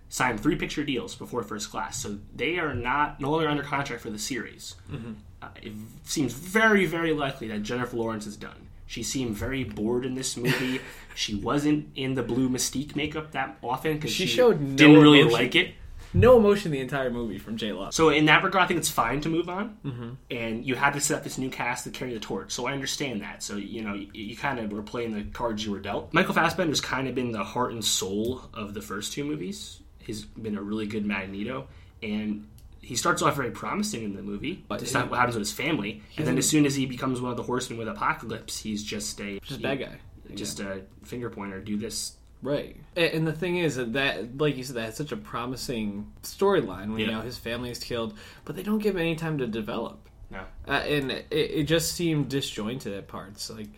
signed 0.09 0.41
three 0.41 0.57
picture 0.57 0.83
deals 0.83 1.15
before 1.15 1.45
First 1.45 1.71
Class, 1.71 2.03
so 2.03 2.19
they 2.35 2.59
are 2.59 2.75
not 2.75 3.21
no 3.21 3.31
longer 3.31 3.49
under 3.49 3.63
contract 3.63 4.03
for 4.03 4.11
the 4.11 4.19
series. 4.19 4.75
Mm-hmm. 4.91 5.13
Uh, 5.41 5.49
it 5.63 5.73
seems 6.05 6.33
very 6.33 6.85
very 6.87 7.13
likely 7.13 7.49
that 7.49 7.63
Jennifer 7.63 7.97
Lawrence 7.97 8.27
is 8.27 8.37
done. 8.37 8.67
She 8.87 9.03
seemed 9.03 9.37
very 9.37 9.65
bored 9.65 10.05
in 10.07 10.15
this 10.15 10.37
movie. 10.37 10.81
she 11.15 11.35
wasn't 11.35 11.91
in 11.95 12.15
the 12.15 12.23
blue 12.23 12.49
Mystique 12.49 12.97
makeup 12.97 13.33
that 13.33 13.59
often 13.63 13.95
because 13.95 14.11
She 14.11 14.27
she, 14.27 14.37
showed 14.37 14.61
no 14.61 14.77
didn't 14.77 14.97
really 15.01 15.21
emotion. 15.21 15.39
like 15.39 15.55
it. 15.55 15.75
no 16.15 16.39
emotion 16.39 16.71
the 16.73 16.81
entire 16.81 17.11
movie 17.11 17.39
from 17.39 17.59
J 17.59 17.73
Law. 17.73 17.91
So 17.91 18.09
in 18.09 18.25
that 18.27 18.43
regard, 18.43 18.65
I 18.65 18.67
think 18.67 18.79
it's 18.79 18.91
fine 18.91 19.21
to 19.21 19.29
move 19.29 19.49
on. 19.51 19.77
Mm-hmm. 19.85 20.09
And 20.31 20.65
you 20.65 20.75
had 20.75 20.95
to 20.95 21.01
set 21.01 21.19
up 21.19 21.23
this 21.25 21.37
new 21.37 21.51
cast 21.51 21.85
to 21.85 21.91
carry 21.91 22.15
the 22.15 22.19
torch. 22.21 22.51
So 22.51 22.67
I 22.67 22.73
understand 22.73 23.21
that. 23.21 23.43
So 23.43 23.57
you 23.57 23.83
know, 23.83 23.93
you, 23.95 24.09
you 24.15 24.37
kind 24.37 24.59
of 24.59 24.73
were 24.73 24.83
playing 24.83 25.13
the 25.13 25.25
cards 25.35 25.65
you 25.67 25.71
were 25.71 25.81
dealt. 25.81 26.13
Michael 26.15 26.35
Fassbender's 26.35 26.81
kind 26.81 27.07
of 27.09 27.15
been 27.15 27.31
the 27.31 27.45
heart 27.45 27.73
and 27.73 27.85
soul 27.85 28.41
of 28.55 28.73
the 28.73 28.81
first 28.81 29.13
two 29.13 29.23
movies. 29.23 29.81
He's 29.99 30.25
been 30.25 30.57
a 30.57 30.63
really 30.63 30.87
good 30.87 31.05
Magneto, 31.05 31.69
and 32.03 32.49
he 32.81 32.97
starts 32.97 33.23
off 33.23 33.37
very 33.37 33.51
promising 33.51 34.03
in 34.05 34.15
the 34.15 34.23
movie. 34.23 34.65
But 34.69 34.81
That's 34.81 34.95
not 34.95 35.11
what 35.11 35.19
happens 35.19 35.35
with 35.37 35.47
his 35.47 35.53
family. 35.53 36.03
And 36.17 36.27
then 36.27 36.39
as 36.39 36.49
soon 36.49 36.65
as 36.67 36.75
he 36.75 36.87
becomes 36.87 37.21
one 37.21 37.31
of 37.31 37.37
the 37.37 37.43
horsemen 37.43 37.79
with 37.79 37.89
Apocalypse, 37.89 38.59
he's 38.61 38.83
just 38.85 39.21
a 39.21 39.39
Just 39.41 39.61
a 39.61 39.63
bad 39.63 39.79
guy. 39.81 39.97
just 40.35 40.61
a 40.61 40.83
finger 41.05 41.29
pointer. 41.31 41.61
Do 41.61 41.77
this. 41.77 42.17
Right. 42.41 42.77
And 42.97 43.27
the 43.27 43.33
thing 43.33 43.57
is 43.57 43.77
that, 43.77 43.93
that 43.95 44.39
like 44.39 44.57
you 44.57 44.63
said, 44.65 44.77
that 44.77 44.83
has 44.85 44.97
such 44.97 45.11
a 45.13 45.17
promising 45.17 46.13
storyline 46.23 46.91
when 46.91 47.01
you 47.01 47.09
know 47.09 47.21
his 47.21 47.37
family 47.37 47.71
is 47.71 47.79
killed, 47.81 48.17
but 48.45 48.55
they 48.57 48.63
don't 48.63 48.79
give 48.79 48.95
him 48.95 49.01
any 49.01 49.17
time 49.17 49.39
to 49.39 49.47
develop. 49.47 50.09
No. 50.31 50.45
Uh, 50.67 50.73
and 50.73 51.11
it, 51.11 51.27
it 51.31 51.65
just 51.65 51.93
seemed 51.95 52.29
disjointed 52.29 52.93
at 52.95 53.09
parts. 53.09 53.51
Like 53.51 53.71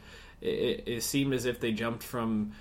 it, 0.43 0.83
it 0.87 1.03
seemed 1.03 1.33
as 1.33 1.47
if 1.47 1.59
they 1.61 1.73
jumped 1.73 2.03
from 2.03 2.53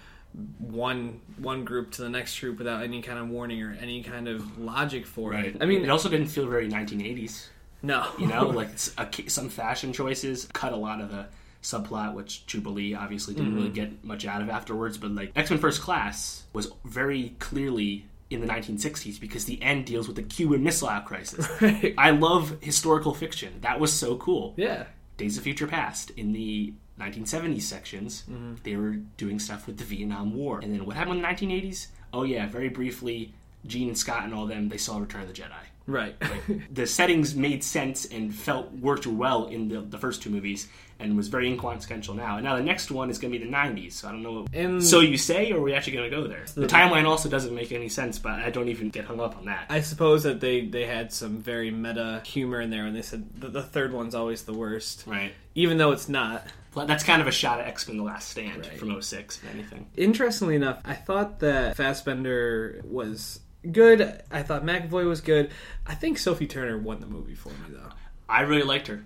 one 0.60 1.22
one 1.38 1.66
group 1.66 1.92
to 1.92 2.02
the 2.02 2.10
next 2.10 2.40
group 2.40 2.58
without 2.60 2.84
any 2.84 3.02
kind 3.02 3.20
of 3.20 3.30
warning 3.30 3.62
or 3.64 3.76
any 3.82 4.04
kind 4.04 4.28
of 4.28 4.60
logic 4.60 5.06
for 5.06 5.34
it. 5.34 5.58
I 5.60 5.66
mean, 5.66 5.84
it 5.84 5.90
also 5.90 6.10
didn't 6.10 6.28
feel 6.28 6.48
very 6.48 6.70
1980s. 6.70 7.48
no, 7.82 8.08
You 8.18 8.28
know, 8.28 8.48
like 8.50 8.70
a, 8.98 9.30
some 9.30 9.50
fashion 9.50 9.94
choices 9.94 10.48
cut 10.54 10.74
a 10.74 10.78
lot 10.78 11.02
of 11.02 11.10
the 11.10 11.28
subplot, 11.62 12.14
which 12.14 12.46
Jubilee 12.46 12.94
obviously 12.94 13.34
didn't 13.34 13.56
really 13.56 13.68
mm-hmm. 13.68 13.74
get 13.74 14.04
much 14.06 14.26
out 14.26 14.42
of 14.42 14.50
afterwards. 14.50 14.98
But 14.98 15.12
like 15.12 15.32
X 15.36 15.50
Men 15.50 15.60
First 15.60 15.82
Class 15.82 16.44
was 16.54 16.72
very 16.86 17.36
clearly 17.40 18.06
in 18.30 18.42
the 18.42 18.48
1960s 18.48 19.20
because 19.20 19.46
the 19.46 19.62
end 19.62 19.86
deals 19.86 20.08
with 20.08 20.16
the 20.16 20.24
Cuban 20.24 20.64
Missile 20.64 21.02
Crisis. 21.02 21.48
Right. 21.62 21.94
I 21.98 22.12
love 22.12 22.58
historical 22.62 23.14
fiction. 23.14 23.54
That 23.62 23.80
was 23.80 23.92
so 23.92 24.16
cool. 24.18 24.54
yeah, 24.56 24.86
Days 25.18 25.38
of 25.38 25.44
Future 25.44 25.68
Past 25.68 26.12
in 26.12 26.32
the 26.32 26.74
1970s 27.00 27.62
sections, 27.62 28.24
mm-hmm. 28.30 28.56
they 28.64 28.76
were 28.76 28.98
doing 29.18 29.40
stuff 29.40 29.68
with 29.68 29.78
the 29.78 29.84
Vietnam 29.84 30.36
War. 30.36 30.60
And 30.60 30.74
then 30.74 30.86
what 30.86 30.96
happened 30.96 31.18
in 31.18 31.22
the 31.22 31.28
1980s? 31.28 31.88
Oh 32.14 32.24
yeah, 32.24 32.48
very 32.48 32.70
briefly, 32.70 33.34
Jean 33.66 33.90
and 33.90 33.98
Scott 33.98 34.24
and 34.24 34.34
all 34.34 34.46
them 34.46 34.70
they 34.70 34.78
saw 34.78 34.98
Return 34.98 35.22
of 35.22 35.28
the 35.28 35.34
Jedi 35.34 35.70
right. 35.90 36.16
the 36.72 36.88
settings 36.88 37.36
made 37.36 37.64
sense 37.64 38.06
and 38.06 38.34
felt 38.34 38.72
worked 38.74 39.08
well 39.08 39.48
in 39.48 39.68
the, 39.68 39.82
the 39.82 39.98
first 39.98 40.22
two 40.22 40.30
movies 40.30 40.68
and 41.00 41.16
was 41.16 41.30
very 41.30 41.48
inconsequential 41.48 42.14
now. 42.14 42.36
And 42.36 42.44
now 42.44 42.58
the 42.58 42.64
next 42.64 42.92
one 42.92 43.10
is 43.10 43.18
going 43.18 43.32
to 43.32 43.40
be 43.40 43.46
the 43.46 43.52
90s. 43.52 43.94
So 43.94 44.10
I 44.10 44.12
don't 44.12 44.22
know. 44.22 44.46
And- 44.54 44.84
so 44.84 45.00
you 45.00 45.18
say, 45.18 45.52
or 45.52 45.58
are 45.58 45.62
we 45.62 45.74
actually 45.74 45.94
going 45.94 46.10
to 46.10 46.16
go 46.16 46.28
there? 46.28 46.46
The 46.54 46.68
timeline 46.68 47.06
also 47.06 47.30
doesn't 47.30 47.56
make 47.56 47.72
any 47.72 47.90
sense, 47.90 48.20
but 48.20 48.34
I 48.34 48.50
don't 48.50 48.70
even 48.70 48.90
get 48.90 49.06
hung 49.06 49.20
up 49.20 49.38
on 49.38 49.46
that. 49.46 49.66
I 49.70 49.82
suppose 49.82 50.24
that 50.24 50.40
they 50.40 50.66
they 50.66 50.86
had 50.86 51.14
some 51.14 51.40
very 51.40 51.72
meta 51.72 52.22
humor 52.26 52.60
in 52.60 52.70
there, 52.70 52.86
and 52.86 52.96
they 52.96 53.02
said 53.02 53.30
the, 53.40 53.48
the 53.48 53.64
third 53.64 53.94
one's 53.94 54.14
always 54.14 54.44
the 54.44 54.54
worst, 54.54 55.04
right. 55.08 55.34
even 55.56 55.78
though 55.78 55.92
it's 55.92 56.10
not. 56.10 56.46
That's 56.76 57.04
kind 57.04 57.22
of 57.22 57.28
a 57.28 57.32
shot 57.32 57.60
at 57.60 57.68
X 57.68 57.88
Men: 57.88 57.98
The 57.98 58.04
Last 58.04 58.30
Stand 58.30 58.66
Right. 58.66 58.78
from 58.78 59.02
06, 59.02 59.38
if 59.44 59.50
anything. 59.54 59.88
Interestingly 59.98 60.56
enough, 60.56 60.82
I 60.86 60.94
thought 60.94 61.40
that 61.40 61.76
Fassbender 61.78 62.82
was 62.86 63.40
good. 63.72 64.22
I 64.32 64.44
thought 64.44 64.64
McAvoy 64.64 65.08
was 65.08 65.22
good. 65.22 65.52
I 65.86 65.96
think 65.96 66.18
Sophie 66.18 66.48
Turner 66.48 66.78
won 66.78 67.00
the 67.00 67.08
movie 67.08 67.36
for 67.36 67.50
me, 67.50 67.56
though. 67.70 67.90
I 68.28 68.42
really 68.42 68.64
liked 68.64 68.88
her. 68.88 69.04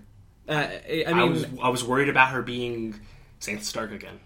Uh, 0.48 0.52
I, 0.52 1.04
I 1.06 1.10
I, 1.10 1.14
mean, 1.14 1.30
was 1.30 1.46
I 1.62 1.68
was 1.70 1.82
worried 1.84 2.08
about 2.10 2.28
her 2.30 2.42
being 2.42 3.00
Sansa 3.40 3.62
Stark 3.62 3.92
again. 3.92 4.20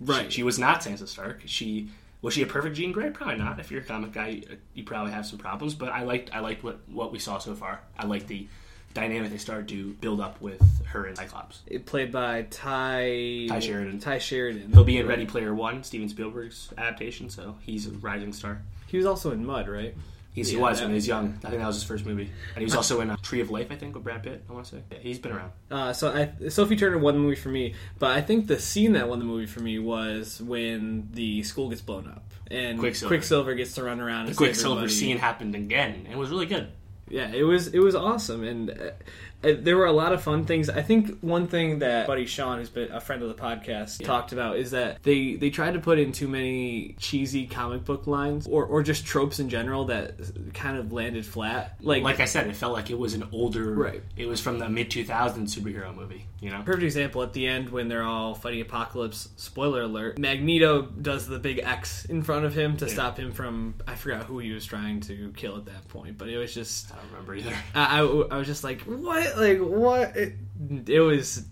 right? 0.00 0.26
She, 0.32 0.36
she 0.38 0.42
was 0.44 0.58
not 0.58 0.80
Sansa 0.82 1.08
Stark. 1.08 1.42
She 1.46 1.90
was 2.22 2.32
she 2.34 2.42
a 2.42 2.46
perfect 2.46 2.76
Jean 2.76 2.92
Grey? 2.92 3.10
Probably 3.10 3.36
not. 3.36 3.58
If 3.60 3.70
you're 3.70 3.80
a 3.82 3.84
comic 3.84 4.12
guy, 4.12 4.28
you, 4.28 4.56
you 4.72 4.84
probably 4.84 5.12
have 5.12 5.26
some 5.26 5.38
problems. 5.38 5.74
But 5.74 5.90
I 5.90 6.04
liked 6.04 6.30
I 6.32 6.38
liked 6.38 6.62
what 6.62 6.78
what 6.88 7.10
we 7.12 7.18
saw 7.18 7.38
so 7.38 7.54
far. 7.54 7.80
I 7.98 8.06
liked 8.06 8.28
the 8.28 8.46
dynamic 8.94 9.30
they 9.30 9.38
started 9.38 9.68
to 9.68 9.92
build 9.94 10.20
up 10.20 10.40
with 10.40 10.62
her 10.86 11.06
and 11.06 11.16
Cyclops. 11.16 11.62
It 11.66 11.84
played 11.84 12.12
by 12.12 12.42
Ty 12.50 13.46
Tye 13.48 13.60
Sheridan. 13.60 13.98
Tye 13.98 14.18
Sheridan. 14.18 14.72
He'll 14.72 14.84
be 14.84 14.98
in 14.98 15.06
Ready 15.06 15.26
Player 15.26 15.54
One, 15.54 15.82
Steven 15.82 16.08
Spielberg's 16.08 16.72
adaptation, 16.78 17.28
so 17.28 17.56
he's 17.62 17.86
a 17.86 17.90
rising 17.90 18.32
star. 18.32 18.62
He 18.86 18.96
was 18.96 19.06
also 19.06 19.32
in 19.32 19.44
Mud, 19.44 19.68
right? 19.68 19.94
He's, 20.32 20.48
he 20.50 20.56
was 20.56 20.80
when 20.80 20.90
he 20.90 20.94
was 20.96 21.06
young. 21.06 21.38
I 21.44 21.50
think 21.50 21.60
that 21.60 21.66
was 21.66 21.76
his 21.76 21.84
first 21.84 22.04
movie, 22.04 22.24
and 22.54 22.58
he 22.58 22.64
was 22.64 22.74
also 22.74 23.00
in 23.00 23.08
uh, 23.08 23.16
Tree 23.22 23.40
of 23.40 23.52
Life, 23.52 23.68
I 23.70 23.76
think, 23.76 23.94
with 23.94 24.02
Brad 24.02 24.24
Pitt. 24.24 24.42
I 24.48 24.52
want 24.52 24.66
to 24.66 24.76
say, 24.76 24.82
yeah, 24.90 24.98
he's 24.98 25.20
been 25.20 25.30
around. 25.30 25.52
Uh, 25.70 25.92
so 25.92 26.10
I, 26.10 26.48
Sophie 26.48 26.74
Turner 26.74 26.98
won 26.98 27.14
the 27.14 27.20
movie 27.20 27.36
for 27.36 27.50
me, 27.50 27.74
but 28.00 28.10
I 28.10 28.20
think 28.20 28.48
the 28.48 28.58
scene 28.58 28.94
that 28.94 29.08
won 29.08 29.20
the 29.20 29.24
movie 29.24 29.46
for 29.46 29.60
me 29.60 29.78
was 29.78 30.40
when 30.42 31.08
the 31.12 31.44
school 31.44 31.68
gets 31.68 31.82
blown 31.82 32.08
up 32.08 32.24
and 32.50 32.80
Quicksilver. 32.80 33.54
gets 33.54 33.74
to 33.74 33.84
run 33.84 34.00
around. 34.00 34.26
The 34.26 34.34
Quicksilver 34.34 34.80
everybody. 34.80 34.92
scene 34.92 35.18
happened 35.18 35.54
again, 35.54 36.02
and 36.04 36.08
it 36.08 36.16
was 36.16 36.30
really 36.30 36.46
good. 36.46 36.68
Yeah, 37.08 37.30
it 37.32 37.42
was 37.42 37.68
it 37.68 37.80
was 37.80 37.94
awesome, 37.94 38.44
and 38.44 38.70
uh, 38.70 38.90
Uh, 39.44 39.54
there 39.58 39.76
were 39.76 39.86
a 39.86 39.92
lot 39.92 40.12
of 40.12 40.22
fun 40.22 40.44
things. 40.44 40.68
I 40.70 40.82
think 40.82 41.18
one 41.20 41.46
thing 41.46 41.80
that 41.80 42.06
Buddy 42.06 42.26
Sean, 42.26 42.58
who's 42.58 42.70
been 42.70 42.90
a 42.92 43.00
friend 43.00 43.22
of 43.22 43.28
the 43.28 43.34
podcast, 43.34 44.04
talked 44.04 44.32
about 44.32 44.56
is 44.56 44.70
that 44.72 45.02
they 45.02 45.34
they 45.34 45.50
tried 45.50 45.74
to 45.74 45.80
put 45.80 45.98
in 45.98 46.12
too 46.12 46.28
many 46.28 46.96
cheesy 46.98 47.46
comic 47.46 47.84
book 47.84 48.06
lines 48.06 48.46
or 48.46 48.64
or 48.64 48.82
just 48.82 49.04
tropes 49.06 49.38
in 49.40 49.48
general 49.48 49.86
that 49.86 50.14
kind 50.54 50.76
of 50.76 50.92
landed 50.92 51.26
flat. 51.26 51.76
Like, 51.80 52.02
Like 52.02 52.20
I 52.20 52.24
said, 52.24 52.46
it 52.46 52.56
felt 52.56 52.72
like 52.72 52.90
it 52.90 52.98
was 52.98 53.14
an 53.14 53.28
older. 53.32 53.72
Right. 53.74 54.02
It 54.16 54.26
was 54.26 54.40
from 54.40 54.58
the 54.58 54.68
mid 54.68 54.90
2000s 54.90 55.54
superhero 55.54 55.94
movie. 55.94 56.26
You 56.40 56.50
know. 56.50 56.62
perfect 56.62 56.82
example 56.82 57.22
at 57.22 57.32
the 57.32 57.46
end 57.46 57.70
when 57.70 57.88
they're 57.88 58.02
all 58.02 58.34
fighting 58.34 58.60
Apocalypse. 58.60 59.30
Spoiler 59.36 59.82
alert: 59.82 60.18
Magneto 60.18 60.82
does 60.82 61.26
the 61.26 61.38
big 61.38 61.60
X 61.60 62.04
in 62.04 62.22
front 62.22 62.44
of 62.44 62.54
him 62.54 62.76
to 62.78 62.88
stop 62.88 63.18
him 63.18 63.32
from. 63.32 63.74
I 63.88 63.94
forgot 63.94 64.24
who 64.24 64.40
he 64.40 64.52
was 64.52 64.66
trying 64.66 65.00
to 65.02 65.32
kill 65.36 65.56
at 65.56 65.64
that 65.66 65.88
point, 65.88 66.18
but 66.18 66.28
it 66.28 66.36
was 66.36 66.52
just. 66.52 66.92
I 66.92 66.96
don't 66.96 67.06
remember 67.12 67.34
either. 67.36 67.54
I, 67.74 68.00
I, 68.00 68.02
I 68.02 68.38
was 68.38 68.46
just 68.46 68.62
like, 68.62 68.82
what? 68.82 69.33
Like, 69.40 69.58
what? 69.58 70.16
It, 70.16 70.34
it 70.86 71.00
was. 71.00 71.44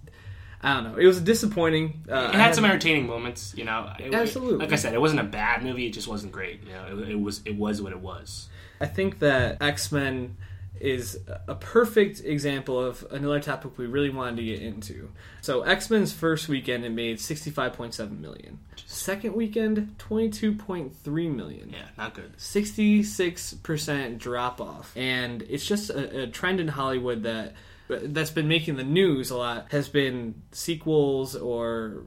I 0.65 0.75
don't 0.75 0.85
know. 0.93 0.97
It 0.97 1.07
was 1.07 1.21
disappointing. 1.21 2.05
Uh, 2.09 2.31
It 2.33 2.37
I 2.37 2.39
had 2.39 2.55
some 2.55 2.65
entertaining 2.65 3.07
moments, 3.09 3.53
you 3.57 3.65
know. 3.65 3.93
It- 3.99 4.15
Absolutely. 4.15 4.59
like 4.59 4.73
I 4.73 4.77
said, 4.77 4.95
it 4.95 5.01
wasn't 5.01 5.21
a 5.21 5.25
bad 5.25 5.63
movie. 5.65 5.87
It 5.87 5.91
just 5.93 6.07
wasn't 6.07 6.31
great. 6.33 6.63
You 6.65 6.73
know, 6.73 7.03
it, 7.03 7.11
it 7.11 7.21
was 7.21 7.43
it 7.45 7.57
was 7.57 7.83
what 7.83 7.93
it 7.93 7.99
was. 8.01 8.49
I 8.81 8.87
think 8.87 9.19
that 9.21 9.61
X 9.61 9.91
Men 9.91 10.37
is 10.81 11.19
a 11.47 11.55
perfect 11.55 12.21
example 12.25 12.81
of 12.81 13.07
another 13.13 13.39
topic 13.39 13.77
we 13.79 13.87
really 13.87 14.11
wanted 14.11 14.37
to 14.37 14.43
get 14.45 14.61
into. 14.63 15.11
So 15.41 15.63
X 15.63 15.91
Men's 15.91 16.13
first 16.13 16.49
weekend 16.49 16.85
it 16.85 16.91
made 16.91 17.21
sixty 17.21 17.51
five 17.51 17.73
point 17.75 17.95
seven 17.95 18.21
million. 18.21 18.59
Second 18.87 19.35
weekend 19.35 19.97
twenty 19.99 20.29
two 20.31 20.53
point 20.55 20.95
three 20.97 21.29
million. 21.29 21.71
Yeah, 21.71 21.87
not 21.99 22.15
good. 22.15 22.37
66% 22.37 24.19
drop 24.19 24.61
off 24.61 24.93
and 24.97 25.43
it's 25.43 25.67
just 25.67 25.91
a, 25.91 26.23
a 26.23 26.27
trend 26.27 26.61
in 26.61 26.69
hollywood 26.69 27.23
that 27.25 27.55
that's 28.01 28.31
been 28.31 28.49
making 28.49 28.77
the 28.77 28.85
news 28.85 29.31
a 29.31 29.37
lot 29.37 29.71
has 29.71 29.89
been 29.89 30.43
sequels 30.53 31.37
or 31.37 32.05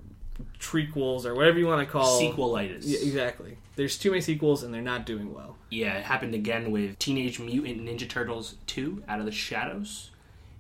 trequels 0.60 1.26
or 1.26 1.34
whatever 1.34 1.58
you 1.58 1.68
want 1.68 1.86
to 1.86 1.92
call 1.92 2.20
Sequelitis. 2.22 2.84
Yeah, 2.84 3.00
exactly 3.00 3.58
there's 3.76 3.98
too 3.98 4.12
many 4.12 4.22
sequels 4.22 4.64
and 4.64 4.74
they're 4.74 4.82
not 4.82 5.06
doing 5.06 5.34
well 5.34 5.58
Yeah, 5.70 5.98
it 5.98 6.06
happened 6.06 6.34
again 6.34 6.72
with 6.72 6.98
Teenage 7.00 7.40
Mutant 7.40 7.86
Ninja 7.86 8.10
Turtles 8.10 8.56
2 8.68 9.04
Out 9.08 9.20
of 9.20 9.26
the 9.26 9.32
Shadows. 9.32 10.12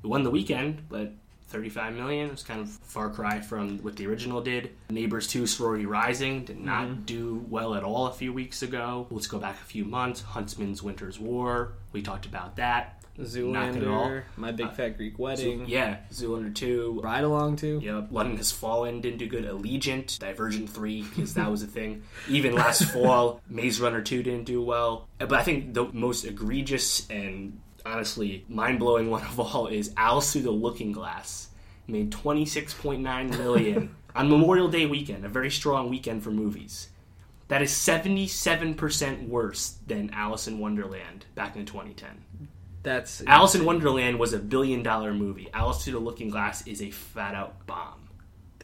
It 0.03 0.08
won 0.08 0.24
the 0.24 0.32
weekend, 0.32 0.84
but 0.89 1.13
35 1.55 1.93
million 1.93 2.29
was 2.31 2.43
kind 2.43 2.59
of 2.59 2.69
far 2.69 3.09
cry 3.09 3.39
from 3.39 3.79
what 3.79 3.95
the 3.95 4.05
original 4.07 4.41
did. 4.41 4.71
Neighbors 4.89 5.25
2 5.27 5.47
Sorority 5.47 5.85
Rising 5.85 6.43
did 6.43 6.59
not 6.59 6.88
Mm-hmm. 6.88 7.01
do 7.03 7.45
well 7.50 7.75
at 7.75 7.83
all 7.83 8.07
a 8.07 8.12
few 8.13 8.33
weeks 8.33 8.62
ago. 8.62 9.07
Let's 9.09 9.27
go 9.27 9.39
back 9.39 9.55
a 9.55 9.63
few 9.63 9.85
months. 9.85 10.19
Huntsman's 10.21 10.83
Winter's 10.83 11.17
War. 11.17 11.71
We 11.93 12.01
talked 12.01 12.25
about 12.25 12.57
that. 12.57 13.01
Zoolander 13.17 14.24
my 14.35 14.51
big 14.51 14.74
fat 14.74 14.97
greek 14.97 15.17
wedding 15.17 15.67
Yeah, 15.69 16.00
Zoolander 16.12 16.53
2. 16.53 17.00
ride 17.01 17.24
along 17.24 17.55
2. 17.55 17.79
Yep, 17.81 18.07
London 18.11 18.35
Has 18.35 18.51
Fallen 18.51 19.00
didn't 19.00 19.20
do 19.20 19.27
good. 19.27 19.46
Allegiant, 19.46 20.20
Divergent 20.20 20.70
3, 20.70 21.01
because 21.03 21.33
that 21.35 21.50
was 21.50 21.63
a 21.63 21.68
thing. 21.68 22.03
Even 22.27 22.53
last 22.53 22.83
fall, 22.94 23.39
Maze 23.50 23.79
Runner 23.79 24.01
2 24.01 24.22
didn't 24.24 24.44
do 24.44 24.61
well. 24.61 25.07
But 25.18 25.31
I 25.33 25.44
think 25.44 25.74
the 25.74 25.85
most 25.94 26.25
egregious 26.25 27.09
and 27.09 27.61
honestly 27.85 28.45
mind 28.50 28.79
blowing 28.79 29.09
one 29.09 29.24
of 29.24 29.39
all 29.39 29.67
is 29.67 29.91
Alice 29.98 30.31
Through 30.33 30.43
the 30.43 30.51
Looking 30.51 30.91
Glass. 30.91 31.50
Made 31.87 32.11
26.9 32.11 33.29
million 33.37 33.95
on 34.15 34.29
Memorial 34.29 34.67
Day 34.67 34.85
weekend, 34.87 35.24
a 35.25 35.29
very 35.29 35.51
strong 35.51 35.89
weekend 35.89 36.24
for 36.24 36.31
movies. 36.31 36.89
That 37.48 37.61
is 37.61 37.71
77% 37.71 39.27
worse 39.27 39.75
than 39.85 40.09
Alice 40.13 40.48
in 40.48 40.57
Wonderland 40.59 41.25
back 41.35 41.55
in 41.55 41.65
2010. 41.65 42.48
that's 42.81 43.21
Alice 43.27 43.53
in 43.55 43.65
Wonderland 43.65 44.17
was 44.19 44.33
a 44.33 44.39
billion 44.39 44.81
dollar 44.81 45.13
movie. 45.13 45.50
Alice 45.53 45.83
Through 45.83 45.93
the 45.93 46.00
Looking 46.00 46.29
Glass 46.29 46.65
is 46.65 46.81
a 46.81 46.89
fat 46.91 47.35
out 47.35 47.65
bomb. 47.67 48.09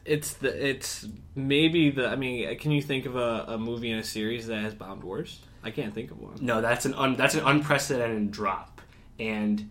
it's 0.04 0.34
the 0.34 0.70
it's 0.70 1.08
maybe 1.36 1.92
the 1.92 2.08
i 2.08 2.16
mean 2.16 2.48
uh, 2.50 2.56
can 2.60 2.72
you 2.72 2.82
think 2.82 3.06
of 3.06 3.16
a, 3.16 3.46
a 3.50 3.58
movie 3.58 3.92
in 3.92 4.00
a 4.00 4.04
series 4.04 4.48
that 4.48 4.60
has 4.64 4.74
bombed 4.74 5.04
worse 5.04 5.40
i 5.64 5.70
can't 5.70 5.94
think 5.94 6.10
of 6.10 6.20
one 6.20 6.34
No, 6.42 6.60
that's 6.60 6.86
an 6.88 6.96
un, 6.96 7.16
that's 7.16 7.36
an 7.36 7.46
unprecedented 7.46 8.32
drop, 8.32 8.71
and 9.20 9.70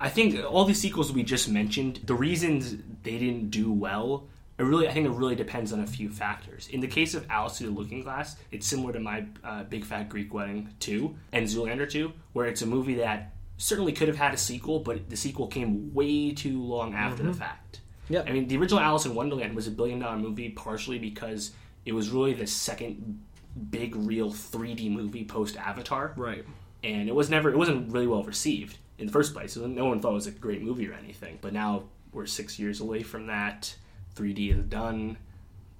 I 0.00 0.08
think 0.08 0.44
all 0.44 0.64
the 0.64 0.74
sequels 0.74 1.12
we 1.12 1.22
just 1.22 1.48
mentioned, 1.48 2.00
the 2.04 2.14
reasons 2.14 2.76
they 3.02 3.18
didn't 3.18 3.50
do 3.50 3.72
well, 3.72 4.26
it 4.58 4.62
really 4.62 4.88
I 4.88 4.92
think 4.92 5.06
it 5.06 5.10
really 5.12 5.34
depends 5.34 5.72
on 5.72 5.80
a 5.80 5.86
few 5.86 6.08
factors. 6.08 6.68
In 6.68 6.80
the 6.80 6.86
case 6.86 7.14
of 7.14 7.26
Alice 7.30 7.58
Through 7.58 7.68
the 7.68 7.78
Looking 7.78 8.02
Glass, 8.02 8.36
it's 8.50 8.66
similar 8.66 8.92
to 8.92 9.00
my 9.00 9.26
uh, 9.44 9.64
Big 9.64 9.84
Fat 9.84 10.08
Greek 10.08 10.32
Wedding 10.32 10.70
two 10.80 11.14
and 11.32 11.46
Zoolander 11.46 11.88
two, 11.88 12.12
where 12.32 12.46
it's 12.46 12.62
a 12.62 12.66
movie 12.66 12.94
that 12.96 13.34
certainly 13.58 13.92
could 13.92 14.08
have 14.08 14.18
had 14.18 14.34
a 14.34 14.36
sequel, 14.36 14.80
but 14.80 15.08
the 15.08 15.16
sequel 15.16 15.46
came 15.46 15.92
way 15.94 16.32
too 16.32 16.62
long 16.62 16.94
after 16.94 17.22
the 17.22 17.32
fact. 17.32 17.80
Yep. 18.08 18.28
I 18.28 18.32
mean, 18.32 18.48
the 18.48 18.56
original 18.56 18.80
Alice 18.80 19.06
in 19.06 19.14
Wonderland 19.14 19.54
was 19.56 19.66
a 19.66 19.70
billion 19.70 19.98
dollar 19.98 20.18
movie 20.18 20.50
partially 20.50 20.98
because 20.98 21.52
it 21.84 21.92
was 21.92 22.10
really 22.10 22.34
the 22.34 22.46
second 22.46 23.22
big 23.70 23.96
real 23.96 24.30
3D 24.30 24.90
movie 24.90 25.24
post 25.24 25.56
Avatar 25.56 26.12
right 26.16 26.44
and 26.82 27.08
it 27.08 27.14
was 27.14 27.30
never 27.30 27.50
it 27.50 27.58
wasn't 27.58 27.92
really 27.92 28.06
well 28.06 28.22
received 28.22 28.78
in 28.98 29.06
the 29.06 29.12
first 29.12 29.34
place. 29.34 29.56
No 29.56 29.86
one 29.86 30.00
thought 30.00 30.12
it 30.12 30.14
was 30.14 30.26
a 30.26 30.32
great 30.32 30.62
movie 30.62 30.88
or 30.88 30.94
anything. 30.94 31.38
But 31.40 31.52
now 31.52 31.84
we're 32.12 32.26
six 32.26 32.58
years 32.58 32.80
away 32.80 33.02
from 33.02 33.26
that. 33.26 33.74
3D 34.14 34.56
is 34.56 34.64
done. 34.64 35.18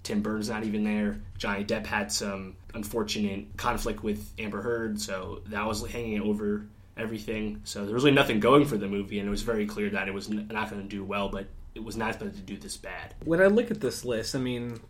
Tim 0.02 0.20
Burton's 0.20 0.50
not 0.50 0.64
even 0.64 0.84
there. 0.84 1.20
Johnny 1.36 1.64
Depp 1.64 1.86
had 1.86 2.12
some 2.12 2.54
unfortunate 2.74 3.56
conflict 3.56 4.04
with 4.04 4.32
Amber 4.38 4.62
Heard, 4.62 5.00
so 5.00 5.42
that 5.46 5.66
was 5.66 5.84
hanging 5.90 6.20
over 6.20 6.66
everything. 6.96 7.60
So 7.64 7.84
there 7.84 7.94
was 7.94 8.04
really 8.04 8.14
nothing 8.14 8.38
going 8.38 8.66
for 8.66 8.76
the 8.76 8.86
movie, 8.86 9.18
and 9.18 9.26
it 9.26 9.30
was 9.30 9.42
very 9.42 9.66
clear 9.66 9.90
that 9.90 10.06
it 10.06 10.14
was 10.14 10.28
not 10.28 10.70
going 10.70 10.82
to 10.82 10.88
do 10.88 11.02
well. 11.04 11.28
But 11.28 11.46
it 11.74 11.82
was 11.82 11.96
not 11.96 12.10
expected 12.10 12.36
to 12.36 12.42
do 12.42 12.56
this 12.56 12.76
bad. 12.76 13.14
when 13.24 13.40
I 13.40 13.46
look 13.46 13.70
at 13.70 13.80
this 13.80 14.04
list, 14.04 14.36
I 14.36 14.38
mean, 14.38 14.80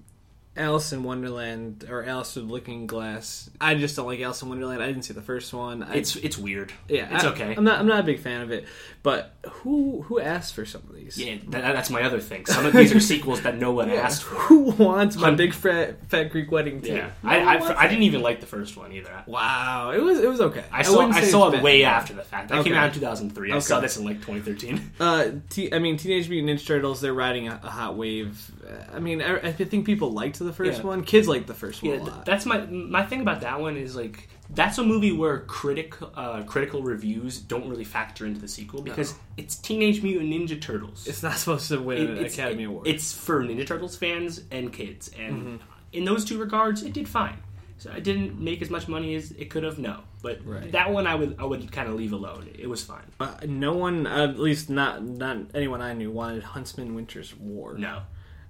Alice 0.57 0.93
in 0.93 1.03
Wonderland 1.03 1.87
or 1.89 2.05
Alice 2.05 2.35
with 2.37 2.47
Looking 2.47 2.87
Glass. 2.87 3.51
I 3.61 3.75
just 3.75 3.97
don't 3.97 4.07
like 4.07 4.21
Alice 4.21 4.43
in 4.43 4.49
Wonderland. 4.49 4.83
I 4.83 4.87
didn't 4.87 5.03
see 5.03 5.15
the 5.15 5.23
first 5.23 5.53
one. 5.53 5.83
I, 5.83 5.97
It's 5.97 6.17
it's 6.17 6.39
weird. 6.39 6.73
yeah, 6.89 7.15
it's 7.15 7.25
I- 7.25 7.29
okay. 7.31 7.55
I'm 7.57 7.65
not. 7.65 7.79
I'm 7.79 7.87
not 7.87 8.01
a 8.01 8.05
big 8.05 8.21
fan 8.21 8.41
of 8.43 8.51
it. 8.51 8.67
But 9.03 9.33
who 9.47 10.03
who 10.03 10.19
asked 10.19 10.55
for 10.55 10.65
some 10.65 10.83
of 10.89 10.95
these? 10.97 11.17
yeah, 11.17 11.37
that, 11.49 11.61
that's 11.75 11.91
my 11.91 12.03
other 12.03 12.19
thing. 12.21 12.45
Some 12.47 12.67
of 12.67 12.73
these 12.73 12.93
are 12.95 13.01
sequels 13.15 13.43
that 13.43 13.57
no 13.57 13.71
one 13.73 13.91
asked 13.91 14.25
for. 14.25 14.35
Who 14.35 14.63
wants 14.73 15.17
my 15.17 15.31
big 15.31 15.53
fat 15.55 16.09
fat 16.09 16.31
Greek 16.31 16.51
wedding 16.51 16.83
too? 16.83 16.95
Yeah, 16.95 17.11
No 17.23 17.31
I, 17.31 17.57
I, 17.57 17.81
I 17.85 17.89
didn't 17.89 18.03
even 18.05 18.23
like 18.23 18.41
the 18.41 18.47
first 18.47 18.77
one 18.77 18.93
either. 18.93 19.23
Wow, 19.27 19.93
it 19.93 20.03
was 20.03 20.19
it 20.19 20.29
was 20.29 20.41
okay. 20.41 20.65
I 20.73 20.83
saw 20.83 21.01
I, 21.09 21.21
saw 21.23 21.49
it 21.49 21.53
bad. 21.53 21.63
way 21.63 21.85
after 21.85 22.15
the 22.15 22.23
fact. 22.23 22.49
That 22.49 22.65
came 22.65 22.75
out 22.75 22.89
in 22.89 22.95
2003. 22.95 23.53
I 23.53 23.59
saw 23.61 23.79
this 23.81 23.97
in 23.97 24.05
like 24.05 24.17
2013. 24.27 24.93
Uh, 24.99 25.31
T- 25.51 25.73
I 25.73 25.79
mean, 25.79 25.97
Teenage 25.97 26.29
Mutant 26.29 26.59
Ninja 26.59 26.67
Turtles. 26.67 27.01
They're 27.01 27.15
riding 27.15 27.47
a, 27.49 27.61
a 27.63 27.71
hot 27.71 27.97
wave. 27.97 28.51
I 28.93 28.99
mean, 28.99 29.23
I, 29.23 29.37
I 29.37 29.53
think 29.53 29.87
people 29.87 30.11
liked 30.13 30.41
the 30.47 30.53
first 30.53 30.79
Yeah. 30.81 30.87
one. 30.87 31.05
Kids 31.05 31.29
like 31.29 31.47
the 31.47 31.55
first 31.55 31.83
one 31.83 31.93
Yeah, 31.93 32.01
a 32.01 32.05
lot. 32.05 32.25
that's 32.25 32.47
my 32.47 32.65
my 32.67 33.05
thing 33.05 33.21
about 33.21 33.43
that 33.43 33.61
one 33.61 33.77
is 33.77 33.95
like 33.97 34.29
that's 34.51 34.79
a 34.79 34.85
movie 34.85 35.13
where 35.13 35.41
critic 35.41 35.95
uh, 36.15 36.43
critical 36.45 36.83
reviews 36.83 37.39
don't 37.39 37.69
really 37.69 37.85
factor 37.85 38.25
into 38.27 38.41
the 38.41 38.49
sequel 38.49 38.81
because 38.83 39.15
it's 39.37 39.57
Teenage 39.57 40.03
Mutant 40.03 40.31
Ninja 40.31 40.61
Turtles. 40.61 41.07
it's 41.07 41.23
not 41.23 41.37
supposed 41.37 41.69
to 41.69 41.81
win 41.81 41.99
It- 41.99 42.11
an 42.19 42.25
Academy 42.25 42.63
it- 42.63 42.67
Award. 42.67 42.87
It's 42.87 43.13
for 43.13 43.43
Ninja 43.43 43.67
Turtles 43.67 43.97
fans 43.97 44.43
and 44.51 44.73
kids, 44.73 45.11
and 45.19 45.35
Mm-hmm. 45.43 45.57
in 45.93 46.05
those 46.05 46.25
two 46.25 46.39
regards, 46.39 46.83
it 46.83 46.93
did 46.93 47.09
fine. 47.09 47.39
So 47.79 47.91
it 47.93 48.05
didn't 48.05 48.41
make 48.41 48.63
as 48.63 48.71
much 48.71 48.89
money 48.89 49.15
as 49.17 49.33
it 49.33 49.51
could 49.51 49.63
have. 49.63 49.79
No, 49.79 49.99
but 50.23 50.41
Right. 50.47 50.73
that 50.73 50.91
one 50.93 51.07
I 51.07 51.15
would 51.15 51.37
I 51.39 51.45
would 51.45 51.71
kind 51.71 51.91
of 51.91 51.95
leave 51.97 52.13
alone. 52.15 52.49
It 52.59 52.69
was 52.71 52.83
fine. 52.83 53.03
Uh, 53.21 53.35
no 53.47 53.75
one, 53.75 54.07
at 54.07 54.39
least 54.39 54.71
not 54.71 55.05
not 55.05 55.37
anyone 55.55 55.83
I 55.83 55.93
knew, 55.93 56.11
wanted 56.11 56.43
Huntsman 56.43 56.95
Winter's 56.95 57.37
War. 57.37 57.77
No. 57.77 58.01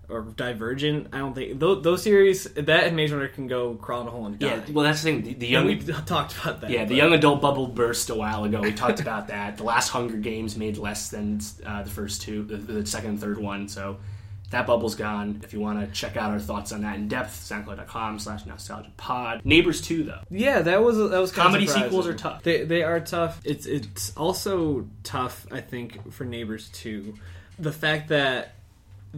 Or 0.09 0.23
Divergent. 0.23 1.09
I 1.13 1.19
don't 1.19 1.35
think 1.35 1.59
those, 1.59 1.83
those 1.83 2.03
series 2.03 2.45
that 2.45 2.85
and 2.85 2.95
Maze 2.97 3.13
Runner 3.13 3.29
can 3.29 3.47
go 3.49 3.75
crawl 3.75 4.03
in 4.03 4.07
a 4.07 4.11
hole 4.11 4.27
and 4.27 4.39
die. 4.39 4.47
Yeah, 4.47 4.61
well 4.73 4.85
that's 4.85 5.03
the 5.03 5.11
thing. 5.11 5.23
The, 5.23 5.35
the 5.35 5.47
young 5.49 5.67
we 5.67 5.79
talked 5.81 6.39
about 6.39 6.61
that. 6.61 6.71
Yeah, 6.71 6.85
the 6.85 6.91
but- 6.91 6.97
young 6.97 7.13
adult 7.13 7.41
bubble 7.41 7.67
burst 7.67 8.11
a 8.11 8.15
while 8.15 8.45
ago. 8.45 8.61
We 8.61 8.73
talked 8.73 9.01
about 9.01 9.29
that. 9.35 9.57
The 9.57 9.65
last 9.65 9.89
Hunger 9.89 10.17
Games 10.17 10.57
made 10.57 10.79
less 10.79 11.09
than 11.09 11.41
uh, 11.65 11.83
the 11.83 11.91
first 11.91 12.23
two, 12.23 12.45
the, 12.45 12.57
the 12.57 12.87
second 12.87 13.11
and 13.11 13.21
third 13.21 13.39
one. 13.39 13.69
So 13.69 13.97
that 14.51 14.65
bubble's 14.69 14.95
gone. 14.95 15.41
If 15.43 15.53
you 15.53 15.59
want 15.59 15.81
to 15.81 15.93
check 15.93 16.17
out 16.17 16.31
our 16.31 16.39
thoughts 16.39 16.71
on 16.71 16.83
that 16.83 16.95
in 16.95 17.09
depth, 17.09 17.33
soundcloud.com 17.35 18.21
slash 18.21 18.47
nostalgia 18.47 18.93
pod. 18.97 19.41
Neighbors 19.45 19.81
2, 19.81 20.05
though. 20.05 20.21
Yeah, 20.31 20.63
that 20.63 20.85
was 20.85 20.99
that 20.99 21.21
was 21.21 21.33
Comedy 21.33 21.67
surprising. 21.67 21.91
sequels 21.91 22.07
are 22.07 22.15
tough. 22.15 22.45
They 22.45 22.63
they 22.65 22.85
are 22.85 23.01
tough. 23.01 23.41
It's 23.45 23.67
it's 23.67 24.17
also 24.17 24.87
tough, 25.03 25.47
I 25.51 25.61
think, 25.63 26.13
for 26.13 26.25
Neighbors 26.25 26.69
too. 26.69 27.15
The 27.59 27.73
fact 27.73 28.09
that 28.11 28.55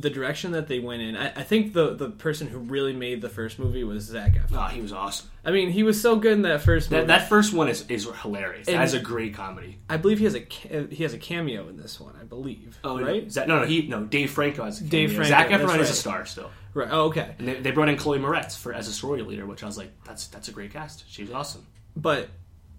the 0.01 0.11
direction 0.11 0.53
that 0.53 0.69
they 0.69 0.79
went 0.79 1.03
in, 1.03 1.17
I, 1.17 1.27
I 1.29 1.43
think 1.43 1.73
the 1.73 1.95
the 1.95 2.11
person 2.11 2.47
who 2.47 2.59
really 2.59 2.93
made 2.93 3.21
the 3.21 3.29
first 3.29 3.59
movie 3.59 3.85
was 3.85 4.05
Zac 4.05 4.35
Efron. 4.35 4.53
Oh, 4.57 4.67
he 4.75 4.81
was 4.81 4.93
awesome. 4.93 5.29
I 5.45 5.51
mean, 5.51 5.71
he 5.71 5.83
was 5.83 6.01
so 6.01 6.17
good 6.17 6.33
in 6.33 6.43
that 6.43 6.61
first 6.63 6.91
movie. 6.91 7.07
That, 7.07 7.21
that 7.21 7.29
first 7.29 7.53
one 7.53 7.69
is, 7.69 7.85
is 7.89 8.09
hilarious. 8.23 8.69
And- 8.69 8.77
that 8.79 8.85
is 8.85 8.95
a 8.95 9.01
great 9.01 9.35
comedy. 9.35 9.79
I 9.89 9.97
believe 9.97 10.19
he 10.19 10.25
has 10.25 10.35
a 10.35 10.47
he 10.91 11.03
has 11.03 11.15
a 11.15 11.19
cameo 11.19 11.69
in 11.69 11.77
this 11.77 11.99
one. 11.99 12.15
I 12.21 12.25
believe. 12.25 12.79
Oh 12.85 13.01
right? 13.01 13.25
Is 13.25 13.35
that, 13.35 13.49
no, 13.49 13.61
no, 13.61 13.67
he, 13.67 13.89
no, 13.89 14.05
Dave 14.05 14.31
Franco 14.31 14.65
has 14.65 14.81
a 14.81 14.85
Dave. 14.85 15.13
Franco, 15.15 15.29
Zac 15.31 15.49
Efron 15.49 15.69
that's 15.69 15.83
is 15.85 15.91
a 15.91 15.95
star 15.95 16.25
still. 16.27 16.51
Right. 16.75 16.89
Oh, 16.91 17.07
okay. 17.07 17.35
And 17.39 17.49
they, 17.49 17.61
they 17.61 17.71
brought 17.73 17.89
in 17.89 17.97
Chloe 17.97 18.19
Moretz 18.19 18.57
for 18.57 18.73
as 18.73 18.87
a 18.89 18.93
story 18.93 19.23
leader, 19.23 19.47
which 19.47 19.63
I 19.63 19.67
was 19.67 19.77
like, 19.79 19.91
that's 20.05 20.29
that's 20.29 20.49
a 20.49 20.53
great 20.53 20.73
cast. 20.73 21.05
She 21.11 21.23
was 21.23 21.33
awesome. 21.33 21.67
but 21.97 22.29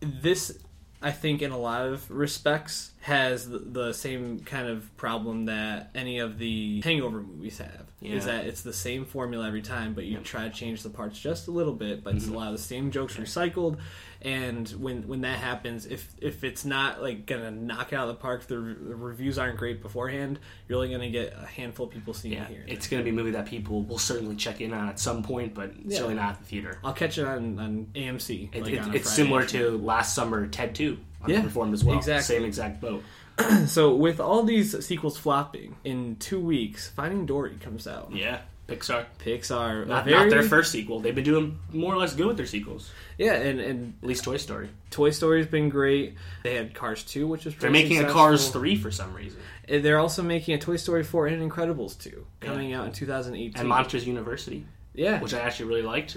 this 0.02 0.58
i 1.02 1.12
think 1.12 1.42
in 1.42 1.52
a 1.52 1.58
lot 1.58 1.86
of 1.86 2.10
respects 2.10 2.92
has 3.02 3.50
the, 3.50 3.60
the 3.60 3.94
same 3.94 4.40
kind 4.40 4.68
of 4.68 4.96
problem 4.98 5.46
that 5.46 5.90
any 5.96 6.20
of 6.20 6.38
the 6.38 6.82
hangover 6.82 7.22
movies 7.22 7.58
have 7.58 7.86
is 8.02 8.26
that 8.26 8.46
it's 8.46 8.62
the 8.62 8.74
same 8.74 9.06
formula 9.06 9.46
every 9.48 9.62
time 9.62 9.94
but 9.94 10.06
you 10.06 10.18
try 10.20 10.48
to 10.48 10.54
change 10.54 10.84
the 10.84 10.90
parts 10.90 11.20
just 11.20 11.48
a 11.48 11.52
little 11.52 11.74
bit 11.74 12.04
but 12.04 12.16
it's 12.16 12.26
a 12.26 12.28
mm-hmm. 12.28 12.38
lot 12.38 12.48
of 12.48 12.54
the 12.54 12.64
same 12.64 12.92
jokes 12.92 13.16
recycled 13.18 13.78
and 14.22 14.68
when 14.72 15.08
when 15.08 15.22
that 15.22 15.38
happens 15.40 15.86
if 15.86 16.12
if 16.22 16.44
it's 16.44 16.66
not 16.66 17.02
like 17.02 17.26
gonna 17.26 17.50
knock 17.52 17.94
it 17.94 17.96
out 17.96 18.10
of 18.10 18.16
the 18.16 18.22
park 18.22 18.46
the, 18.48 18.60
re- 18.60 18.74
the 18.74 18.96
reviews 18.96 19.38
aren't 19.38 19.58
great 19.58 19.82
beforehand 19.82 20.38
you're 20.68 20.78
only 20.78 20.92
gonna 20.92 21.10
get 21.10 21.34
a 21.42 21.46
handful 21.46 21.86
of 21.86 21.92
people 21.94 22.14
seeing 22.14 22.34
Yeah, 22.34 22.44
it 22.44 22.50
here 22.50 22.66
it's 22.68 22.88
going 22.90 23.00
to 23.00 23.04
be 23.06 23.12
a 23.12 23.14
movie 23.14 23.32
that 23.32 23.46
people 23.46 23.84
will 23.84 23.98
certainly 23.98 24.36
check 24.36 24.60
in 24.60 24.74
on 24.74 24.90
at 24.90 25.00
some 25.00 25.24
point, 25.24 25.54
but 25.54 25.72
Yeah. 25.86 25.96
certainly 25.98 26.16
not 26.16 26.32
at 26.34 26.40
the 26.40 26.46
theater. 26.46 26.80
i'll 26.84 26.92
catch 26.94 27.18
it 27.18 27.26
on, 27.26 27.58
on 27.60 27.88
amc 27.96 28.50
It, 28.54 28.62
like 28.64 28.74
it- 28.74 28.80
on 28.80 28.94
it's 28.94 29.08
Friday. 29.08 29.16
similar 29.24 29.46
to 29.48 29.78
last 29.78 30.14
summer 30.16 30.48
Ted 30.48 30.76
Two 30.76 30.98
Yeah, 31.26 31.42
underperformed 31.42 31.74
as 31.74 31.84
well. 31.86 31.98
exactly. 31.98 32.36
Same 32.36 32.46
exact 32.46 32.82
boat. 32.82 33.04
So 33.68 33.96
with 33.96 34.20
all 34.20 34.44
these 34.44 34.86
sequels 34.86 35.18
flopping 35.18 35.78
in 35.86 36.18
two 36.18 36.42
weeks, 36.42 36.90
Finding 36.90 37.26
Dory 37.26 37.56
comes 37.62 37.88
out. 37.88 38.12
Yeah, 38.14 38.42
Pixar. 38.70 39.06
Pixar, 39.20 39.88
Not, 39.88 40.06
very, 40.06 40.18
not 40.18 40.30
their 40.30 40.44
first 40.44 40.72
sequel. 40.72 41.00
They've 41.00 41.16
been 41.16 41.24
doing 41.24 41.60
more 41.74 41.94
or 41.94 41.98
less 41.98 42.14
good 42.16 42.28
with 42.28 42.38
their 42.38 42.46
sequels. 42.46 42.92
yeah, 43.18 43.34
and 43.34 43.60
and 43.60 43.94
At 44.02 44.08
least 44.08 44.24
Toy 44.24 44.38
Story. 44.38 44.70
Toy 44.92 45.10
Story's 45.12 45.48
been 45.48 45.70
great. 45.70 46.16
They 46.44 46.56
had 46.56 46.74
Cars 46.74 47.04
two, 47.04 47.28
which 47.28 47.46
is 47.46 47.54
pretty. 47.56 47.62
They're 47.62 47.72
making 47.90 48.04
a. 48.06 48.12
Cars 48.12 48.50
three 48.50 48.76
for 48.76 48.92
some 48.92 49.14
reason, 49.14 49.40
And 49.68 49.84
They're 49.84 50.00
also 50.00 50.24
making 50.24 50.54
a 50.56 50.58
Toy 50.58 50.76
Story 50.78 51.04
four 51.04 51.28
and 51.28 51.52
Incredibles 51.52 51.98
two 52.00 52.26
coming 52.40 52.74
out 52.74 52.86
in 52.88 52.92
2018. 52.94 53.60
and 53.60 53.68
Monsters 53.70 54.06
University, 54.08 54.66
yeah. 54.94 55.20
which 55.22 55.34
I 55.34 55.40
actually 55.40 55.70
really 55.70 55.82
liked. 55.84 56.12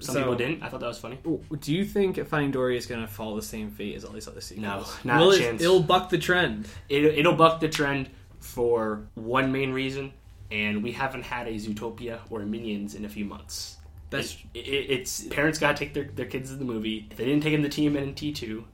Some 0.00 0.14
So- 0.14 0.20
people 0.20 0.34
didn't. 0.36 0.62
I 0.62 0.68
thought 0.68 0.80
that 0.80 0.86
was 0.88 0.98
funny. 0.98 1.18
Do 1.60 1.72
you 1.74 1.84
think 1.84 2.24
Finding 2.28 2.50
Dory 2.50 2.76
is 2.76 2.86
going 2.86 3.00
to 3.00 3.06
follow 3.06 3.36
the 3.36 3.42
same 3.42 3.70
fate 3.70 3.94
as 3.96 4.04
all 4.04 4.12
these 4.12 4.28
other 4.28 4.40
sequels? 4.40 4.62
No, 5.04 5.12
not 5.12 5.20
Will 5.20 5.32
a 5.32 5.36
it, 5.36 5.38
chance. 5.40 5.62
It'll 5.62 5.80
buck 5.82 6.10
the 6.10 6.18
trend. 6.18 6.66
It, 6.88 7.04
it'll 7.04 7.34
buck 7.36 7.60
the 7.60 7.68
trend 7.68 8.10
for 8.40 9.06
one 9.14 9.50
main 9.52 9.72
reason, 9.72 10.12
and 10.50 10.82
we 10.82 10.92
haven't 10.92 11.22
had 11.22 11.48
a 11.48 11.52
Zootopia 11.52 12.20
or 12.30 12.40
Minions 12.40 12.94
in 12.94 13.04
a 13.04 13.08
few 13.08 13.24
months. 13.24 13.76
That's 14.10 14.36
It, 14.54 14.68
it, 14.68 14.90
it's 14.90 15.24
parents 15.24 15.58
got 15.58 15.76
to 15.76 15.84
take 15.84 15.94
their, 15.94 16.04
their 16.04 16.26
kids 16.26 16.50
to 16.50 16.56
the 16.56 16.64
movie. 16.64 17.08
If 17.10 17.16
they 17.16 17.24
didn't 17.24 17.42
take 17.42 17.52
them 17.52 17.68
to 17.68 18.12
T 18.12 18.32
two, 18.32 18.64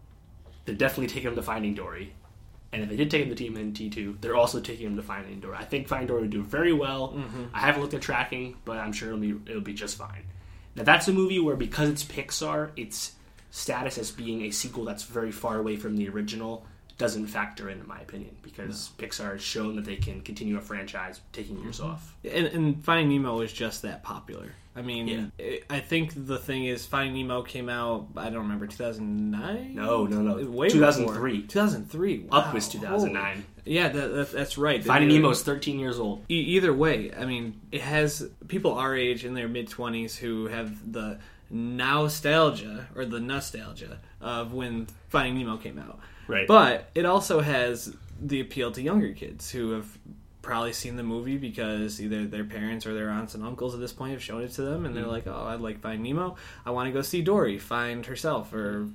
they're 0.65 0.75
definitely 0.75 1.09
taking 1.09 1.25
them 1.31 1.37
to 1.37 1.43
Finding 1.43 1.75
Dory. 1.75 2.13
And 2.73 2.83
if 2.83 2.89
they 2.89 2.97
did 2.97 3.11
take 3.11 3.27
them 3.27 3.37
to 3.37 3.73
T 3.73 3.91
two, 3.91 4.19
they're 4.21 4.37
also 4.37 4.61
taking 4.61 4.87
them 4.87 4.97
to 4.97 5.03
Finding 5.03 5.41
Dory. 5.41 5.57
I 5.57 5.65
think 5.65 5.89
Finding 5.89 6.09
Dory 6.09 6.23
would 6.23 6.31
do 6.31 6.43
very 6.43 6.73
well. 6.73 7.15
Mm-hmm. 7.15 7.45
I 7.55 7.61
haven't 7.61 7.83
looked 7.83 7.95
at 7.95 8.03
tracking, 8.03 8.57
but 8.65 8.79
I'm 8.79 8.93
sure 8.93 9.09
it'll 9.09 9.21
be 9.21 9.35
it'll 9.51 9.63
be 9.63 9.75
just 9.75 9.97
fine. 9.97 10.25
Now 10.75 10.85
that's 10.85 11.09
a 11.09 11.13
movie 11.13 11.39
where 11.39 11.57
because 11.57 11.89
it's 11.89 12.05
Pixar, 12.05 12.71
its 12.77 13.13
status 13.51 13.99
as 13.99 14.11
being 14.11 14.43
a 14.43 14.51
sequel 14.51 14.85
that's 14.85 15.05
very 15.05 15.33
far 15.33 15.59
away 15.59 15.77
from 15.77 15.97
the 15.97 16.09
original 16.09 16.67
doesn't 17.03 17.27
factor 17.27 17.69
in, 17.69 17.79
in 17.81 17.87
my 17.87 18.01
opinion, 18.01 18.35
because 18.43 18.91
Pixar 18.99 19.33
has 19.33 19.43
shown 19.43 19.77
that 19.77 19.85
they 19.85 19.97
can 19.97 20.21
continue 20.23 20.57
a 20.57 20.61
franchise 20.61 21.21
taking 21.33 21.59
years 21.63 21.81
mm-hmm. 21.81 21.91
off. 21.91 22.15
and, 22.25 22.47
and 22.47 22.85
Finding 22.85 23.09
Nemo 23.23 23.41
is 23.41 23.53
just 23.53 23.83
that 23.83 24.03
popular. 24.03 24.53
I 24.75 24.81
mean, 24.81 25.07
Yeah. 25.07 25.25
it, 25.39 25.65
I 25.69 25.81
think 25.81 26.13
the 26.27 26.39
thing 26.39 26.65
is, 26.65 26.87
Finding 26.87 27.15
Nemo 27.15 27.43
came 27.43 27.69
out. 27.69 28.07
I 28.17 28.31
don't 28.31 28.45
remember 28.45 28.67
2009. 28.67 29.75
No, 29.75 30.07
no, 30.07 30.23
no. 30.23 30.51
Way 30.51 30.71
2003. 30.71 31.33
before. 31.43 31.49
2003. 31.49 32.27
Up 32.33 32.47
Wow. 32.47 32.53
was 32.55 32.69
2009. 32.69 33.33
Holy- 33.35 33.45
Yeah, 33.67 33.89
that, 33.91 34.15
that, 34.15 34.33
that's 34.33 34.57
right. 34.57 34.83
Finding 34.83 35.09
Nemo 35.11 35.21
Nemo's 35.29 35.43
13 35.43 35.79
years 35.79 35.99
old. 35.99 36.25
E- 36.31 36.35
either 36.57 36.73
way, 36.73 37.13
I 37.13 37.27
mean, 37.27 37.61
it 37.71 37.83
has 37.83 38.27
people 38.49 38.73
our 38.75 38.97
age 38.97 39.27
in 39.27 39.35
their 39.35 39.47
mid 39.49 39.69
twenties 39.69 40.17
who 40.17 40.47
have 40.47 40.91
the 40.93 41.19
nostalgia 41.51 42.89
or 42.97 43.05
the 43.05 43.21
nostalgia 43.21 43.99
of 44.21 44.53
when 44.53 44.87
Finding 45.11 45.39
Nemo 45.39 45.57
came 45.59 45.79
out. 45.79 45.99
Right. 46.27 46.47
But 46.47 46.91
it 46.95 47.05
also 47.05 47.41
has 47.41 47.95
the 48.21 48.41
appeal 48.41 48.71
to 48.73 48.83
younger 48.83 49.13
kids 49.13 49.51
who 49.51 49.73
have 49.73 49.99
probably 50.43 50.73
seen 50.73 50.97
the 50.97 51.03
movie 51.03 51.39
because 51.39 52.01
either 52.01 52.27
their 52.27 52.45
parents 52.45 52.85
or 52.85 52.93
their 52.95 53.09
aunts 53.11 53.35
and 53.35 53.45
uncles 53.45 53.75
at 53.75 53.81
this 53.81 53.93
point 53.93 54.13
have 54.13 54.23
shown 54.23 54.43
it 54.43 54.51
to 54.53 54.63
them, 54.63 54.85
and 54.85 54.95
they're 54.95 55.05
Mm-hmm. 55.05 55.13
like, 55.13 55.27
"Oh, 55.27 55.47
I'd 55.47 55.61
like 55.61 55.81
Find 55.81 56.03
Nemo. 56.03 56.37
I 56.67 56.71
want 56.73 56.89
to 56.89 56.93
go 56.93 57.01
see 57.03 57.23
Dory 57.23 57.59
find 57.59 58.05
herself 58.05 58.53
or 58.53 58.89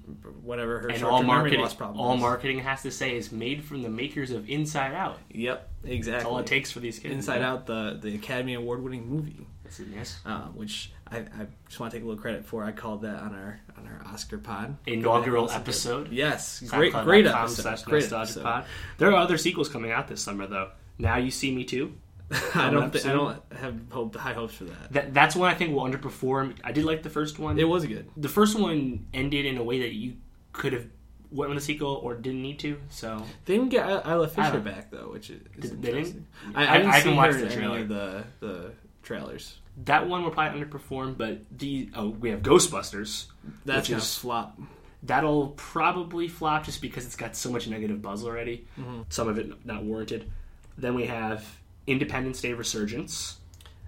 whatever 0.43 0.79
her 0.79 0.89
and 0.89 0.99
short 0.99 1.12
all 1.12 1.19
term 1.19 1.27
marketing, 1.27 1.62
loss 1.62 1.73
problem." 1.73 1.99
all 1.99 2.15
is." 2.15 2.21
marketing 2.21 2.60
has 2.60 2.81
to 2.83 2.91
say 2.91 3.15
is 3.15 3.31
made 3.31 3.63
from 3.63 3.81
the 3.81 3.89
makers 3.89 4.31
of 4.31 4.49
Inside 4.49 4.93
Out. 4.93 5.17
Yep, 5.31 5.69
exactly. 5.86 6.12
That's 6.12 6.25
all 6.25 6.38
it 6.39 6.45
takes 6.47 6.71
for 6.71 6.79
these 6.81 6.99
kids. 6.99 7.13
Inside 7.13 7.41
Out, 7.41 7.65
the 7.65 7.97
the 8.01 8.13
Academy 8.15 8.53
Award 8.53 8.83
winning 8.83 9.07
movie. 9.10 9.47
That's 9.63 9.79
it, 9.81 9.88
yes. 9.93 10.19
uh, 10.25 10.43
which 10.47 10.91
I, 11.12 11.17
I 11.17 11.47
just 11.67 11.77
want 11.79 11.91
to 11.91 11.97
take 11.97 12.03
a 12.03 12.07
little 12.07 12.21
credit 12.21 12.45
for. 12.45 12.63
I 12.63 12.71
called 12.71 13.01
that 13.01 13.21
on 13.21 13.36
our 13.36 13.60
on 13.77 13.86
our 13.86 14.01
Oscar 14.13 14.38
pod 14.38 14.77
Inaugural 14.86 15.43
Listen 15.43 15.55
to 15.55 15.60
it. 15.60 15.63
episode. 15.63 16.12
Yes, 16.12 16.62
great 16.67 16.93
great 16.93 17.25
episode. 17.27 17.83
Great 17.86 18.12
episode. 18.12 18.43
pod. 18.43 18.65
There 18.97 19.10
are 19.12 19.15
other 19.17 19.38
sequels 19.38 19.67
coming 19.69 19.91
out 19.91 20.07
this 20.07 20.21
summer 20.21 20.47
though. 20.47 20.69
Now 20.99 21.17
you 21.17 21.31
see 21.31 21.53
me 21.53 21.63
too. 21.63 21.93
I 22.55 22.69
don't 22.69 22.91
thi- 22.91 23.07
I 23.07 23.13
don't 23.13 23.41
have 23.53 23.79
hope, 23.89 24.15
high 24.15 24.33
hopes 24.33 24.53
for 24.55 24.65
that. 24.65 24.91
That 24.93 25.13
that's 25.13 25.36
one 25.36 25.49
I 25.49 25.53
think 25.55 25.73
will 25.73 25.83
underperform. 25.83 26.55
I 26.63 26.71
did 26.73 26.83
like 26.83 27.03
the 27.03 27.10
first 27.10 27.39
one. 27.39 27.57
It 27.57 27.63
was 27.63 27.86
good. 27.86 28.10
the 28.17 28.27
first 28.29 28.60
one 28.60 29.07
ended 29.13 29.45
in 29.45 29.57
a 29.57 29.63
way 29.63 29.79
that 29.81 29.93
you 29.93 30.15
could 30.51 30.73
have 30.73 30.88
went 31.31 31.49
with 31.49 31.57
a 31.57 31.62
sequel 31.62 31.95
or 32.03 32.15
didn't 32.15 32.41
need 32.41 32.60
to. 32.60 32.77
So 32.89 33.23
They 33.45 33.55
didn't 33.57 33.69
get 33.69 33.88
Isla 34.05 34.27
Fisher 34.27 34.60
back 34.60 34.91
though, 34.91 35.10
which 35.12 35.29
is, 35.29 35.39
Did- 35.60 35.81
they 35.81 35.91
didn't? 35.93 36.27
I, 36.53 36.65
I- 36.65 36.73
I 36.73 36.77
didn't 37.01 37.17
I 37.19 37.27
her 37.27 37.33
the 37.33 37.49
trailer. 37.49 37.79
of 37.79 37.88
the 37.88 38.23
the 38.41 38.71
trailers. 39.03 39.57
that 39.86 40.07
one 40.10 40.23
will 40.23 40.31
probably 40.31 40.60
underperform. 40.62 41.17
But 41.17 41.41
the 41.57 41.89
oh 41.95 42.10
we 42.10 42.29
have 42.31 42.41
Ghostbusters. 42.41 43.27
That's 43.63 43.88
gonna 43.88 44.01
is- 44.01 44.17
flop. 44.17 44.60
That'll 45.03 45.49
probably 45.55 46.27
flop 46.27 46.65
just 46.65 46.81
because 46.81 47.05
it's 47.05 47.15
got 47.15 47.36
so 47.38 47.51
much 47.51 47.67
negative 47.67 48.01
buzz 48.01 48.25
already. 48.25 48.67
Mm-hmm. 48.77 49.01
Some 49.10 49.29
of 49.29 49.38
it 49.38 49.65
not 49.65 49.83
warranted. 49.83 50.29
Then 50.77 50.93
we 50.95 51.05
have 51.05 51.45
Independence 51.87 52.41
Day 52.41 52.53
Resurgence 52.53 53.37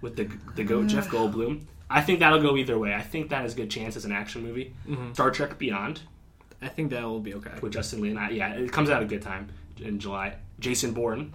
with 0.00 0.16
the 0.16 0.28
the 0.56 0.64
goat 0.64 0.86
Jeff 0.88 1.08
Goldblum. 1.08 1.62
I 1.88 2.00
think 2.02 2.20
that'll 2.20 2.40
go 2.40 2.56
either 2.56 2.78
way. 2.78 2.94
I 2.94 3.02
think 3.02 3.30
that 3.30 3.42
has 3.42 3.54
a 3.54 3.56
good 3.56 3.70
chance 3.70 3.96
as 3.96 4.04
an 4.04 4.12
action 4.12 4.42
movie. 4.42 4.74
Mm-hmm. 4.88 5.12
Star 5.12 5.30
Trek 5.30 5.58
Beyond 5.58 6.00
I 6.62 6.68
think 6.68 6.90
that 6.90 7.02
will 7.04 7.20
be 7.20 7.34
okay. 7.34 7.52
with 7.62 7.72
Justin 7.72 8.02
Lin. 8.02 8.18
I- 8.18 8.30
Yeah, 8.30 8.52
it 8.54 8.70
comes 8.70 8.90
out 8.90 9.02
a 9.02 9.06
good 9.06 9.22
time 9.22 9.48
in 9.80 9.98
July. 9.98 10.34
Jason 10.58 10.92
Bourne, 10.92 11.34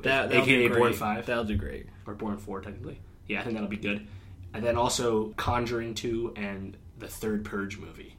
That 0.00 0.32
AKA 0.32 0.68
do 0.68 0.74
Bourne. 0.74 0.92
Five 0.94 1.26
That'll 1.26 1.44
do 1.44 1.56
great. 1.56 1.86
or 2.06 2.14
Bourne 2.14 2.38
Four 2.38 2.60
technically. 2.60 2.98
Yeah, 3.28 3.40
I 3.40 3.44
think 3.44 3.54
that'll 3.54 3.68
be 3.68 3.76
good. 3.76 4.06
And 4.52 4.64
then 4.64 4.76
also 4.76 5.28
Conjuring 5.36 5.94
Two 5.94 6.32
and 6.36 6.76
the 6.98 7.06
third 7.08 7.44
Purge 7.44 7.78
movie. 7.78 8.16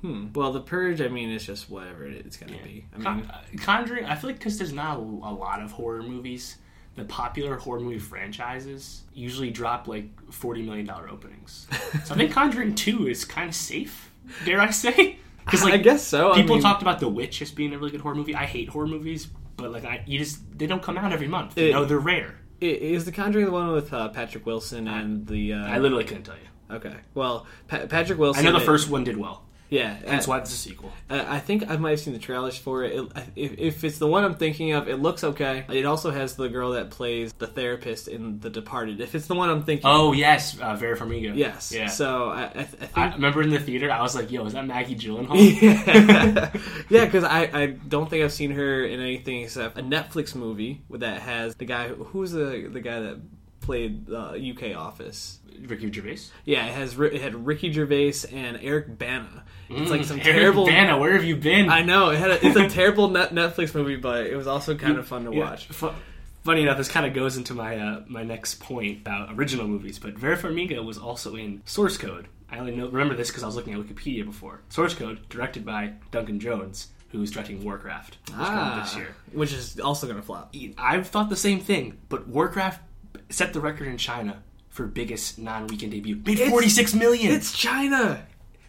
Hmm. 0.00 0.28
Well, 0.34 0.52
the 0.52 0.60
Purge. 0.60 1.00
I 1.00 1.08
mean, 1.08 1.30
it's 1.30 1.44
just 1.44 1.68
whatever 1.68 2.04
it's 2.06 2.36
gonna 2.36 2.52
be. 2.62 2.84
I 2.94 2.98
mean, 2.98 3.24
uh, 3.30 3.40
Conjuring, 3.58 4.04
I 4.04 4.14
feel 4.14 4.30
like 4.30 4.38
because 4.38 4.56
there's 4.58 4.72
not 4.72 4.96
a, 4.98 5.00
a 5.00 5.32
lot 5.34 5.60
of 5.62 5.72
horror 5.72 6.02
movies, 6.02 6.56
the 6.96 7.04
popular 7.04 7.56
horror 7.56 7.80
movie 7.80 7.98
franchises 7.98 9.02
usually 9.12 9.50
drop 9.50 9.88
like 9.88 10.08
forty 10.32 10.62
million 10.62 10.86
dollar 10.86 11.08
openings. 11.08 11.66
so 12.04 12.14
I 12.14 12.16
think 12.18 12.32
Conjuring 12.32 12.74
Two 12.74 13.08
is 13.08 13.24
kind 13.24 13.48
of 13.48 13.54
safe. 13.54 14.12
Dare 14.44 14.60
I 14.60 14.70
say? 14.70 15.16
Because 15.44 15.64
like 15.64 15.74
I 15.74 15.78
guess 15.78 16.06
so. 16.06 16.32
I 16.32 16.36
people 16.36 16.56
mean- 16.56 16.62
talked 16.62 16.82
about 16.82 17.00
The 17.00 17.08
Witch 17.08 17.40
as 17.42 17.50
being 17.50 17.72
a 17.72 17.78
really 17.78 17.90
good 17.90 18.00
horror 18.02 18.14
movie. 18.14 18.34
I 18.34 18.44
hate 18.44 18.68
horror 18.68 18.86
movies, 18.86 19.28
but 19.56 19.72
like 19.72 19.84
I, 19.84 20.04
you 20.06 20.18
just 20.18 20.40
they 20.58 20.66
don't 20.66 20.82
come 20.82 20.96
out 20.98 21.12
every 21.12 21.28
month. 21.28 21.56
You 21.58 21.72
know 21.72 21.84
they're 21.84 21.98
rare. 21.98 22.38
I- 22.60 22.66
Is 22.66 23.04
the 23.04 23.12
Conjuring 23.12 23.46
the 23.46 23.52
one 23.52 23.72
with 23.72 23.92
uh, 23.92 24.08
Patrick 24.10 24.44
Wilson 24.46 24.86
and 24.86 25.26
the? 25.26 25.54
Uh, 25.54 25.66
I 25.66 25.78
literally 25.78 26.04
couldn't 26.04 26.24
tell 26.24 26.36
you. 26.36 26.76
okay. 26.76 26.94
Well, 27.14 27.46
pa- 27.66 27.86
Patrick 27.86 28.18
Wilson. 28.18 28.46
I 28.46 28.50
know 28.50 28.56
the 28.58 28.62
it- 28.62 28.66
first 28.66 28.90
one 28.90 29.02
did 29.04 29.16
well. 29.16 29.44
Yeah, 29.70 29.96
That's 30.04 30.26
uh, 30.26 30.30
why 30.30 30.38
it's 30.38 30.50
a 30.52 30.56
sequel. 30.56 30.90
Uh, 31.10 31.24
I 31.28 31.40
think 31.40 31.70
I 31.70 31.76
might 31.76 31.90
have 31.90 32.00
seen 32.00 32.14
the 32.14 32.18
trailers 32.18 32.56
for 32.56 32.84
it. 32.84 32.94
it 32.94 33.12
if, 33.36 33.58
if 33.58 33.84
it's 33.84 33.98
the 33.98 34.06
one 34.06 34.24
I'm 34.24 34.34
thinking 34.36 34.72
of, 34.72 34.88
it 34.88 34.96
looks 34.96 35.22
okay. 35.24 35.64
It 35.70 35.84
also 35.84 36.10
has 36.10 36.36
the 36.36 36.48
girl 36.48 36.70
that 36.72 36.88
plays 36.90 37.32
the 37.34 37.46
therapist 37.46 38.08
in 38.08 38.40
The 38.40 38.48
Departed. 38.48 39.00
If 39.02 39.14
it's 39.14 39.26
the 39.26 39.34
one 39.34 39.50
I'm 39.50 39.64
thinking, 39.64 39.84
Oh 39.86 40.12
yes, 40.12 40.58
uh, 40.58 40.74
Vera 40.76 40.96
Farmiga. 40.96 41.36
yes. 41.36 41.70
Yeah. 41.70 41.86
So 41.88 42.30
I, 42.30 42.44
I, 42.44 42.48
th- 42.48 42.60
I 42.60 42.64
think. 42.86 42.98
I 42.98 43.12
remember 43.12 43.42
in 43.42 43.50
the 43.50 43.58
theater, 43.60 43.90
I 43.90 44.00
was 44.00 44.14
like, 44.14 44.30
"Yo, 44.30 44.46
is 44.46 44.54
that 44.54 44.64
Maggie 44.66 44.96
Gyllenhaal?" 44.96 45.36
yeah, 46.90 47.04
because 47.04 47.24
I, 47.24 47.42
I 47.52 47.66
don't 47.66 48.08
think 48.08 48.24
I've 48.24 48.32
seen 48.32 48.52
her 48.52 48.84
in 48.84 49.00
anything 49.00 49.42
except 49.42 49.78
a 49.78 49.82
Netflix 49.82 50.34
movie 50.34 50.82
that 50.90 51.20
has 51.22 51.54
the 51.56 51.64
guy 51.66 51.88
who- 51.88 52.04
who's 52.04 52.32
the 52.32 52.68
the 52.72 52.80
guy 52.80 53.00
that 53.00 53.18
played 53.60 54.06
the 54.06 54.32
UK 54.56 54.74
Office. 54.76 55.40
Ricky 55.66 55.90
Gervais. 55.92 56.20
Yeah, 56.44 56.66
it 56.66 56.74
has 56.74 56.98
it 56.98 57.20
had 57.20 57.34
Ricky 57.46 57.72
Gervais 57.72 58.14
and 58.32 58.58
Eric 58.62 58.96
Bana. 58.96 59.44
It's 59.70 59.90
like 59.90 60.04
some 60.04 60.18
Mm, 60.18 60.24
Eric 60.26 60.36
terrible. 60.36 60.66
Bana, 60.66 60.98
where 60.98 61.12
have 61.12 61.24
you 61.24 61.36
been? 61.36 61.68
I 61.68 61.82
know 61.82 62.10
it 62.10 62.18
had 62.18 62.30
a, 62.30 62.46
it's 62.46 62.56
a 62.56 62.68
terrible 62.68 63.08
net 63.10 63.34
Netflix 63.34 63.74
movie, 63.74 63.96
but 63.96 64.26
it 64.26 64.36
was 64.36 64.46
also 64.46 64.74
kind 64.76 64.96
of 64.98 65.06
fun 65.06 65.24
to 65.24 65.32
Yeah, 65.32 65.50
watch. 65.50 65.66
fu- 65.68 65.90
funny 66.44 66.62
enough, 66.62 66.78
this 66.78 66.88
kind 66.88 67.04
of 67.06 67.12
goes 67.14 67.36
into 67.36 67.54
my 67.54 67.76
uh, 67.76 68.02
my 68.06 68.22
next 68.22 68.60
point 68.60 69.02
about 69.02 69.34
original 69.36 69.66
movies. 69.68 69.98
But 69.98 70.14
Vera 70.18 70.36
Farmiga 70.36 70.82
was 70.84 70.96
also 70.98 71.36
in 71.36 71.62
Source 71.66 71.96
Code. 71.98 72.28
I 72.50 72.58
only 72.58 72.74
know, 72.74 72.86
remember 72.88 73.14
this 73.14 73.28
because 73.28 73.42
I 73.42 73.46
was 73.46 73.56
looking 73.56 73.74
at 73.74 73.80
Wikipedia 73.80 74.24
before. 74.24 74.62
Source 74.70 74.94
Code, 74.94 75.28
directed 75.28 75.66
by 75.66 75.92
Duncan 76.10 76.40
Jones, 76.40 76.88
who's 77.10 77.30
directing 77.30 77.62
Warcraft, 77.62 78.16
which 78.26 78.34
Ah, 78.38 78.80
this 78.82 78.96
year. 78.96 79.14
which 79.32 79.52
is 79.52 79.78
also 79.80 80.06
going 80.06 80.18
to 80.18 80.24
flop. 80.24 80.54
I've 80.78 81.06
thought 81.08 81.28
the 81.28 81.36
same 81.36 81.60
thing, 81.60 81.98
but 82.08 82.26
Warcraft 82.26 82.80
set 83.28 83.52
the 83.52 83.60
record 83.60 83.86
in 83.88 83.98
China 83.98 84.42
for 84.70 84.86
biggest 84.86 85.38
non-weekend 85.38 85.92
debut. 85.92 86.16
Made 86.24 86.38
46 86.48 86.94
million. 86.94 87.32
It's 87.32 87.52
China, 87.52 88.24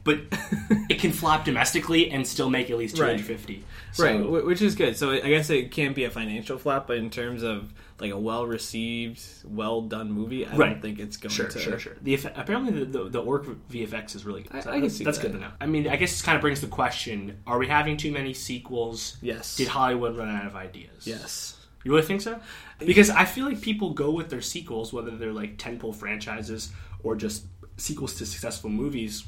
but 0.09 0.39
it 0.89 0.99
can 0.99 1.11
flop 1.11 1.45
domestically 1.45 2.09
and 2.11 2.25
still 2.25 2.49
make 2.49 2.69
at 2.71 2.77
least 2.77 2.97
Right. 2.97 3.17
250. 3.19 3.63
So, 3.91 4.03
right? 4.05 4.45
Which 4.45 4.61
is 4.61 4.75
good. 4.75 4.95
So 4.97 5.11
I 5.11 5.19
guess 5.21 5.49
it 5.49 5.71
can't 5.71 5.95
be 5.95 6.03
a 6.03 6.09
financial 6.11 6.57
flop, 6.57 6.87
but 6.87 6.97
in 6.97 7.09
terms 7.09 7.43
of 7.43 7.73
like 7.99 8.11
a 8.11 8.17
well 8.17 8.45
received, 8.47 9.21
well 9.45 9.81
done 9.81 10.11
movie, 10.11 10.45
I 10.45 10.55
Right. 10.55 10.69
don't 10.69 10.81
think 10.81 10.99
it's 10.99 11.17
going 11.17 11.31
Sure, 11.33 11.47
to. 11.47 11.59
sure, 11.59 11.79
sure. 11.79 11.95
The 12.01 12.15
apparently 12.35 12.71
the, 12.71 12.85
the 12.85 13.09
the 13.09 13.21
orc 13.21 13.45
VFX 13.71 14.15
is 14.15 14.25
really 14.25 14.43
good. 14.43 14.55
I- 14.55 14.59
So 14.61 14.69
I 14.69 14.73
can 14.73 14.81
that's, 14.83 14.95
see 14.95 15.03
that's 15.03 15.17
that. 15.17 15.27
good 15.27 15.33
to 15.33 15.39
know. 15.39 15.51
I 15.59 15.65
mean, 15.65 15.87
I 15.87 15.95
guess 15.95 16.11
this 16.11 16.21
kind 16.21 16.35
of 16.35 16.41
brings 16.41 16.61
the 16.61 16.67
question: 16.67 17.39
Are 17.47 17.57
we 17.57 17.67
having 17.67 17.97
too 17.97 18.11
many 18.11 18.33
sequels? 18.33 19.17
Yes. 19.21 19.55
Did 19.57 19.67
Hollywood 19.67 20.15
run 20.17 20.29
out 20.29 20.45
of 20.45 20.55
ideas? 20.55 21.05
Yes. 21.05 21.55
You 21.83 21.91
really 21.91 22.05
think 22.05 22.21
so? 22.21 22.39
Because 22.79 23.09
I 23.09 23.25
feel 23.25 23.45
like 23.45 23.61
people 23.61 23.91
go 23.93 24.11
with 24.11 24.29
their 24.29 24.41
sequels, 24.41 24.91
whether 24.93 25.11
they're 25.11 25.33
like 25.33 25.57
tentpole 25.57 25.95
franchises 25.95 26.71
or 27.03 27.15
just 27.15 27.45
sequels 27.77 28.15
to 28.15 28.25
successful 28.25 28.69
movies. 28.69 29.23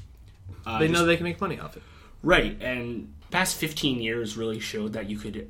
Uh, 0.66 0.80
They 0.80 0.88
just- 0.88 1.00
know 1.00 1.06
they 1.06 1.18
can 1.18 1.24
make 1.24 1.42
money 1.42 1.60
off 1.60 1.78
it. 1.78 1.84
Right, 2.24 2.62
and 2.62 3.14
past 3.32 3.56
15 3.58 4.00
years 4.00 4.38
really 4.38 4.60
showed 4.60 4.94
that 4.94 5.10
you 5.10 5.18
could 5.18 5.50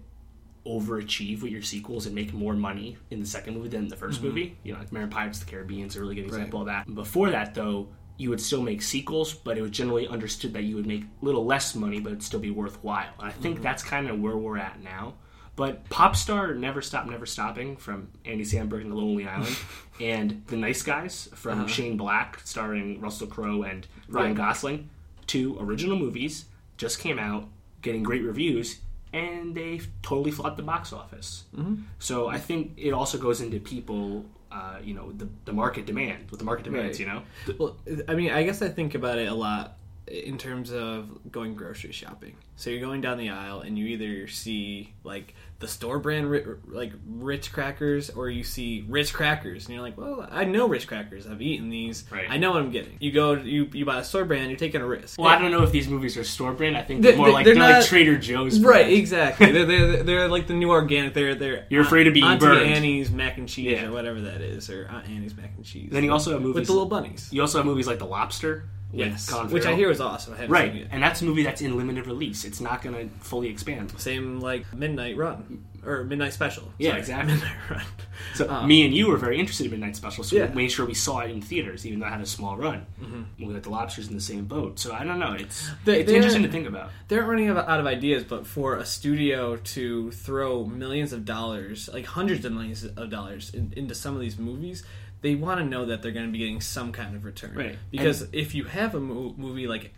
overachieve 0.66 1.42
with 1.42 1.52
your 1.52 1.62
sequels 1.62 2.06
and 2.06 2.14
make 2.14 2.34
more 2.34 2.54
money 2.54 2.98
in 3.10 3.20
the 3.20 3.26
second 3.26 3.56
movie 3.56 3.70
than 3.70 3.88
the 3.88 3.96
1st 3.96 4.16
mm-hmm. 4.16 4.26
movie. 4.26 4.58
You 4.64 4.74
know, 4.74 4.80
like 4.80 4.92
American 4.92 5.12
Pirates 5.12 5.40
of 5.40 5.46
the 5.46 5.52
Caribbean 5.52 5.88
is 5.88 5.96
a 5.96 6.02
really 6.02 6.16
good 6.16 6.26
example 6.26 6.62
of 6.62 6.68
that. 6.68 6.94
Before 6.94 7.32
that, 7.32 7.56
though, 7.56 7.90
you 8.18 8.30
would 8.30 8.42
still 8.42 8.62
make 8.62 8.82
sequels, 8.82 9.34
but 9.34 9.58
it 9.58 9.62
was 9.62 9.72
generally 9.72 10.08
understood 10.08 10.54
that 10.54 10.64
you 10.64 10.76
would 10.76 10.86
make 10.86 11.04
a 11.04 11.26
little 11.26 11.46
less 11.46 11.74
money, 11.74 12.00
but 12.00 12.10
it'd 12.10 12.24
still 12.24 12.40
be 12.40 12.52
worthwhile. 12.52 13.14
And 13.20 13.28
I 13.28 13.32
think 13.32 13.56
mm-hmm. 13.56 13.64
that's 13.64 13.84
kind 13.84 14.08
of 14.08 14.20
where 14.20 14.38
we're 14.38 14.58
at 14.58 14.82
now. 14.82 15.16
But 15.56 15.90
Popstar 15.90 16.56
Never 16.56 16.82
Stop 16.82 17.08
Never 17.08 17.26
Stopping 17.26 17.76
from 17.76 18.10
Andy 18.24 18.46
Samberg 18.46 18.82
and 18.82 18.92
The 18.92 18.96
Lonely 18.96 19.28
Island 19.28 19.58
and 20.02 20.44
The 20.48 20.56
Nice 20.56 20.82
Guys 20.82 21.30
from 21.36 21.60
uh-huh. 21.60 21.68
Shane 21.68 21.98
Black 21.98 22.40
starring 22.46 23.02
Russell 23.02 23.28
Crowe 23.28 23.64
and 23.64 23.86
Ryan. 24.14 24.34
Gosling, 24.36 24.90
two 25.28 25.58
original 25.60 25.98
movies, 25.98 26.46
just 26.78 27.00
came 27.00 27.20
out, 27.20 27.48
getting 27.82 28.04
great 28.04 28.24
reviews, 28.24 28.80
and 29.14 29.54
they 29.56 29.82
totally 30.02 30.32
flopped 30.32 30.58
the 30.58 30.64
box 30.64 30.94
office. 30.94 31.44
Mm-hmm. 31.56 31.84
So 32.00 32.28
I 32.28 32.38
think 32.40 32.74
it 32.78 32.92
also 32.92 33.18
goes 33.18 33.42
into 33.42 33.60
people, 33.60 34.26
uh, 34.52 34.78
you 34.84 34.94
know, 34.94 35.12
the, 35.12 35.28
the 35.46 35.54
market 35.54 35.86
demand, 35.86 36.32
what 36.32 36.40
the 36.40 36.46
market 36.46 36.64
demands, 36.64 37.00
Right. 37.00 37.08
you 37.08 37.14
know? 37.14 37.24
Well, 37.58 37.78
I 38.08 38.16
mean, 38.16 38.32
I 38.32 38.44
guess 38.44 38.62
I 38.62 38.70
think 38.70 38.96
about 38.96 39.18
it 39.18 39.30
a 39.30 39.34
lot 39.36 39.78
in 40.08 40.38
terms 40.38 40.72
of 40.74 41.32
going 41.32 41.56
grocery 41.56 41.92
shopping. 41.92 42.36
So 42.58 42.70
you're 42.70 42.82
going 42.82 43.02
down 43.02 43.18
the 43.18 43.30
aisle 43.30 43.62
and 43.62 43.78
you 43.78 43.86
either 43.88 44.28
see 44.28 44.94
like 45.04 45.34
the 45.60 45.68
store 45.68 46.00
brand 46.00 46.30
ri- 46.30 46.44
like 46.68 46.92
Ritz 47.08 47.48
crackers 47.48 48.10
or 48.10 48.30
you 48.30 48.44
see 48.44 48.84
Ritz 48.88 49.12
crackers 49.12 49.66
and 49.66 49.74
you're 49.74 49.82
like, 49.84 49.98
"Well, 49.98 50.28
I 50.30 50.44
know 50.44 50.68
Ritz 50.68 50.86
crackers. 50.86 51.26
I've 51.28 51.42
eaten 51.42 51.70
these. 51.70 52.04
Right. 52.12 52.26
I 52.30 52.38
know 52.38 52.52
what 52.52 52.62
I'm 52.62 52.72
getting." 52.72 52.98
You 53.00 53.12
go 53.12 53.34
you 53.34 53.70
you 53.74 53.86
buy 53.86 54.00
a 54.00 54.04
store 54.04 54.26
brand, 54.26 54.50
you're 54.50 54.60
taking 54.60 54.82
a 54.82 54.86
risk. 54.86 55.18
Well, 55.20 55.28
I 55.30 55.40
don't 55.40 55.52
know 55.52 55.64
if 55.64 55.72
these 55.72 55.88
movies 55.88 56.18
are 56.18 56.24
store 56.24 56.54
brand. 56.54 56.78
I 56.78 56.82
think 56.84 57.02
They- 57.04 57.10
they're 57.10 57.18
more 57.18 57.30
like 57.32 57.46
they're 57.46 57.56
they're, 57.56 57.78
like 57.80 57.86
Trader 57.86 58.18
Joe's. 58.18 58.60
Right, 58.60 58.92
exactly. 58.92 59.52
they're, 59.52 59.66
they're, 59.66 60.04
they're 60.04 60.28
like 60.28 60.46
the 60.48 60.54
new 60.56 60.72
organic. 60.72 61.14
They're 61.14 61.36
they're 61.36 61.66
You're 61.70 61.84
afraid 61.84 62.08
of 62.08 62.14
being 62.14 62.26
Auntie 62.26 62.46
burned. 62.46 62.70
Annie's 62.70 63.10
mac 63.12 63.38
and 63.38 63.48
cheese 63.48 63.72
Yeah. 63.72 63.86
or 63.88 63.92
whatever 63.92 64.22
that 64.22 64.42
is, 64.42 64.70
or 64.70 64.88
Aunt 64.92 65.08
Annie's 65.10 65.36
mac 65.36 65.54
and 65.56 65.66
cheese. 65.66 65.90
Then 65.92 66.04
you 66.04 66.12
also 66.12 66.32
have 66.34 66.42
movies 66.42 66.56
with 66.56 66.68
the 66.68 66.74
little 66.74 66.88
bunnies. 66.90 67.30
you 67.32 67.42
also 67.42 67.60
have 67.60 67.66
movies 67.66 67.88
like 67.88 68.00
The 68.00 68.06
Lobster. 68.06 68.66
With 68.92 69.00
Yes, 69.08 69.30
Colin 69.30 69.50
which 69.52 69.66
I 69.66 69.74
hear 69.76 69.90
is 69.92 70.02
awesome. 70.02 70.34
I 70.34 70.38
haven't 70.38 70.52
Right, 70.52 70.72
seen 70.74 70.82
it. 70.84 70.88
and 70.92 71.02
that's 71.02 71.22
a 71.22 71.26
movie 71.26 71.44
that's 71.44 71.62
in 71.62 71.78
limited 71.78 72.08
release. 72.08 72.44
It's 72.46 72.60
not 72.62 72.82
going 72.82 72.96
to 72.96 73.16
fully 73.24 73.48
expand. 73.50 73.94
Same 74.00 74.40
like 74.40 74.72
Midnight 74.74 75.16
Run 75.18 75.66
or 75.86 76.04
Midnight 76.04 76.34
Special. 76.34 76.72
Yeah, 76.78 76.96
exactly. 76.96 77.34
Midnight 77.34 77.56
Run. 77.70 77.82
So 78.36 78.50
Um, 78.50 78.68
me 78.68 78.86
and 78.86 78.94
you 78.94 79.08
were 79.08 79.18
very 79.18 79.40
interested 79.40 79.66
in 79.66 79.72
Midnight 79.72 79.96
Special, 79.96 80.24
so 80.24 80.36
Yeah. 80.36 80.48
we 80.50 80.56
made 80.56 80.72
sure 80.72 80.86
we 80.86 80.94
saw 80.94 81.20
it 81.20 81.32
in 81.32 81.42
theaters, 81.42 81.86
even 81.88 82.00
though 82.00 82.06
it 82.08 82.12
had 82.12 82.22
a 82.22 82.26
small 82.26 82.56
run. 82.58 82.86
Mm-hmm. 83.02 83.22
We 83.48 83.54
got 83.54 83.64
the 83.64 83.70
Lobsters 83.72 84.08
in 84.08 84.14
the 84.14 84.22
same 84.22 84.46
boat, 84.46 84.78
so 84.78 84.94
I 84.94 85.04
don't 85.04 85.18
know. 85.20 85.34
It's 85.34 85.70
They- 85.86 86.02
it's 86.02 86.12
interesting 86.12 86.44
to 86.44 86.50
think 86.52 86.68
about. 86.68 86.92
They 87.08 87.16
aren't 87.16 87.30
running 87.30 87.48
out 87.50 87.58
of- 87.58 87.68
out 87.68 87.80
of 87.80 87.88
ideas, 87.88 88.24
but 88.24 88.46
for 88.46 88.76
a 88.78 88.86
studio 88.86 89.56
to 89.56 90.12
throw 90.12 90.66
millions 90.66 91.14
of 91.14 91.26
dollars, 91.26 91.90
like 91.94 92.06
hundreds 92.06 92.46
of 92.46 92.52
millions 92.54 92.84
of 92.84 93.10
dollars, 93.10 93.52
in, 93.54 93.74
into 93.76 93.96
some 93.96 94.14
of 94.16 94.22
these 94.22 94.38
movies, 94.38 94.84
they 95.22 95.36
want 95.36 95.60
to 95.60 95.66
know 95.66 95.86
that 95.86 96.02
they're 96.02 96.12
going 96.12 96.26
to 96.26 96.32
be 96.32 96.40
getting 96.40 96.62
some 96.62 96.92
kind 96.92 97.16
of 97.16 97.26
return. 97.26 97.54
Right. 97.56 97.78
Because 97.92 98.28
if 98.34 98.56
you 98.56 98.64
have 98.66 98.96
a 98.96 99.00
mo- 99.00 99.34
movie 99.38 99.68
like 99.68 99.94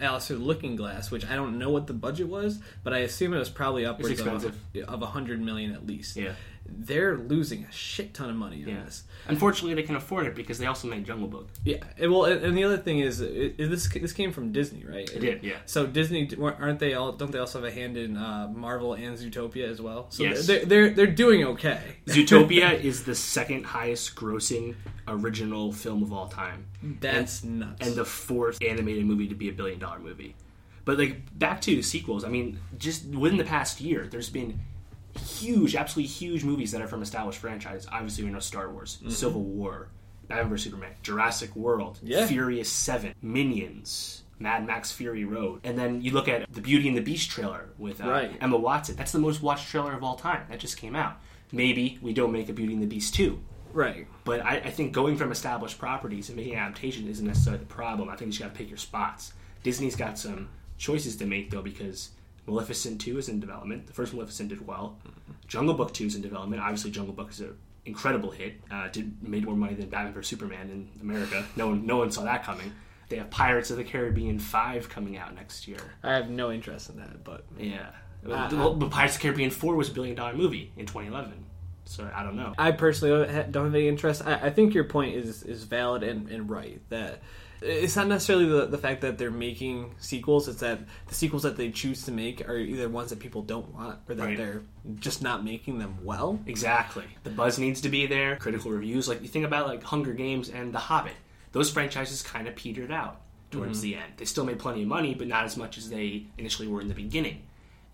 Alice 0.00 0.28
Through 0.28 0.38
the 0.38 0.44
Looking 0.44 0.76
Glass, 0.76 1.10
which 1.10 1.26
I 1.26 1.34
don't 1.34 1.58
know 1.58 1.70
what 1.70 1.86
the 1.86 1.92
budget 1.92 2.28
was, 2.28 2.58
but 2.84 2.92
I 2.92 2.98
assume 2.98 3.34
it 3.34 3.38
was 3.38 3.50
probably 3.50 3.84
upwards 3.84 4.20
of 4.20 4.54
of 4.86 5.02
a 5.02 5.06
hundred 5.06 5.40
million 5.40 5.72
at 5.72 5.86
least. 5.86 6.16
Yeah. 6.16 6.32
They're 6.66 7.16
losing 7.16 7.64
a 7.64 7.72
shit 7.72 8.14
ton 8.14 8.30
of 8.30 8.36
money 8.36 8.62
on 8.62 8.68
Yeah. 8.68 8.84
this. 8.84 9.04
Unfortunately, 9.26 9.74
they 9.74 9.82
can 9.82 9.96
afford 9.96 10.26
it 10.26 10.34
because 10.34 10.58
they 10.58 10.66
also 10.66 10.86
made 10.88 11.04
Jungle 11.04 11.28
Book. 11.28 11.48
Yeah, 11.64 11.78
and- 11.98 12.10
well, 12.12 12.24
and 12.24 12.44
and 12.44 12.56
the 12.56 12.64
other 12.64 12.76
thing 12.78 13.00
is, 13.00 13.20
it, 13.20 13.54
it- 13.58 13.68
this 13.70 13.88
this 13.88 14.12
came 14.12 14.32
from 14.32 14.52
Disney, 14.52 14.84
right? 14.84 15.08
It 15.10 15.20
did, 15.20 15.42
yeah. 15.42 15.56
So 15.66 15.86
Disney 15.86 16.30
aren't 16.40 16.78
they 16.78 16.94
all? 16.94 17.12
Don't 17.12 17.32
they 17.32 17.38
also 17.38 17.60
have 17.60 17.68
a 17.68 17.74
hand 17.74 17.96
in 17.96 18.16
uh, 18.16 18.48
Marvel 18.54 18.94
and 18.94 19.16
Zootopia 19.18 19.68
as 19.68 19.80
well? 19.80 20.06
So 20.10 20.22
Yes. 20.22 20.46
they're, 20.46 20.64
they're 20.64 20.90
they're 20.90 21.06
doing 21.06 21.44
okay. 21.44 21.80
Zootopia 22.06 22.80
is 22.82 23.04
the 23.04 23.14
second 23.14 23.64
highest 23.66 24.14
grossing 24.14 24.74
original 25.06 25.72
film 25.72 26.02
of 26.02 26.12
all 26.12 26.28
time. 26.28 26.66
That's 27.00 27.42
nuts. 27.44 27.86
and 27.86 27.96
the 27.96 28.04
fourth 28.04 28.58
animated 28.62 29.04
movie 29.06 29.28
to 29.28 29.34
be 29.34 29.48
a 29.48 29.52
billion 29.52 29.78
dollar 29.78 29.98
movie. 29.98 30.34
But 30.84 30.98
like 30.98 31.38
back 31.38 31.60
to 31.62 31.82
sequels, 31.82 32.24
I 32.24 32.28
mean, 32.28 32.60
just 32.78 33.04
within 33.06 33.36
the 33.38 33.44
past 33.44 33.80
year, 33.80 34.06
there's 34.10 34.30
been 34.30 34.60
huge, 35.18 35.74
absolutely 35.76 36.08
huge 36.08 36.44
movies 36.44 36.72
that 36.72 36.80
are 36.82 36.88
from 36.88 37.02
established 37.02 37.38
franchises. 37.38 37.88
Obviously, 37.90 38.24
we 38.24 38.30
know 38.30 38.38
Star 38.40 38.70
Wars, 38.70 38.98
Civil 39.08 39.42
War, 39.42 39.88
Batman 40.28 40.48
vs 40.50 40.64
Superman, 40.64 40.92
Jurassic 41.02 41.54
World, 41.56 41.98
Yeah. 42.02 42.26
Furious 42.26 42.70
Seven, 42.70 43.14
Minions. 43.22 44.22
Mad 44.40 44.64
Max 44.64 44.92
Fury 44.92 45.24
Road, 45.24 45.60
and 45.64 45.76
then 45.76 46.00
you 46.00 46.12
look 46.12 46.28
at 46.28 46.48
the 46.52 46.60
Beauty 46.60 46.86
and 46.86 46.96
the 46.96 47.00
Beast 47.02 47.28
trailer 47.28 47.70
with 47.76 48.00
uh, 48.00 48.08
Right. 48.08 48.30
Emma 48.40 48.56
Watson. 48.56 48.94
That's 48.94 49.10
the 49.10 49.18
most 49.18 49.42
watched 49.42 49.68
trailer 49.68 49.92
of 49.94 50.04
all 50.04 50.14
time. 50.14 50.42
That 50.48 50.60
just 50.60 50.76
came 50.76 50.94
out. 50.94 51.16
Maybe 51.50 51.98
we 52.00 52.12
don't 52.12 52.30
make 52.30 52.48
a 52.48 52.52
Beauty 52.52 52.72
and 52.72 52.80
the 52.80 52.86
Beast 52.86 53.16
two, 53.16 53.40
right. 53.72 54.06
but 54.24 54.40
I, 54.44 54.58
I 54.58 54.70
think 54.70 54.92
going 54.92 55.16
from 55.16 55.32
established 55.32 55.76
properties 55.78 56.28
and 56.28 56.36
making 56.36 56.52
an 56.52 56.60
adaptation 56.60 57.08
isn't 57.08 57.26
necessarily 57.26 57.58
the 57.58 57.66
problem. 57.66 58.08
I 58.08 58.12
think 58.14 58.26
you 58.26 58.32
just 58.32 58.40
got 58.42 58.52
to 58.54 58.58
pick 58.58 58.68
your 58.68 58.78
spots. 58.78 59.32
Disney's 59.64 59.96
got 59.96 60.16
some 60.20 60.50
choices 60.76 61.16
to 61.16 61.26
make 61.26 61.50
though 61.50 61.62
because 61.62 62.10
Maleficent 62.48 63.00
2 63.00 63.18
is 63.18 63.28
in 63.28 63.40
development. 63.40 63.86
The 63.86 63.92
first 63.92 64.12
Maleficent 64.14 64.48
did 64.48 64.66
well. 64.66 64.96
Jungle 65.46 65.74
Book 65.74 65.92
2 65.92 66.06
is 66.06 66.14
in 66.14 66.22
development. 66.22 66.62
Obviously, 66.62 66.90
Jungle 66.90 67.14
Book 67.14 67.30
is 67.30 67.40
an 67.40 67.56
incredible 67.84 68.30
hit. 68.30 68.54
Uh, 68.70 68.88
did 68.88 69.22
made 69.22 69.44
more 69.44 69.54
money 69.56 69.74
than 69.74 69.88
Batman 69.88 70.12
vs 70.14 70.28
Superman 70.28 70.70
in 70.70 70.88
America. 71.00 71.44
No 71.56 71.68
one 71.68 71.86
no 71.86 71.98
one 71.98 72.10
saw 72.10 72.24
that 72.24 72.42
coming. 72.44 72.72
They 73.08 73.16
have 73.16 73.30
Pirates 73.30 73.70
of 73.70 73.76
the 73.78 73.84
Caribbean 73.84 74.38
5 74.38 74.88
coming 74.88 75.16
out 75.16 75.34
next 75.34 75.66
year. 75.66 75.78
I 76.02 76.12
have 76.14 76.28
no 76.28 76.50
interest 76.50 76.90
in 76.90 76.96
that, 76.98 77.24
but 77.24 77.44
Yeah. 77.58 77.86
Uh, 78.26 78.48
Well, 78.52 78.74
but 78.74 78.90
Pirates 78.90 79.14
of 79.14 79.20
the 79.20 79.28
Caribbean 79.28 79.50
4 79.50 79.76
was 79.76 79.88
a 79.88 79.92
billion 79.92 80.16
dollar 80.16 80.34
movie 80.34 80.72
in 80.76 80.86
2011. 80.86 81.44
So 81.84 82.10
I 82.14 82.22
don't 82.22 82.36
know. 82.36 82.52
I 82.58 82.72
personally 82.72 83.26
don't 83.26 83.52
don't 83.52 83.64
have 83.66 83.74
any 83.74 83.88
interest. 83.88 84.26
I, 84.26 84.34
I 84.34 84.50
think 84.50 84.74
your 84.74 84.84
point 84.84 85.16
is 85.16 85.42
is 85.42 85.64
valid 85.64 86.02
and, 86.02 86.28
and 86.30 86.48
right 86.50 86.80
that. 86.90 87.20
It's 87.60 87.96
not 87.96 88.06
necessarily 88.06 88.46
the, 88.46 88.66
the 88.66 88.78
fact 88.78 89.00
that 89.00 89.18
they're 89.18 89.30
making 89.30 89.94
sequels. 89.98 90.48
It's 90.48 90.60
that 90.60 90.80
the 91.06 91.14
sequels 91.14 91.42
that 91.42 91.56
they 91.56 91.70
choose 91.70 92.04
to 92.04 92.12
make 92.12 92.48
are 92.48 92.56
either 92.56 92.88
ones 92.88 93.10
that 93.10 93.18
people 93.18 93.42
don't 93.42 93.74
want 93.74 93.98
or 94.08 94.14
that 94.14 94.24
Right. 94.24 94.36
they're 94.36 94.62
just 94.96 95.22
not 95.22 95.44
making 95.44 95.78
them 95.78 95.98
well. 96.04 96.38
Exactly. 96.46 97.04
The 97.24 97.30
buzz 97.30 97.58
needs 97.58 97.80
to 97.82 97.88
be 97.88 98.06
there. 98.06 98.36
Critical 98.36 98.70
reviews, 98.70 99.08
like 99.08 99.22
you 99.22 99.28
think 99.28 99.44
about 99.44 99.66
like 99.66 99.82
Hunger 99.82 100.12
Games 100.12 100.48
and 100.48 100.72
The 100.72 100.78
Hobbit. 100.78 101.16
Those 101.52 101.70
franchises 101.70 102.22
kind 102.22 102.46
of 102.46 102.54
petered 102.54 102.92
out 102.92 103.20
towards 103.50 103.78
mm-hmm. 103.78 103.82
the 103.82 103.94
end. 103.96 104.12
They 104.18 104.24
still 104.24 104.44
made 104.44 104.58
plenty 104.58 104.82
of 104.82 104.88
money, 104.88 105.14
but 105.14 105.26
not 105.26 105.44
as 105.44 105.56
much 105.56 105.78
as 105.78 105.90
they 105.90 106.26
initially 106.36 106.68
were 106.68 106.80
in 106.80 106.88
the 106.88 106.94
beginning. 106.94 107.42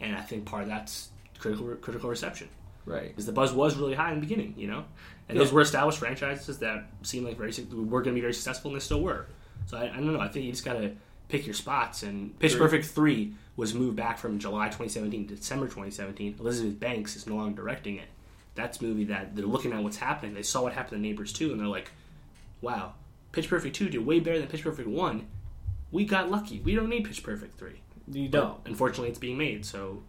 And 0.00 0.16
I 0.16 0.20
think 0.20 0.44
part 0.44 0.64
of 0.64 0.68
that's 0.68 1.08
critical 1.38 1.74
critical 1.76 2.10
reception 2.10 2.48
Right. 2.86 3.08
because 3.08 3.26
the 3.26 3.32
buzz 3.32 3.52
was 3.52 3.76
really 3.76 3.94
high 3.94 4.10
in 4.12 4.16
the 4.16 4.26
beginning, 4.26 4.54
you 4.56 4.66
know. 4.66 4.84
And 5.28 5.38
those 5.38 5.52
were 5.52 5.62
established 5.62 5.98
franchises 5.98 6.58
that 6.58 6.86
seemed 7.02 7.24
like 7.24 7.38
very 7.38 7.52
were 7.72 8.02
going 8.02 8.14
to 8.14 8.14
be 8.14 8.20
very 8.20 8.34
successful, 8.34 8.70
and 8.70 8.78
they 8.78 8.84
still 8.84 9.00
were. 9.00 9.26
So 9.66 9.76
I, 9.78 9.84
I 9.84 9.96
don't 9.96 10.12
know. 10.12 10.20
I 10.20 10.28
think 10.28 10.44
you 10.44 10.52
just 10.52 10.64
got 10.64 10.74
to 10.74 10.92
pick 11.28 11.46
your 11.46 11.54
spots. 11.54 12.02
And 12.02 12.38
Pitch. 12.38 12.56
Perfect 12.56 12.86
three 12.86 13.32
was 13.56 13.74
moved 13.74 13.96
back 13.96 14.18
from 14.18 14.38
July 14.38 14.66
2017 14.66 15.28
to 15.28 15.34
December 15.36 15.66
2017. 15.66 16.36
Elizabeth 16.40 16.78
Banks 16.78 17.16
is 17.16 17.26
no 17.26 17.36
longer 17.36 17.62
directing 17.62 17.96
it. 17.96 18.08
that's 18.54 18.80
a 18.80 18.84
movie 18.84 19.04
that 19.04 19.34
they're 19.36 19.46
looking 19.46 19.72
at 19.72 19.82
what's 19.82 19.96
happening. 19.96 20.34
They 20.34 20.42
saw 20.42 20.62
what 20.62 20.72
happened 20.72 21.02
to 21.02 21.08
Neighbors 21.08 21.32
2, 21.32 21.50
and 21.52 21.60
they're 21.60 21.66
like, 21.66 21.90
wow, 22.60 22.94
Pitch 23.32 23.48
Perfect 23.48 23.76
2 23.76 23.90
did 23.90 24.04
way 24.04 24.20
better 24.20 24.38
than 24.38 24.48
Pitch 24.48 24.62
Perfect 24.62 24.88
1. 24.88 25.26
We 25.92 26.04
got 26.04 26.30
lucky. 26.30 26.60
We 26.60 26.74
don't 26.74 26.88
need 26.88 27.04
Pitch 27.04 27.22
Perfect 27.22 27.58
3. 27.58 27.80
You 28.12 28.28
don't. 28.28 28.58
unfortunately, 28.66 29.08
it's 29.08 29.18
being 29.18 29.38
made, 29.38 29.64
so 29.64 30.02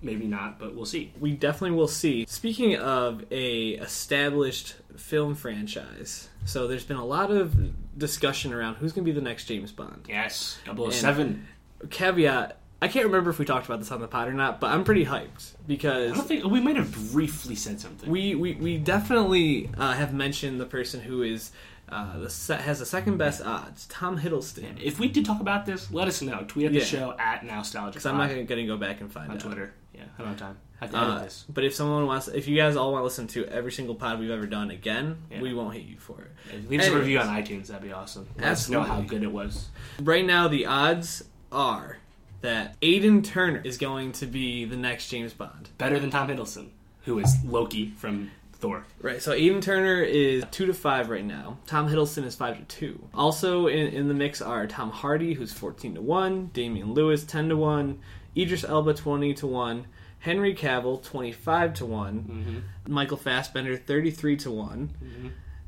maybe 0.00 0.26
not, 0.26 0.58
but 0.58 0.74
we'll 0.74 0.86
see. 0.86 1.12
We 1.20 1.32
definitely 1.32 1.76
will 1.76 1.88
see. 1.88 2.24
Speaking 2.28 2.76
of 2.76 3.24
a 3.30 3.70
established 3.72 4.76
film 4.96 5.34
franchise, 5.34 6.28
so 6.44 6.66
there's 6.66 6.84
been 6.84 6.96
a 6.96 7.04
lot 7.04 7.30
of 7.30 7.54
discussion 7.96 8.52
around 8.52 8.76
who's 8.76 8.92
going 8.92 9.04
to 9.04 9.10
be 9.12 9.14
the 9.14 9.24
next 9.24 9.44
James 9.46 9.72
Bond. 9.72 10.06
Yes, 10.08 10.58
007. 10.66 11.46
Caveat: 11.90 12.58
I 12.80 12.88
can't 12.88 13.06
remember 13.06 13.30
if 13.30 13.38
we 13.38 13.44
talked 13.44 13.66
about 13.66 13.78
this 13.80 13.90
on 13.92 14.00
the 14.00 14.08
pod 14.08 14.28
or 14.28 14.32
not, 14.32 14.60
but 14.60 14.70
I'm 14.72 14.84
pretty 14.84 15.04
hyped 15.04 15.54
I 15.54 15.58
because 15.66 16.12
don't 16.14 16.26
think 16.26 16.44
we 16.44 16.60
might 16.60 16.76
have 16.76 17.12
briefly 17.12 17.54
said 17.54 17.80
something. 17.80 18.10
we 18.10 18.34
we, 18.34 18.54
we 18.54 18.78
definitely 18.78 19.70
uh, 19.76 19.92
have 19.92 20.12
mentioned 20.14 20.60
the 20.60 20.66
person 20.66 21.00
who 21.00 21.22
is 21.22 21.50
uh, 21.88 22.18
the 22.18 22.30
se- 22.30 22.56
has 22.62 22.78
the 22.78 22.86
second 22.86 23.18
best 23.18 23.42
odds, 23.42 23.86
Tom 23.88 24.18
Hiddleston. 24.18 24.80
if 24.82 24.98
we 24.98 25.08
did 25.08 25.24
talk 25.26 25.40
about 25.40 25.66
this, 25.66 25.90
let 25.92 26.08
us 26.08 26.22
know. 26.22 26.44
Tweet 26.48 26.66
at 26.66 26.72
the 26.72 26.78
Yeah. 26.78 26.84
show 26.84 27.14
at 27.18 27.44
Nostalgia. 27.44 27.90
Because 27.92 28.06
I'm 28.06 28.16
not 28.16 28.28
going 28.30 28.46
to 28.46 28.66
go 28.66 28.76
back 28.76 29.00
and 29.00 29.12
find 29.12 29.30
on 29.30 29.36
out. 29.36 29.42
Twitter. 29.42 29.74
Yeah, 29.94 30.04
I 30.16 30.22
don't 30.22 30.28
have 30.28 30.38
time. 30.38 30.58
I 30.82 30.86
have 30.86 30.90
to 30.92 30.98
edit 30.98 31.10
Uh, 31.10 31.22
this. 31.22 31.44
but 31.48 31.64
if 31.64 31.74
someone 31.74 32.06
wants, 32.06 32.28
if 32.28 32.48
you 32.48 32.56
guys 32.56 32.74
all 32.76 32.92
want 32.92 33.00
to 33.02 33.04
listen 33.04 33.26
to 33.28 33.46
every 33.46 33.70
single 33.72 33.94
pod 33.94 34.18
we've 34.18 34.30
ever 34.30 34.46
done 34.46 34.70
again, 34.70 35.18
Yeah. 35.30 35.40
we 35.40 35.54
won't 35.54 35.74
hate 35.74 35.86
you 35.86 35.96
for 35.98 36.20
it. 36.20 36.68
Leave 36.68 36.80
us 36.80 36.88
a 36.88 36.98
review 36.98 37.18
on 37.20 37.26
iTunes. 37.28 37.68
That'd 37.68 37.82
be 37.84 37.92
awesome. 37.92 38.26
Let 38.38 38.48
us 38.52 38.68
know 38.68 38.80
how 38.80 38.94
Absolutely. 39.00 39.18
good 39.18 39.22
it 39.24 39.32
was. 39.32 39.68
Right 40.02 40.24
now, 40.26 40.48
the 40.48 40.66
odds 40.66 41.22
are 41.52 41.98
that 42.40 42.76
Aidan 42.82 43.22
Turner 43.22 43.60
is 43.64 43.78
going 43.78 44.10
to 44.12 44.26
be 44.26 44.64
the 44.64 44.76
next 44.76 45.08
James 45.08 45.32
Bond. 45.32 45.68
Better 45.78 46.00
than 46.00 46.10
Tom 46.10 46.26
Hiddleston, 46.28 46.70
who 47.04 47.20
is 47.20 47.36
Loki 47.44 47.90
from 47.96 48.32
Thor. 48.54 48.84
Right, 49.00 49.22
so 49.22 49.32
Aidan 49.32 49.60
Turner 49.60 50.02
is 50.02 50.44
two 50.50 50.66
to 50.66 50.74
five 50.74 51.08
right 51.10 51.24
now. 51.24 51.58
Tom 51.66 51.88
Hiddleston 51.88 52.24
is 52.24 52.34
five 52.34 52.56
to 52.58 52.64
two. 52.64 53.08
Also 53.14 53.68
in, 53.68 53.88
in 53.88 54.08
the 54.08 54.14
mix 54.14 54.42
are 54.42 54.66
Tom 54.66 54.90
Hardy, 54.90 55.34
who's 55.34 55.52
fourteen 55.52 55.94
to 55.94 56.02
one, 56.02 56.50
Damian 56.52 56.94
Lewis 56.94 57.22
ten 57.24 57.48
to 57.48 57.56
one, 57.56 57.98
Idris 58.36 58.64
Elba 58.64 58.94
twenty 58.94 59.34
to 59.34 59.46
one, 59.46 59.86
Henry 60.22 60.54
Cavill 60.54 61.02
twenty 61.02 61.32
five 61.32 61.74
to 61.74 61.84
one, 61.86 62.64
Michael 62.86 63.16
Fassbender 63.16 63.76
thirty 63.76 64.10
three 64.10 64.36
to 64.38 64.50
one, 64.50 64.90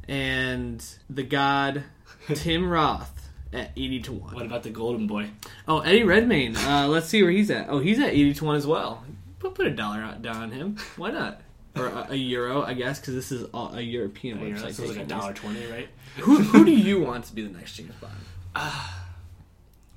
and 0.08 0.84
the 1.10 1.22
God 1.22 1.84
Tim 2.34 2.68
Roth 2.70 3.30
at 3.52 3.70
eighty 3.76 4.00
to 4.02 4.12
one. 4.12 4.34
What 4.34 4.46
about 4.46 4.62
the 4.62 4.70
Golden 4.70 5.06
Boy? 5.06 5.30
Oh, 5.68 5.80
Eddie 5.80 6.04
Redmayne. 6.04 6.56
Uh, 6.56 6.86
let's 6.88 7.06
see 7.08 7.22
where 7.22 7.32
he's 7.32 7.50
at. 7.50 7.68
Oh, 7.68 7.78
he's 7.80 7.98
at 8.00 8.10
eighty 8.10 8.32
to 8.34 8.44
one 8.44 8.56
as 8.56 8.66
well. 8.66 9.04
Put 9.40 9.54
put 9.54 9.66
a 9.66 9.70
dollar 9.70 10.00
out- 10.00 10.22
down 10.22 10.36
on 10.36 10.50
him. 10.50 10.76
Why 10.96 11.10
not? 11.10 11.40
Or 11.76 11.86
a, 11.88 12.06
a 12.10 12.14
euro, 12.14 12.62
I 12.62 12.74
guess, 12.74 13.00
because 13.00 13.14
this 13.14 13.32
is 13.32 13.48
a, 13.52 13.56
a 13.58 13.80
European 13.80 14.38
know, 14.38 14.56
website. 14.56 14.76
that 14.76 14.88
like 14.88 14.96
a 14.98 15.04
dollar 15.04 15.32
twenty, 15.34 15.66
right? 15.66 15.88
Who 16.18 16.36
who 16.36 16.64
do 16.64 16.70
you 16.70 17.00
want 17.00 17.24
to 17.24 17.34
be 17.34 17.42
the 17.42 17.52
next 17.52 17.74
James 17.74 17.92
Bond? 18.00 18.12
I 18.54 18.92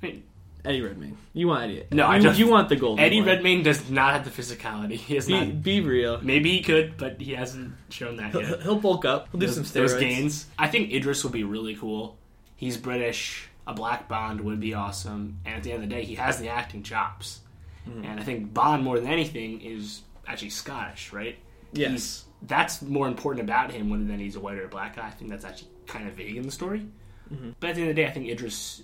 mean, 0.02 0.24
Eddie 0.68 0.82
Redmayne. 0.82 1.16
You 1.32 1.48
want 1.48 1.64
Eddie? 1.64 1.84
No, 1.92 2.06
I 2.06 2.16
you, 2.16 2.22
don't- 2.22 2.38
you 2.38 2.48
want 2.48 2.68
the 2.68 2.76
golden. 2.76 3.04
Eddie. 3.04 3.22
Redmayne 3.22 3.62
does 3.62 3.88
not 3.90 4.12
have 4.12 4.24
the 4.24 4.30
physicality. 4.42 4.92
He 4.96 5.14
has 5.14 5.26
Be, 5.26 5.32
not. 5.32 5.62
be 5.62 5.80
real. 5.80 6.20
Maybe 6.22 6.50
he 6.52 6.62
could, 6.62 6.96
but 6.96 7.20
he 7.20 7.32
hasn't 7.34 7.72
shown 7.90 8.16
that 8.16 8.32
He'll, 8.32 8.42
yet. 8.42 8.62
he'll 8.62 8.78
bulk 8.80 9.04
up. 9.04 9.28
He'll 9.32 9.40
do 9.40 9.46
those, 9.46 9.54
some 9.56 9.64
those 9.82 9.94
gains. 9.94 10.46
I 10.58 10.68
think 10.68 10.92
Idris 10.92 11.24
would 11.24 11.32
be 11.32 11.44
really 11.44 11.74
cool. 11.74 12.18
He's 12.56 12.76
British. 12.76 13.48
A 13.66 13.74
black 13.74 14.08
Bond 14.08 14.40
would 14.42 14.60
be 14.60 14.74
awesome. 14.74 15.38
And 15.44 15.54
at 15.56 15.62
the 15.62 15.72
end 15.72 15.82
of 15.82 15.88
the 15.88 15.94
day, 15.94 16.04
he 16.04 16.14
has 16.14 16.38
the 16.38 16.48
acting 16.48 16.82
chops. 16.82 17.40
Hmm. 17.84 18.04
And 18.04 18.20
I 18.20 18.22
think 18.22 18.52
Bond, 18.54 18.82
more 18.82 18.98
than 18.98 19.08
anything, 19.08 19.60
is 19.60 20.02
actually 20.26 20.50
Scottish, 20.50 21.12
right? 21.12 21.36
Yes. 21.72 21.90
He's, 21.92 22.24
that's 22.42 22.80
more 22.82 23.06
important 23.08 23.44
about 23.44 23.70
him 23.72 23.90
than 24.08 24.18
he's 24.18 24.36
a 24.36 24.40
white 24.40 24.56
or 24.58 24.64
a 24.64 24.68
black 24.68 24.96
guy. 24.96 25.06
I 25.06 25.10
think 25.10 25.30
that's 25.30 25.44
actually 25.44 25.68
kind 25.86 26.08
of 26.08 26.14
vague 26.14 26.36
in 26.36 26.44
the 26.44 26.50
story. 26.50 26.86
Mm-hmm. 27.32 27.50
But 27.60 27.70
at 27.70 27.76
the 27.76 27.82
end 27.82 27.90
of 27.90 27.96
the 27.96 28.02
day, 28.02 28.08
I 28.08 28.10
think 28.10 28.28
Idris 28.28 28.82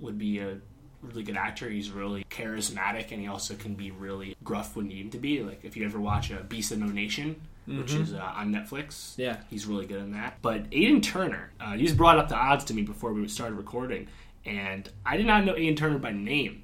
would 0.00 0.18
be 0.18 0.38
a 0.38 0.58
really 1.04 1.22
good 1.22 1.36
actor. 1.36 1.68
He's 1.68 1.90
really 1.90 2.24
charismatic, 2.30 3.12
and 3.12 3.20
he 3.20 3.26
also 3.26 3.54
can 3.54 3.74
be 3.74 3.90
really 3.90 4.36
gruff 4.42 4.76
when 4.76 4.88
needed 4.88 5.12
to 5.12 5.18
be. 5.18 5.42
Like 5.42 5.60
if 5.64 5.76
you 5.76 5.84
ever 5.84 6.00
watch 6.00 6.30
a 6.30 6.36
Beast 6.42 6.72
of 6.72 6.78
No 6.78 6.86
Nation, 6.86 7.40
which 7.66 7.92
Mm-hmm. 7.92 8.02
is 8.02 8.14
uh, 8.14 8.32
on 8.36 8.52
Netflix, 8.52 9.14
Yeah. 9.16 9.38
he's 9.50 9.66
really 9.66 9.86
good 9.86 10.00
in 10.00 10.12
that. 10.12 10.38
But 10.42 10.66
Aidan 10.72 11.00
Turner, 11.00 11.50
uh, 11.60 11.72
you 11.72 11.84
just 11.86 11.96
brought 11.96 12.18
up 12.18 12.28
the 12.28 12.36
odds 12.36 12.64
to 12.66 12.74
me 12.74 12.82
before 12.82 13.12
we 13.12 13.26
started 13.28 13.54
recording, 13.56 14.08
and 14.44 14.88
I 15.06 15.16
did 15.16 15.26
not 15.26 15.44
know 15.44 15.54
Aidan 15.56 15.76
Turner 15.76 15.98
by 15.98 16.12
name. 16.12 16.62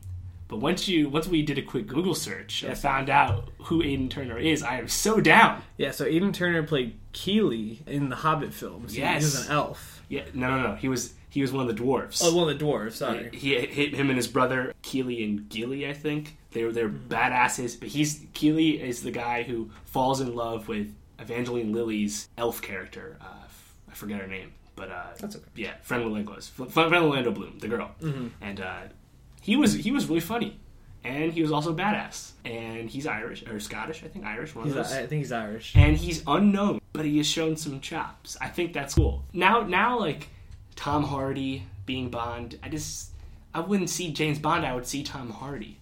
But 0.49 0.57
once 0.59 0.89
you 0.89 1.09
once 1.09 1.29
we 1.29 1.43
did 1.43 1.59
a 1.59 1.63
quick 1.63 1.87
Google 1.87 2.15
search, 2.15 2.65
I 2.65 2.75
found 2.75 3.09
out 3.09 3.51
who 3.59 3.83
Aidan 3.85 4.09
Turner 4.09 4.37
is. 4.37 4.65
I 4.65 4.79
am 4.79 4.89
so 4.89 5.21
down. 5.21 5.63
Yeah. 5.77 5.93
So 5.93 6.05
Aidan 6.05 6.33
Turner 6.33 6.65
played 6.65 6.99
Kili 7.15 7.87
in 7.87 8.09
the 8.09 8.17
Hobbit 8.17 8.53
films. 8.53 8.95
He- 8.95 9.01
Yes. 9.01 9.21
He 9.21 9.25
was 9.27 9.47
an 9.47 9.53
elf. 9.53 10.03
Yeah, 10.09 10.25
no, 10.35 10.51
no, 10.51 10.71
no. 10.71 10.75
He 10.75 10.89
was 10.89 11.15
he 11.31 11.41
was 11.43 11.53
one 11.53 11.67
of 11.69 11.75
the 11.77 11.83
dwarves. 11.83 12.21
Oh, 12.23 12.35
one 12.35 12.49
of 12.51 12.59
the 12.59 12.65
dwarves. 12.65 12.93
Sorry. 12.93 13.31
He 13.33 13.55
hit 13.59 13.95
him 13.95 14.09
and 14.11 14.17
his 14.17 14.29
brother 14.29 14.75
Kili 14.83 15.25
and 15.25 15.49
Gilly, 15.49 15.89
I 15.89 15.93
think. 15.95 16.37
They 16.53 16.65
were 16.65 16.73
they're 16.73 16.89
Mm-hmm. 16.89 17.09
badasses, 17.13 17.79
but 17.79 17.89
he's 17.89 18.21
Kili 18.35 18.81
is 18.81 19.03
the 19.03 19.13
guy 19.13 19.45
who 19.45 19.71
falls 19.85 20.21
in 20.21 20.35
love 20.35 20.67
with 20.69 20.95
Evangeline 21.19 21.73
Lilly's 21.73 22.29
elf 22.37 22.61
character. 22.61 23.17
Uh, 23.21 23.27
f- 23.45 23.75
I 23.91 23.95
forget 23.95 24.21
her 24.21 24.27
name, 24.27 24.53
but 24.75 24.91
uh, 24.91 25.07
That's 25.19 25.37
okay. 25.37 25.45
yeah, 25.55 25.75
friend 25.83 26.03
Orlando's 26.05 26.49
friend 26.49 26.77
Orlando 26.95 27.31
Bloom, 27.31 27.59
the 27.61 27.69
girl, 27.69 27.91
Mm-hmm. 28.03 28.29
and 28.41 28.61
uh, 28.61 28.81
he 29.41 29.55
was 29.57 29.75
he 29.75 29.93
was 29.93 30.07
really 30.09 30.21
funny, 30.21 30.59
and 31.05 31.33
he 31.33 31.43
was 31.43 31.53
also 31.53 31.73
badass, 31.75 32.33
and 32.45 32.91
he's 32.91 33.07
Irish 33.07 33.47
or 33.47 33.61
Scottish, 33.61 34.03
I 34.03 34.09
think 34.09 34.25
Irish, 34.25 34.55
one 34.55 34.65
He's, 34.65 34.75
of 34.77 34.85
those 34.85 34.93
I 34.93 35.07
think 35.07 35.21
he's 35.21 35.33
Irish. 35.33 35.77
and 35.77 35.97
he's 35.97 36.23
unknown, 36.27 36.81
but 36.93 37.05
he 37.05 37.19
has 37.19 37.27
shown 37.29 37.57
some 37.57 37.81
chops. 37.81 38.37
I 38.41 38.49
think 38.49 38.73
that's 38.73 38.95
cool. 38.95 39.25
Now, 39.33 39.61
now, 39.63 39.99
like 40.01 40.29
Tom 40.81 41.05
Hardy 41.05 41.67
being 41.85 42.09
Bond, 42.09 42.59
I 42.63 42.71
just 42.71 43.11
I 43.53 43.61
wouldn't 43.61 43.91
see 43.91 44.13
James 44.15 44.39
Bond. 44.39 44.65
I 44.65 44.75
would 44.75 44.87
see 44.87 45.03
Tom 45.03 45.29
Hardy. 45.29 45.77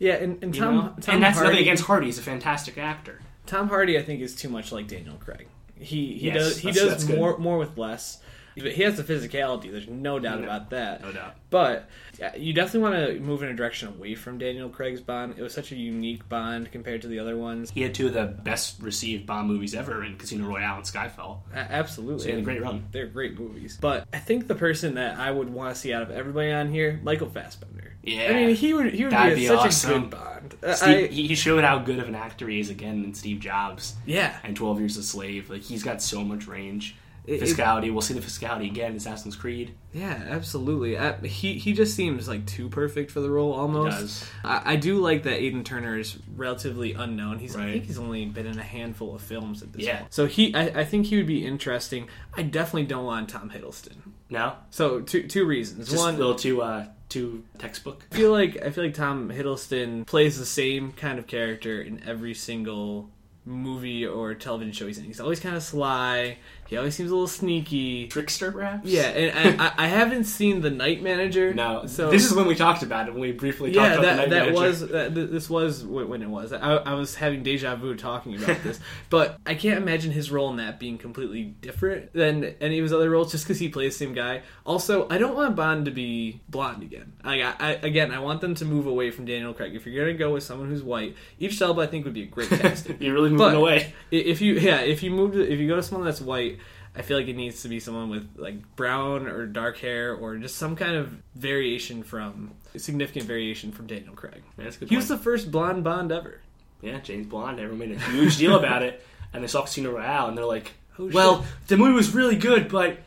Yeah, 0.00 0.14
and, 0.14 0.42
and 0.42 0.52
Tom? 0.52 0.96
Tom 1.00 1.14
and 1.14 1.22
that's 1.22 1.36
Hardy, 1.36 1.50
nothing 1.50 1.62
against 1.62 1.84
Hardy. 1.84 2.06
He's 2.06 2.18
a 2.18 2.22
fantastic 2.22 2.76
actor. 2.76 3.20
Tom 3.46 3.68
Hardy, 3.68 3.96
I 3.96 4.02
think, 4.02 4.20
is 4.20 4.34
too 4.34 4.48
much 4.48 4.72
like 4.72 4.88
Daniel 4.88 5.14
Craig. 5.20 5.46
He 5.76 6.14
he 6.14 6.26
Yes, 6.26 6.34
does 6.34 6.58
he 6.58 6.72
does 6.72 6.88
that's 6.88 7.04
good. 7.04 7.16
more 7.16 7.38
more 7.38 7.58
with 7.58 7.78
less. 7.78 8.18
But 8.56 8.72
he 8.72 8.82
has 8.82 8.96
the 8.96 9.04
physicality. 9.04 9.70
There's 9.70 9.88
no 9.88 10.18
doubt 10.18 10.38
No- 10.40 10.44
about 10.44 10.70
that. 10.70 11.02
No 11.02 11.12
doubt. 11.12 11.36
But 11.50 11.88
you 12.36 12.52
definitely 12.52 12.80
want 12.80 12.94
to 13.16 13.20
move 13.20 13.42
in 13.42 13.48
a 13.48 13.54
direction 13.54 13.88
away 13.88 14.14
from 14.14 14.38
Daniel 14.38 14.68
Craig's 14.68 15.00
Bond. 15.00 15.34
It 15.38 15.42
was 15.42 15.52
such 15.54 15.72
a 15.72 15.76
unique 15.76 16.28
Bond 16.28 16.70
compared 16.70 17.02
to 17.02 17.08
the 17.08 17.18
other 17.18 17.36
ones. 17.36 17.70
He 17.70 17.82
had 17.82 17.94
two 17.94 18.08
of 18.08 18.12
the 18.12 18.26
best 18.26 18.80
received 18.82 19.26
Bond 19.26 19.48
movies 19.48 19.74
ever 19.74 20.04
in 20.04 20.16
Casino 20.16 20.46
Royale 20.46 20.76
and 20.76 20.84
Skyfall. 20.84 21.38
A- 21.54 21.58
absolutely, 21.58 22.20
So 22.20 22.24
he 22.26 22.30
had 22.32 22.40
a 22.40 22.44
great 22.44 22.62
run. 22.62 22.86
They're 22.92 23.06
great 23.06 23.38
movies. 23.38 23.78
But 23.80 24.06
I 24.12 24.18
think 24.18 24.46
the 24.46 24.54
person 24.54 24.94
that 24.94 25.18
I 25.18 25.30
would 25.30 25.48
want 25.48 25.74
to 25.74 25.80
see 25.80 25.92
out 25.92 26.02
of 26.02 26.10
everybody 26.10 26.52
on 26.52 26.70
here, 26.70 27.00
Michael 27.02 27.28
Fassbender. 27.30 27.94
Yeah. 28.02 28.28
I 28.30 28.32
mean, 28.34 28.54
he 28.54 28.74
would 28.74 28.92
he 28.94 29.04
would 29.04 29.10
be, 29.12 29.34
be 29.34 29.46
such 29.46 29.58
awesome. 29.58 29.90
a 29.90 30.00
good 30.00 30.10
Bond. 30.10 30.54
Steve, 30.76 30.88
I- 30.88 31.06
he, 31.12 31.26
he 31.28 31.34
showed 31.34 31.64
how 31.64 31.78
good 31.78 31.98
of 31.98 32.08
an 32.08 32.14
actor 32.14 32.48
he 32.48 32.60
is 32.60 32.70
again 32.70 33.02
in 33.04 33.14
Steve 33.14 33.40
Jobs 33.40 33.94
yeah, 34.06 34.38
and 34.44 34.56
Twelve 34.56 34.78
Years 34.78 34.96
a 34.96 35.02
Slave. 35.02 35.50
Like 35.50 35.62
he's 35.62 35.82
got 35.82 36.00
so 36.02 36.22
much 36.24 36.46
range. 36.46 36.96
It- 37.26 37.42
it- 37.42 37.90
we'll 37.92 38.00
see 38.00 38.14
the 38.14 38.20
fiscality 38.20 38.66
again 38.70 38.92
in 38.92 38.96
Assassin's 38.96 39.36
Creed. 39.36 39.74
Yeah, 39.92 40.22
absolutely. 40.28 40.98
I, 40.98 41.16
he 41.26 41.54
he 41.54 41.72
just 41.72 41.94
seems 41.94 42.28
like 42.28 42.46
too 42.46 42.68
perfect 42.68 43.10
for 43.10 43.20
the 43.20 43.30
role 43.30 43.52
almost. 43.52 43.98
does. 44.00 44.24
I, 44.44 44.72
I 44.72 44.76
do 44.76 44.98
like 44.98 45.22
that 45.24 45.40
Aidan 45.40 45.64
Turner 45.64 45.98
is 45.98 46.16
relatively 46.36 46.94
unknown. 46.94 47.38
He's 47.38 47.54
I 47.56 47.72
think 47.72 47.84
he's 47.84 47.98
only 47.98 48.24
been 48.26 48.46
in 48.46 48.58
a 48.58 48.62
handful 48.64 49.14
of 49.14 49.20
films 49.22 49.62
at 49.62 49.72
this 49.72 49.82
Yeah. 49.84 50.00
point. 50.00 50.14
So 50.14 50.26
he 50.26 50.54
I, 50.54 50.80
I 50.80 50.84
think 50.84 51.06
he 51.06 51.16
would 51.16 51.26
be 51.26 51.44
interesting. 51.46 52.08
I 52.36 52.42
definitely 52.42 52.86
don't 52.86 53.04
want 53.04 53.28
Tom 53.28 53.50
Hiddleston. 53.50 53.96
No, 54.30 54.54
So 54.70 55.00
two 55.00 55.24
two 55.24 55.44
reasons. 55.44 55.88
just 55.88 55.98
One, 56.00 56.14
a 56.14 56.18
little 56.18 56.36
too 56.36 56.62
uh, 56.62 56.86
too 57.08 57.42
textbook. 57.58 58.04
I 58.12 58.14
feel 58.14 58.30
like 58.32 58.62
I 58.64 58.70
feel 58.70 58.84
like 58.84 58.94
Tom 58.94 59.28
Hiddleston 59.30 60.06
plays 60.06 60.38
the 60.38 60.46
same 60.46 60.92
kind 60.92 61.18
of 61.18 61.26
character 61.26 61.82
in 61.82 62.00
every 62.06 62.34
single 62.34 63.10
movie 63.44 64.06
or 64.06 64.34
television 64.34 64.72
show 64.72 64.86
he's 64.86 64.98
in. 64.98 65.04
He's 65.04 65.18
always 65.20 65.40
kind 65.40 65.56
of 65.56 65.62
sly. 65.62 66.38
He 66.70 66.76
always 66.76 66.94
seems 66.94 67.10
a 67.10 67.14
little 67.14 67.26
sneaky. 67.26 68.06
Trickster, 68.06 68.52
perhaps. 68.52 68.86
Yeah, 68.88 69.02
and 69.08 69.60
I, 69.60 69.66
I, 69.76 69.86
I 69.86 69.88
haven't 69.88 70.22
seen 70.22 70.60
the 70.60 70.70
Night 70.70 71.02
Manager. 71.02 71.52
No, 71.52 71.86
so 71.86 72.10
this 72.12 72.24
is 72.24 72.32
when 72.32 72.46
we 72.46 72.54
talked 72.54 72.84
about 72.84 73.08
it. 73.08 73.12
When 73.12 73.22
we 73.22 73.32
briefly 73.32 73.72
talked 73.72 73.88
yeah, 73.88 73.94
about 73.94 74.02
the 74.02 74.16
Night 74.16 74.30
that 74.30 74.44
Manager. 74.44 74.62
was 74.62 74.80
that, 74.88 75.12
th- 75.12 75.30
this 75.30 75.50
was 75.50 75.84
when 75.84 76.22
it 76.22 76.28
was. 76.28 76.52
I, 76.52 76.58
I 76.76 76.94
was 76.94 77.16
having 77.16 77.42
deja 77.42 77.74
vu 77.74 77.96
talking 77.96 78.40
about 78.40 78.62
this, 78.62 78.78
but 79.10 79.36
I 79.44 79.56
can't 79.56 79.78
imagine 79.78 80.12
his 80.12 80.30
role 80.30 80.48
in 80.50 80.58
that 80.58 80.78
being 80.78 80.96
completely 80.96 81.42
different 81.42 82.12
than 82.12 82.44
any 82.60 82.78
of 82.78 82.84
his 82.84 82.92
other 82.92 83.10
roles, 83.10 83.32
just 83.32 83.46
because 83.46 83.58
he 83.58 83.68
plays 83.68 83.98
the 83.98 84.04
same 84.06 84.14
guy. 84.14 84.42
Also, 84.64 85.08
I 85.10 85.18
don't 85.18 85.34
want 85.34 85.56
Bond 85.56 85.86
to 85.86 85.90
be 85.90 86.40
blonde 86.48 86.84
again. 86.84 87.14
Like, 87.24 87.42
I, 87.42 87.54
I 87.58 87.70
again, 87.82 88.12
I 88.12 88.20
want 88.20 88.42
them 88.42 88.54
to 88.54 88.64
move 88.64 88.86
away 88.86 89.10
from 89.10 89.24
Daniel 89.24 89.52
Craig. 89.54 89.74
If 89.74 89.86
you're 89.86 90.04
gonna 90.04 90.16
go 90.16 90.34
with 90.34 90.44
someone 90.44 90.68
who's 90.68 90.84
white, 90.84 91.16
Idris 91.40 91.60
Elba, 91.60 91.80
I 91.82 91.86
think 91.88 92.04
would 92.04 92.14
be 92.14 92.22
a 92.22 92.26
great 92.26 92.48
casting. 92.50 92.96
You're 93.02 93.14
really 93.14 93.30
moving 93.30 93.46
But- 93.48 93.56
away. 93.56 93.92
If 94.12 94.40
you 94.40 94.54
yeah, 94.54 94.82
if 94.82 95.02
you 95.02 95.10
move 95.10 95.32
to, 95.32 95.52
if 95.52 95.58
you 95.58 95.66
go 95.66 95.74
to 95.74 95.82
someone 95.82 96.06
that's 96.06 96.20
white. 96.20 96.58
I 96.94 97.02
feel 97.02 97.16
like 97.16 97.28
it 97.28 97.36
needs 97.36 97.62
to 97.62 97.68
be 97.68 97.78
someone 97.80 98.10
with 98.10 98.28
like 98.36 98.76
brown 98.76 99.26
or 99.28 99.46
dark 99.46 99.78
hair 99.78 100.14
or 100.14 100.36
just 100.36 100.56
some 100.56 100.74
kind 100.74 100.96
of 100.96 101.08
variation 101.34 102.02
from 102.02 102.50
significant 102.76 103.26
variation 103.26 103.70
from 103.72 103.86
Daniel 103.86 104.14
Craig. 104.14 104.42
Yeah, 104.58 104.64
that's 104.64 104.76
good 104.76 104.88
He 104.88 104.96
was 104.96 105.08
the 105.08 105.16
first 105.18 105.50
blonde 105.50 105.84
Bond 105.84 106.10
ever. 106.10 106.40
Yeah, 106.82 106.98
James 107.00 107.26
Bond. 107.26 107.60
Everyone 107.60 107.88
made 107.90 107.96
a 107.96 108.00
huge 108.00 108.38
deal 108.38 108.58
about 108.58 108.82
it, 108.82 109.04
and 109.32 109.42
they 109.42 109.46
saw 109.48 109.62
Casino 109.62 109.92
Royale, 109.92 110.28
and 110.28 110.36
they're 110.38 110.44
like, 110.44 110.72
Oh, 110.98 111.10
"Well, 111.12 111.44
the 111.68 111.76
movie 111.76 111.92
was 111.94 112.14
really 112.14 112.36
good, 112.36 112.68
but." 112.68 112.98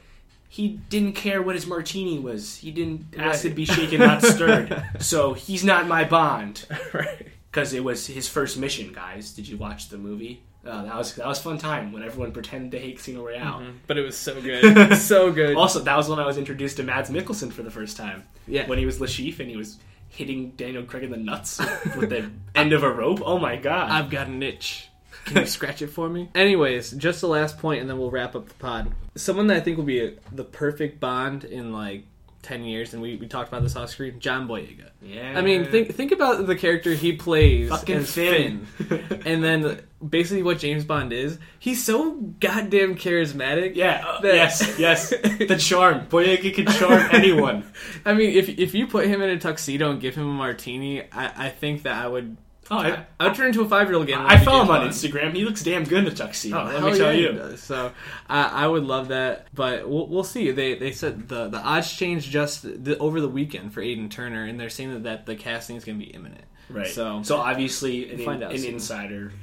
He 0.49 0.79
didn't 0.89 1.13
care 1.13 1.41
what 1.41 1.55
his 1.55 1.65
martini 1.65 2.19
was. 2.19 2.57
He 2.57 2.69
didn't 2.69 3.15
ask 3.17 3.43
it 3.43 3.49
to 3.49 3.55
be 3.55 3.65
shaken, 3.65 3.99
not 4.01 4.21
stirred. 4.21 4.83
So 4.99 5.33
he's 5.33 5.63
not 5.63 5.87
my 5.87 6.03
Bond 6.03 6.67
right. 6.93 7.25
because 7.49 7.73
it 7.73 7.83
was 7.83 8.05
his 8.05 8.29
first 8.29 8.59
mission. 8.59 8.93
Guys, 8.93 9.33
did 9.33 9.47
you 9.47 9.57
watch 9.57 9.89
the 9.89 9.97
movie? 9.97 10.43
Uh, 10.65 10.83
that 10.83 10.95
was 10.95 11.15
that 11.15 11.27
was 11.27 11.41
fun 11.41 11.57
time 11.57 11.91
when 11.91 12.03
everyone 12.03 12.31
pretended 12.31 12.71
to 12.71 12.79
hate 12.79 12.97
Casino 12.97 13.25
Royale. 13.25 13.63
But 13.85 13.97
it 13.97 14.01
was 14.01 14.17
so 14.17 14.41
good, 14.41 14.95
so 14.97 15.31
good. 15.31 15.57
Also, 15.57 15.79
that 15.79 15.97
was 15.97 16.07
when 16.07 16.19
I 16.19 16.25
was 16.25 16.37
introduced 16.37 16.77
to 16.77 16.83
Mads 16.83 17.09
Mikkelsen 17.09 17.51
for 17.51 17.63
the 17.63 17.71
first 17.71 17.97
time. 17.97 18.23
Yeah. 18.47 18.67
When 18.67 18.77
he 18.77 18.85
was 18.85 19.01
Le 19.01 19.07
Chiffre 19.07 19.41
and 19.41 19.49
he 19.49 19.57
was 19.57 19.77
hitting 20.07 20.51
Daniel 20.51 20.83
Craig 20.83 21.03
in 21.03 21.11
the 21.11 21.17
nuts 21.17 21.59
with 21.97 22.11
the 22.11 22.29
end 22.55 22.71
of 22.71 22.83
a 22.83 22.91
rope. 22.91 23.21
Oh 23.25 23.39
my 23.39 23.57
god. 23.57 23.91
I've 23.91 24.09
got 24.09 24.27
an 24.27 24.41
itch. 24.41 24.89
Can 25.25 25.37
you 25.37 25.45
scratch 25.45 25.81
it 25.81 25.87
for 25.87 26.09
me? 26.09 26.29
Anyways, 26.35 26.91
just 26.91 27.21
the 27.21 27.27
last 27.27 27.57
point, 27.57 27.81
and 27.81 27.89
then 27.89 27.97
we'll 27.97 28.11
wrap 28.11 28.35
up 28.35 28.47
the 28.47 28.55
pod. 28.55 28.91
Someone 29.15 29.47
that 29.47 29.57
I 29.57 29.59
think 29.61 29.77
will 29.77 29.85
be 29.85 30.05
a, 30.05 30.13
the 30.31 30.43
perfect 30.43 30.99
Bond 30.99 31.43
in 31.45 31.71
like 31.71 32.05
ten 32.43 32.63
years, 32.63 32.93
and 32.93 33.01
we, 33.01 33.15
we 33.15 33.27
talked 33.27 33.47
about 33.47 33.63
this 33.63 33.75
off 33.75 33.89
screen. 33.89 34.19
John 34.19 34.47
Boyega. 34.47 34.89
yeah. 35.01 35.33
I 35.35 35.41
mean, 35.41 35.65
think 35.65 35.95
think 35.95 36.11
about 36.11 36.45
the 36.45 36.55
character 36.55 36.91
he 36.93 37.13
plays 37.13 37.69
Fucking 37.69 38.03
Finn. 38.03 38.65
Finn, 38.65 39.21
and 39.25 39.43
then 39.43 39.81
basically 40.07 40.43
what 40.43 40.59
James 40.59 40.83
Bond 40.85 41.11
is. 41.13 41.39
He's 41.59 41.83
so 41.83 42.11
goddamn 42.39 42.95
charismatic. 42.95 43.75
Yeah. 43.75 44.03
uh, 44.07 44.21
that- 44.21 44.35
yes. 44.35 44.75
Yes. 44.77 45.09
The 45.47 45.57
charm. 45.57 46.07
Boyega 46.07 46.53
can 46.53 46.67
charm 46.67 47.09
anyone. 47.11 47.65
I 48.05 48.13
mean, 48.13 48.37
if 48.37 48.49
if 48.49 48.73
you 48.75 48.85
put 48.87 49.07
him 49.07 49.21
in 49.21 49.29
a 49.31 49.39
tuxedo 49.39 49.89
and 49.91 49.99
give 49.99 50.15
him 50.15 50.27
a 50.29 50.33
martini, 50.33 51.01
I, 51.11 51.47
I 51.47 51.49
think 51.49 51.83
that 51.83 51.95
I 52.03 52.07
would. 52.07 52.37
Oh, 52.71 52.77
I, 52.77 53.05
I, 53.19 53.27
would 53.27 53.35
turn 53.35 53.47
into 53.47 53.61
a 53.61 53.67
five 53.67 53.87
year 53.87 53.95
old 53.95 54.05
again. 54.05 54.19
I 54.19 54.37
follow 54.43 54.63
him 54.63 54.69
on. 54.71 54.87
Instagram. 54.87 55.35
He 55.35 55.43
looks 55.43 55.63
damn 55.63 55.83
good 55.83 56.05
in 56.05 56.11
a 56.11 56.15
tuxedo. 56.15 56.61
Oh, 56.61 56.65
let 56.65 56.83
me 56.83 56.97
tell 56.97 57.13
yeah, 57.13 57.49
you. 57.49 57.57
So 57.57 57.91
I 58.29 58.43
I 58.43 58.67
would 58.67 58.83
love 58.83 59.09
that, 59.09 59.47
but 59.53 59.87
we'll, 59.87 60.07
we'll 60.07 60.23
see. 60.23 60.51
They 60.51 60.75
they 60.75 60.91
said 60.91 61.27
the 61.27 61.49
the 61.49 61.59
odds 61.59 61.91
changed 61.91 62.31
just 62.31 62.63
the, 62.63 62.97
over 62.99 63.19
the 63.21 63.29
weekend 63.29 63.73
for 63.73 63.81
Aidan 63.81 64.09
Turner, 64.09 64.43
and 64.45 64.59
they're 64.59 64.69
saying 64.69 64.93
that, 64.93 65.03
that 65.03 65.25
the 65.25 65.35
casting 65.35 65.75
is 65.75 65.85
going 65.85 65.99
to 65.99 66.05
be 66.05 66.11
imminent. 66.11 66.45
Right. 66.69 66.87
So- 66.87 67.21
so 67.23 67.37
obviously, 67.37 68.09
an, 68.09 68.17
We'll 68.17 68.25
find 68.25 68.43
out 68.43 68.53
an 68.53 68.63
insider 68.63 69.33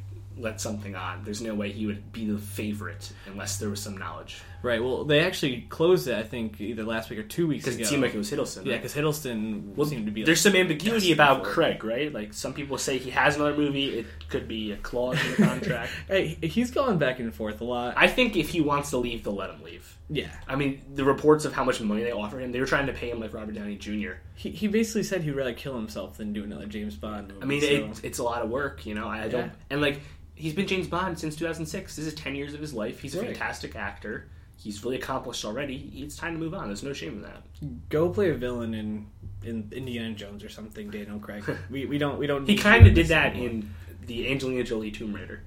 let 0.41 0.61
something 0.61 0.95
on. 0.97 1.23
There's 1.25 1.41
no 1.43 1.55
way 1.55 1.71
he 1.73 1.87
would 1.87 2.13
be 2.13 2.27
the 2.27 2.39
favorite 2.39 3.13
unless 3.27 3.59
there 3.59 3.69
was 3.69 3.81
some 3.81 3.97
knowledge. 3.97 4.41
Right. 4.63 4.83
Well, 4.83 5.05
they 5.05 5.21
actually 5.21 5.63
closed 5.71 6.07
it. 6.07 6.15
I 6.19 6.23
think 6.23 6.61
either 6.61 6.83
last 6.83 7.09
week 7.09 7.19
or 7.19 7.23
two 7.23 7.47
weeks 7.47 7.65
Because 7.65 7.77
ago. 7.77 7.83
it 7.85 7.87
seemed 7.89 8.03
like 8.03 8.15
it 8.15 8.19
was 8.19 8.31
Hiddleston. 8.31 8.67
yeah, 8.67 8.73
right? 8.75 8.83
because 8.83 8.95
Hiddleston 8.95 9.75
Well, 9.75 9.87
seemed 9.87 10.05
to 10.05 10.13
be. 10.13 10.23
There's 10.23 10.41
some 10.43 10.55
ambiguity 10.55 11.13
about. 11.13 11.45
Craig, 11.45 11.83
right? 11.83 12.13
Like 12.13 12.35
some 12.35 12.53
people 12.53 12.77
say 12.77 12.99
he 12.99 13.09
has 13.11 13.37
another 13.37 13.57
movie. 13.57 13.99
It 14.01 14.07
could 14.29 14.49
be 14.49 14.73
a 14.73 14.77
clause 14.77 15.19
in 15.25 15.31
the 15.31 15.37
contract. 15.49 15.91
Hey, 16.09 16.37
he's 16.43 16.71
going 16.71 16.99
back 16.99 17.21
and 17.21 17.35
forth 17.35 17.61
a 17.63 17.65
lot. 17.65 17.95
I 17.97 18.07
think 18.09 18.37
if 18.37 18.51
he 18.51 18.61
wants 18.61 18.91
to 18.91 18.99
leave, 18.99 19.25
they'll 19.25 19.35
let 19.35 19.49
him 19.51 19.63
leave. 19.63 19.97
yeah. 20.11 20.29
I 20.47 20.57
mean, 20.57 20.83
the 20.95 21.05
reports 21.05 21.45
of 21.47 21.53
how 21.55 21.65
much 21.65 21.81
money 21.81 22.03
they 22.03 22.13
offer 22.13 22.39
him, 22.39 22.53
they 22.53 22.61
were 22.61 22.67
trying 22.67 22.87
to 22.89 22.93
pay 22.93 23.09
him 23.11 23.19
like 23.21 23.33
Robert 23.33 23.55
Downey 23.55 23.77
Jr. 23.77 24.13
He, 24.35 24.51
he 24.51 24.69
basically 24.69 25.05
said 25.05 25.23
he'd 25.23 25.31
rather 25.33 25.55
kill 25.55 25.75
himself 25.75 26.19
than 26.19 26.33
do 26.35 26.45
another 26.45 26.67
James 26.67 26.97
Bond 26.97 27.29
movie. 27.29 27.41
I 27.43 27.47
mean, 27.47 27.61
so- 27.63 27.67
it, 27.67 28.01
it's 28.05 28.19
a 28.19 28.25
lot 28.25 28.43
of 28.43 28.51
work, 28.51 28.85
you 28.85 28.95
know. 28.95 29.09
I 29.09 29.29
don't, 29.29 29.53
and 29.71 29.81
like 29.81 30.01
he's 30.41 30.55
been 30.55 30.67
James 30.67 30.89
Bond 30.89 31.19
since 31.19 31.37
2006. 31.37 31.97
This 31.97 32.07
is 32.07 32.15
10 32.15 32.35
years 32.35 32.55
of 32.55 32.61
his 32.61 32.73
life. 32.75 33.01
He's 33.01 33.15
a 33.15 33.19
Right. 33.19 33.29
fantastic 33.29 33.77
actor. 33.77 34.27
He's 34.57 34.83
really 34.85 34.97
accomplished 34.97 35.45
already. 35.45 35.91
It's 35.95 36.17
time 36.17 36.35
to 36.35 36.39
move 36.39 36.53
on. 36.55 36.67
There's 36.67 36.83
no 36.83 36.93
shame 36.93 37.15
in 37.15 37.23
that. 37.23 37.43
go 37.89 38.09
play 38.11 38.31
a 38.31 38.35
villain 38.35 38.75
in 38.75 39.07
in 39.43 39.71
Indiana 39.73 40.15
Jones 40.15 40.45
or 40.45 40.49
something. 40.51 40.91
Daniel 40.91 41.19
Craig. 41.19 41.45
we 41.71 41.87
we 41.87 41.97
don't 41.99 42.19
we 42.19 42.27
don't. 42.27 42.47
He 42.47 42.57
kind 42.57 42.87
of 42.87 42.93
did 42.95 43.07
that 43.09 43.33
anymore. 43.33 43.49
in 43.49 43.75
the 44.07 44.31
Angelina 44.31 44.65
Jolie 44.65 44.91
Tomb 44.91 45.15
Raider. 45.15 45.41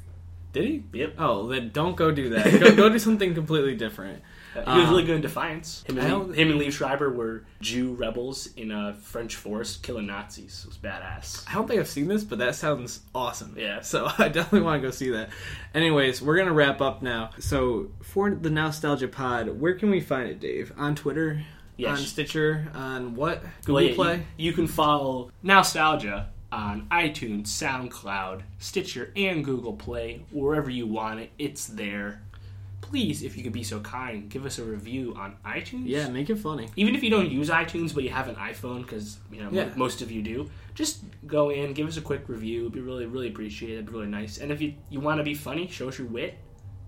Did 0.51 0.65
he? 0.65 0.83
Yep. 0.93 1.15
Oh, 1.19 1.47
then 1.47 1.69
don't 1.73 1.95
go 1.95 2.11
do 2.11 2.29
that. 2.29 2.45
go, 2.59 2.75
go 2.75 2.89
do 2.89 2.97
something 2.99 3.33
completely 3.35 3.75
different. 3.75 4.21
Uh, 4.56 4.74
he 4.74 4.80
was 4.82 4.88
Uh, 4.89 4.91
really 4.91 5.04
good 5.06 5.16
in 5.16 5.22
Defiance. 5.22 5.84
Him 5.88 5.97
and, 5.97 6.30
Lee, 6.30 6.36
him 6.38 6.49
and 6.51 6.60
Lee 6.60 6.72
Schreiber 6.72 7.10
were 7.12 7.43
Jew 7.62 7.93
rebels 7.93 8.47
in 8.56 8.72
a 8.72 8.93
French 8.93 9.36
forest 9.36 9.84
killing 9.84 10.08
Nazis. 10.08 10.62
It 10.66 10.68
was 10.70 10.78
badass. 10.78 11.45
I 11.49 11.54
don't 11.54 11.68
think 11.68 11.80
I've 11.80 11.88
seen 11.88 12.08
this, 12.08 12.24
but 12.24 12.39
that 12.39 12.56
sounds 12.56 13.01
awesome. 13.16 13.56
Yeah. 13.58 13.82
So 13.82 14.08
I 14.18 14.30
definitely 14.30 14.62
want 14.62 14.82
to 14.82 14.88
go 14.88 14.91
see 14.91 15.10
that. 15.12 15.30
Anyways, 15.74 16.22
we're 16.22 16.38
gonna 16.38 16.54
wrap 16.54 16.82
up 16.82 17.01
now. 17.01 17.32
So 17.39 17.89
for 18.01 18.30
the 18.32 18.49
Nostalgia 18.49 19.08
Pod, 19.08 19.60
where 19.60 19.74
can 19.74 19.89
we 19.89 19.99
find 20.01 20.30
it, 20.30 20.39
Dave? 20.39 20.72
On 20.78 20.95
Twitter, 20.95 21.43
Yes. 21.76 21.99
on 21.99 22.06
Stitcher, 22.06 22.68
on 22.76 23.16
what? 23.16 23.43
Google 23.66 23.74
Well, 23.76 23.84
yeah, 23.84 23.95
Play. 23.95 24.16
You, 24.38 24.49
you 24.49 24.54
can 24.54 24.68
follow 24.68 25.32
Nostalgia 25.41 26.30
on 26.51 26.86
iTunes, 26.91 27.47
SoundCloud, 27.47 28.41
Stitcher, 28.60 29.12
and 29.16 29.43
Google 29.43 29.74
Play. 29.74 30.24
Wherever 30.32 30.70
you 30.70 30.86
want 30.86 31.20
it, 31.20 31.32
it's 31.39 31.66
there. 31.66 32.22
Please, 32.84 33.23
if 33.23 33.38
you 33.38 33.43
could 33.43 33.53
be 33.53 33.63
so 33.63 33.79
kind, 33.79 34.29
give 34.29 34.45
us 34.45 34.59
a 34.59 34.63
review 34.63 35.15
on 35.17 35.38
iTunes. 35.45 35.84
Yeah, 35.86 36.09
make 36.09 36.29
it 36.29 36.36
funny. 36.36 36.67
Even 36.75 36.95
if 36.95 37.01
you 37.01 37.09
don't 37.09 37.31
use 37.31 37.49
iTunes, 37.49 37.93
but 37.95 38.03
you 38.03 38.09
have 38.09 38.27
an 38.27 38.36
iPhone, 38.36 38.81
because 38.81 39.17
you 39.31 39.41
know 39.41 39.49
Yeah. 39.51 39.69
most 39.77 40.01
of 40.01 40.11
you 40.11 40.21
do, 40.21 40.49
just 40.75 41.03
go 41.25 41.49
in, 41.49 41.71
give 41.73 41.88
us 41.88 41.95
a 41.95 42.01
quick 42.01 42.27
review. 42.27 42.61
It'd 42.63 42.73
be 42.73 42.81
really, 42.81 43.05
really 43.05 43.29
appreciated. 43.29 43.75
It'd 43.75 43.86
be 43.88 43.93
really 43.93 44.07
nice. 44.07 44.38
And 44.38 44.51
if 44.51 44.61
you 44.61 44.73
you 44.89 44.99
want 44.99 45.19
to 45.19 45.23
be 45.23 45.34
funny, 45.34 45.67
show 45.67 45.88
us 45.88 45.97
your 45.97 46.07
wit. 46.07 46.38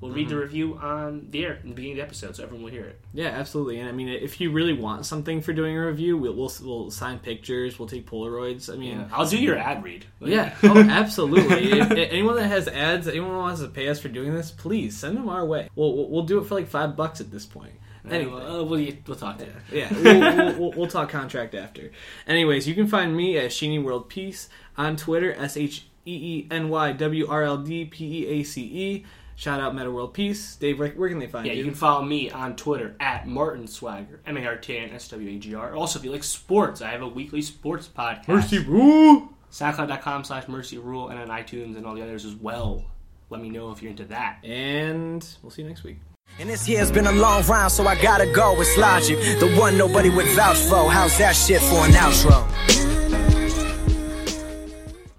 We'll 0.05 0.13
read 0.15 0.27
Mm-hmm. 0.27 0.35
the 0.35 0.41
review 0.41 0.75
on 0.81 1.27
the 1.31 1.45
air 1.45 1.59
in 1.63 1.69
the 1.69 1.75
beginning 1.75 1.93
of 1.93 1.97
the 1.97 2.03
episode, 2.03 2.35
so 2.35 2.43
everyone 2.43 2.63
will 2.65 2.71
hear 2.71 2.85
it. 2.85 2.99
Yeah, 3.13 3.27
absolutely. 3.29 3.79
And 3.79 3.89
I 3.89 3.91
mean, 3.91 4.07
if 4.09 4.39
you 4.39 4.51
really 4.51 4.73
want 4.73 5.05
something 5.05 5.41
for 5.41 5.53
doing 5.53 5.75
a 5.77 5.85
review, 5.87 6.17
we'll 6.17 6.33
we'll, 6.35 6.51
we'll 6.63 6.91
sign 6.91 7.19
pictures. 7.19 7.77
We'll 7.79 7.87
take 7.87 8.09
Polaroids. 8.09 8.71
I 8.71 8.77
mean, 8.77 9.05
I'll 9.11 9.27
do 9.27 9.37
your 9.37 9.57
ad 9.57 9.83
read. 9.83 10.05
Yeah. 10.21 10.55
Oh, 10.63 10.79
absolutely. 10.79 11.79
if, 11.79 11.91
if 11.91 12.11
anyone 12.11 12.35
that 12.35 12.47
has 12.47 12.67
ads, 12.67 13.07
anyone 13.07 13.31
who 13.31 13.37
wants 13.37 13.61
to 13.61 13.67
pay 13.67 13.87
us 13.89 13.99
for 13.99 14.07
doing 14.09 14.33
this, 14.33 14.51
please 14.51 14.97
send 14.97 15.17
them 15.17 15.29
our 15.29 15.45
way. 15.45 15.69
We'll 15.75 16.07
we'll, 16.09 16.23
do 16.23 16.39
it 16.39 16.45
for 16.47 16.55
like 16.55 16.67
five 16.67 16.95
bucks 16.95 17.21
at 17.21 17.31
this 17.31 17.45
point. 17.45 17.73
Anyway. 18.09 18.33
Anyway, 18.35 18.45
uh, 18.59 18.63
we'll, 18.63 18.91
we'll 19.07 19.15
talk 19.17 19.37
to 19.39 19.45
you. 19.45 19.53
Yeah, 19.71 19.91
we'll, 19.91 20.19
we'll, 20.19 20.59
we'll, 20.59 20.71
we'll 20.73 20.87
talk 20.87 21.09
contract 21.09 21.55
after. 21.55 21.91
Anyways, 22.27 22.67
you 22.67 22.75
can 22.75 22.85
find 22.87 23.15
me 23.15 23.37
at 23.37 23.49
Sheeny 23.51 23.81
World 23.83 24.09
Peace 24.09 24.47
on 24.77 24.95
Twitter, 24.95 25.33
S 25.33 25.57
H 25.57 25.87
E 26.05 26.11
E 26.13 26.47
N 26.51 26.69
Y 26.69 26.91
W 26.91 27.27
R 27.27 27.43
L 27.43 27.57
D 27.57 27.85
P 27.85 28.25
E 28.25 28.27
A 28.27 28.43
C 28.43 28.61
E. 28.63 29.05
Shout 29.37 29.59
out 29.59 29.75
Meta 29.75 29.91
World 29.91 30.13
Peace. 30.13 30.55
Dave, 30.55 30.79
where, 30.79 30.89
where 30.89 31.09
can 31.09 31.19
they 31.19 31.27
find 31.27 31.45
you? 31.45 31.51
Yeah, 31.51 31.57
you? 31.57 31.65
you 31.65 31.71
can 31.71 31.77
follow 31.77 32.03
me 32.03 32.31
on 32.31 32.55
Twitter 32.55 32.95
at 32.99 33.27
Martin 33.27 33.67
Swagger, 33.67 34.21
M 34.25 34.37
A 34.37 34.45
R 34.45 34.55
T 34.55 34.77
I 34.77 34.81
N 34.81 34.91
S 34.91 35.09
W 35.09 35.29
A 35.29 35.39
G 35.39 35.53
R. 35.55 35.75
Also, 35.75 35.99
if 35.99 36.05
you 36.05 36.11
like 36.11 36.23
sports, 36.23 36.81
I 36.81 36.91
have 36.91 37.01
a 37.01 37.07
weekly 37.07 37.41
sports 37.41 37.87
podcast. 37.87 38.27
Mercy 38.29 38.59
Rule! 38.59 39.29
SoundCloud.com 39.51 40.23
slash 40.23 40.47
Mercy 40.47 40.77
Rule, 40.77 41.09
and 41.09 41.19
on 41.19 41.27
iTunes 41.27 41.77
and 41.77 41.85
all 41.85 41.95
the 41.95 42.01
others 42.01 42.25
as 42.25 42.35
well. 42.35 42.83
Let 43.29 43.41
me 43.41 43.49
know 43.49 43.71
if 43.71 43.81
you're 43.81 43.91
into 43.91 44.05
that. 44.05 44.39
And 44.43 45.27
we'll 45.41 45.49
see 45.49 45.63
you 45.63 45.67
next 45.67 45.83
week. 45.83 45.97
And 46.39 46.49
this 46.49 46.67
year's 46.67 46.91
been 46.91 47.07
a 47.07 47.11
long 47.11 47.43
round, 47.43 47.71
so 47.71 47.85
I 47.87 47.95
gotta 48.01 48.25
go. 48.31 48.59
It's 48.59 48.77
logic. 48.77 49.17
The 49.39 49.55
one 49.57 49.77
nobody 49.77 50.09
would 50.09 50.27
vouch 50.27 50.57
for. 50.57 50.91
How's 50.91 51.17
that 51.17 51.35
shit 51.35 51.61
for 51.61 51.85
an 51.85 51.91
outro? 51.91 52.44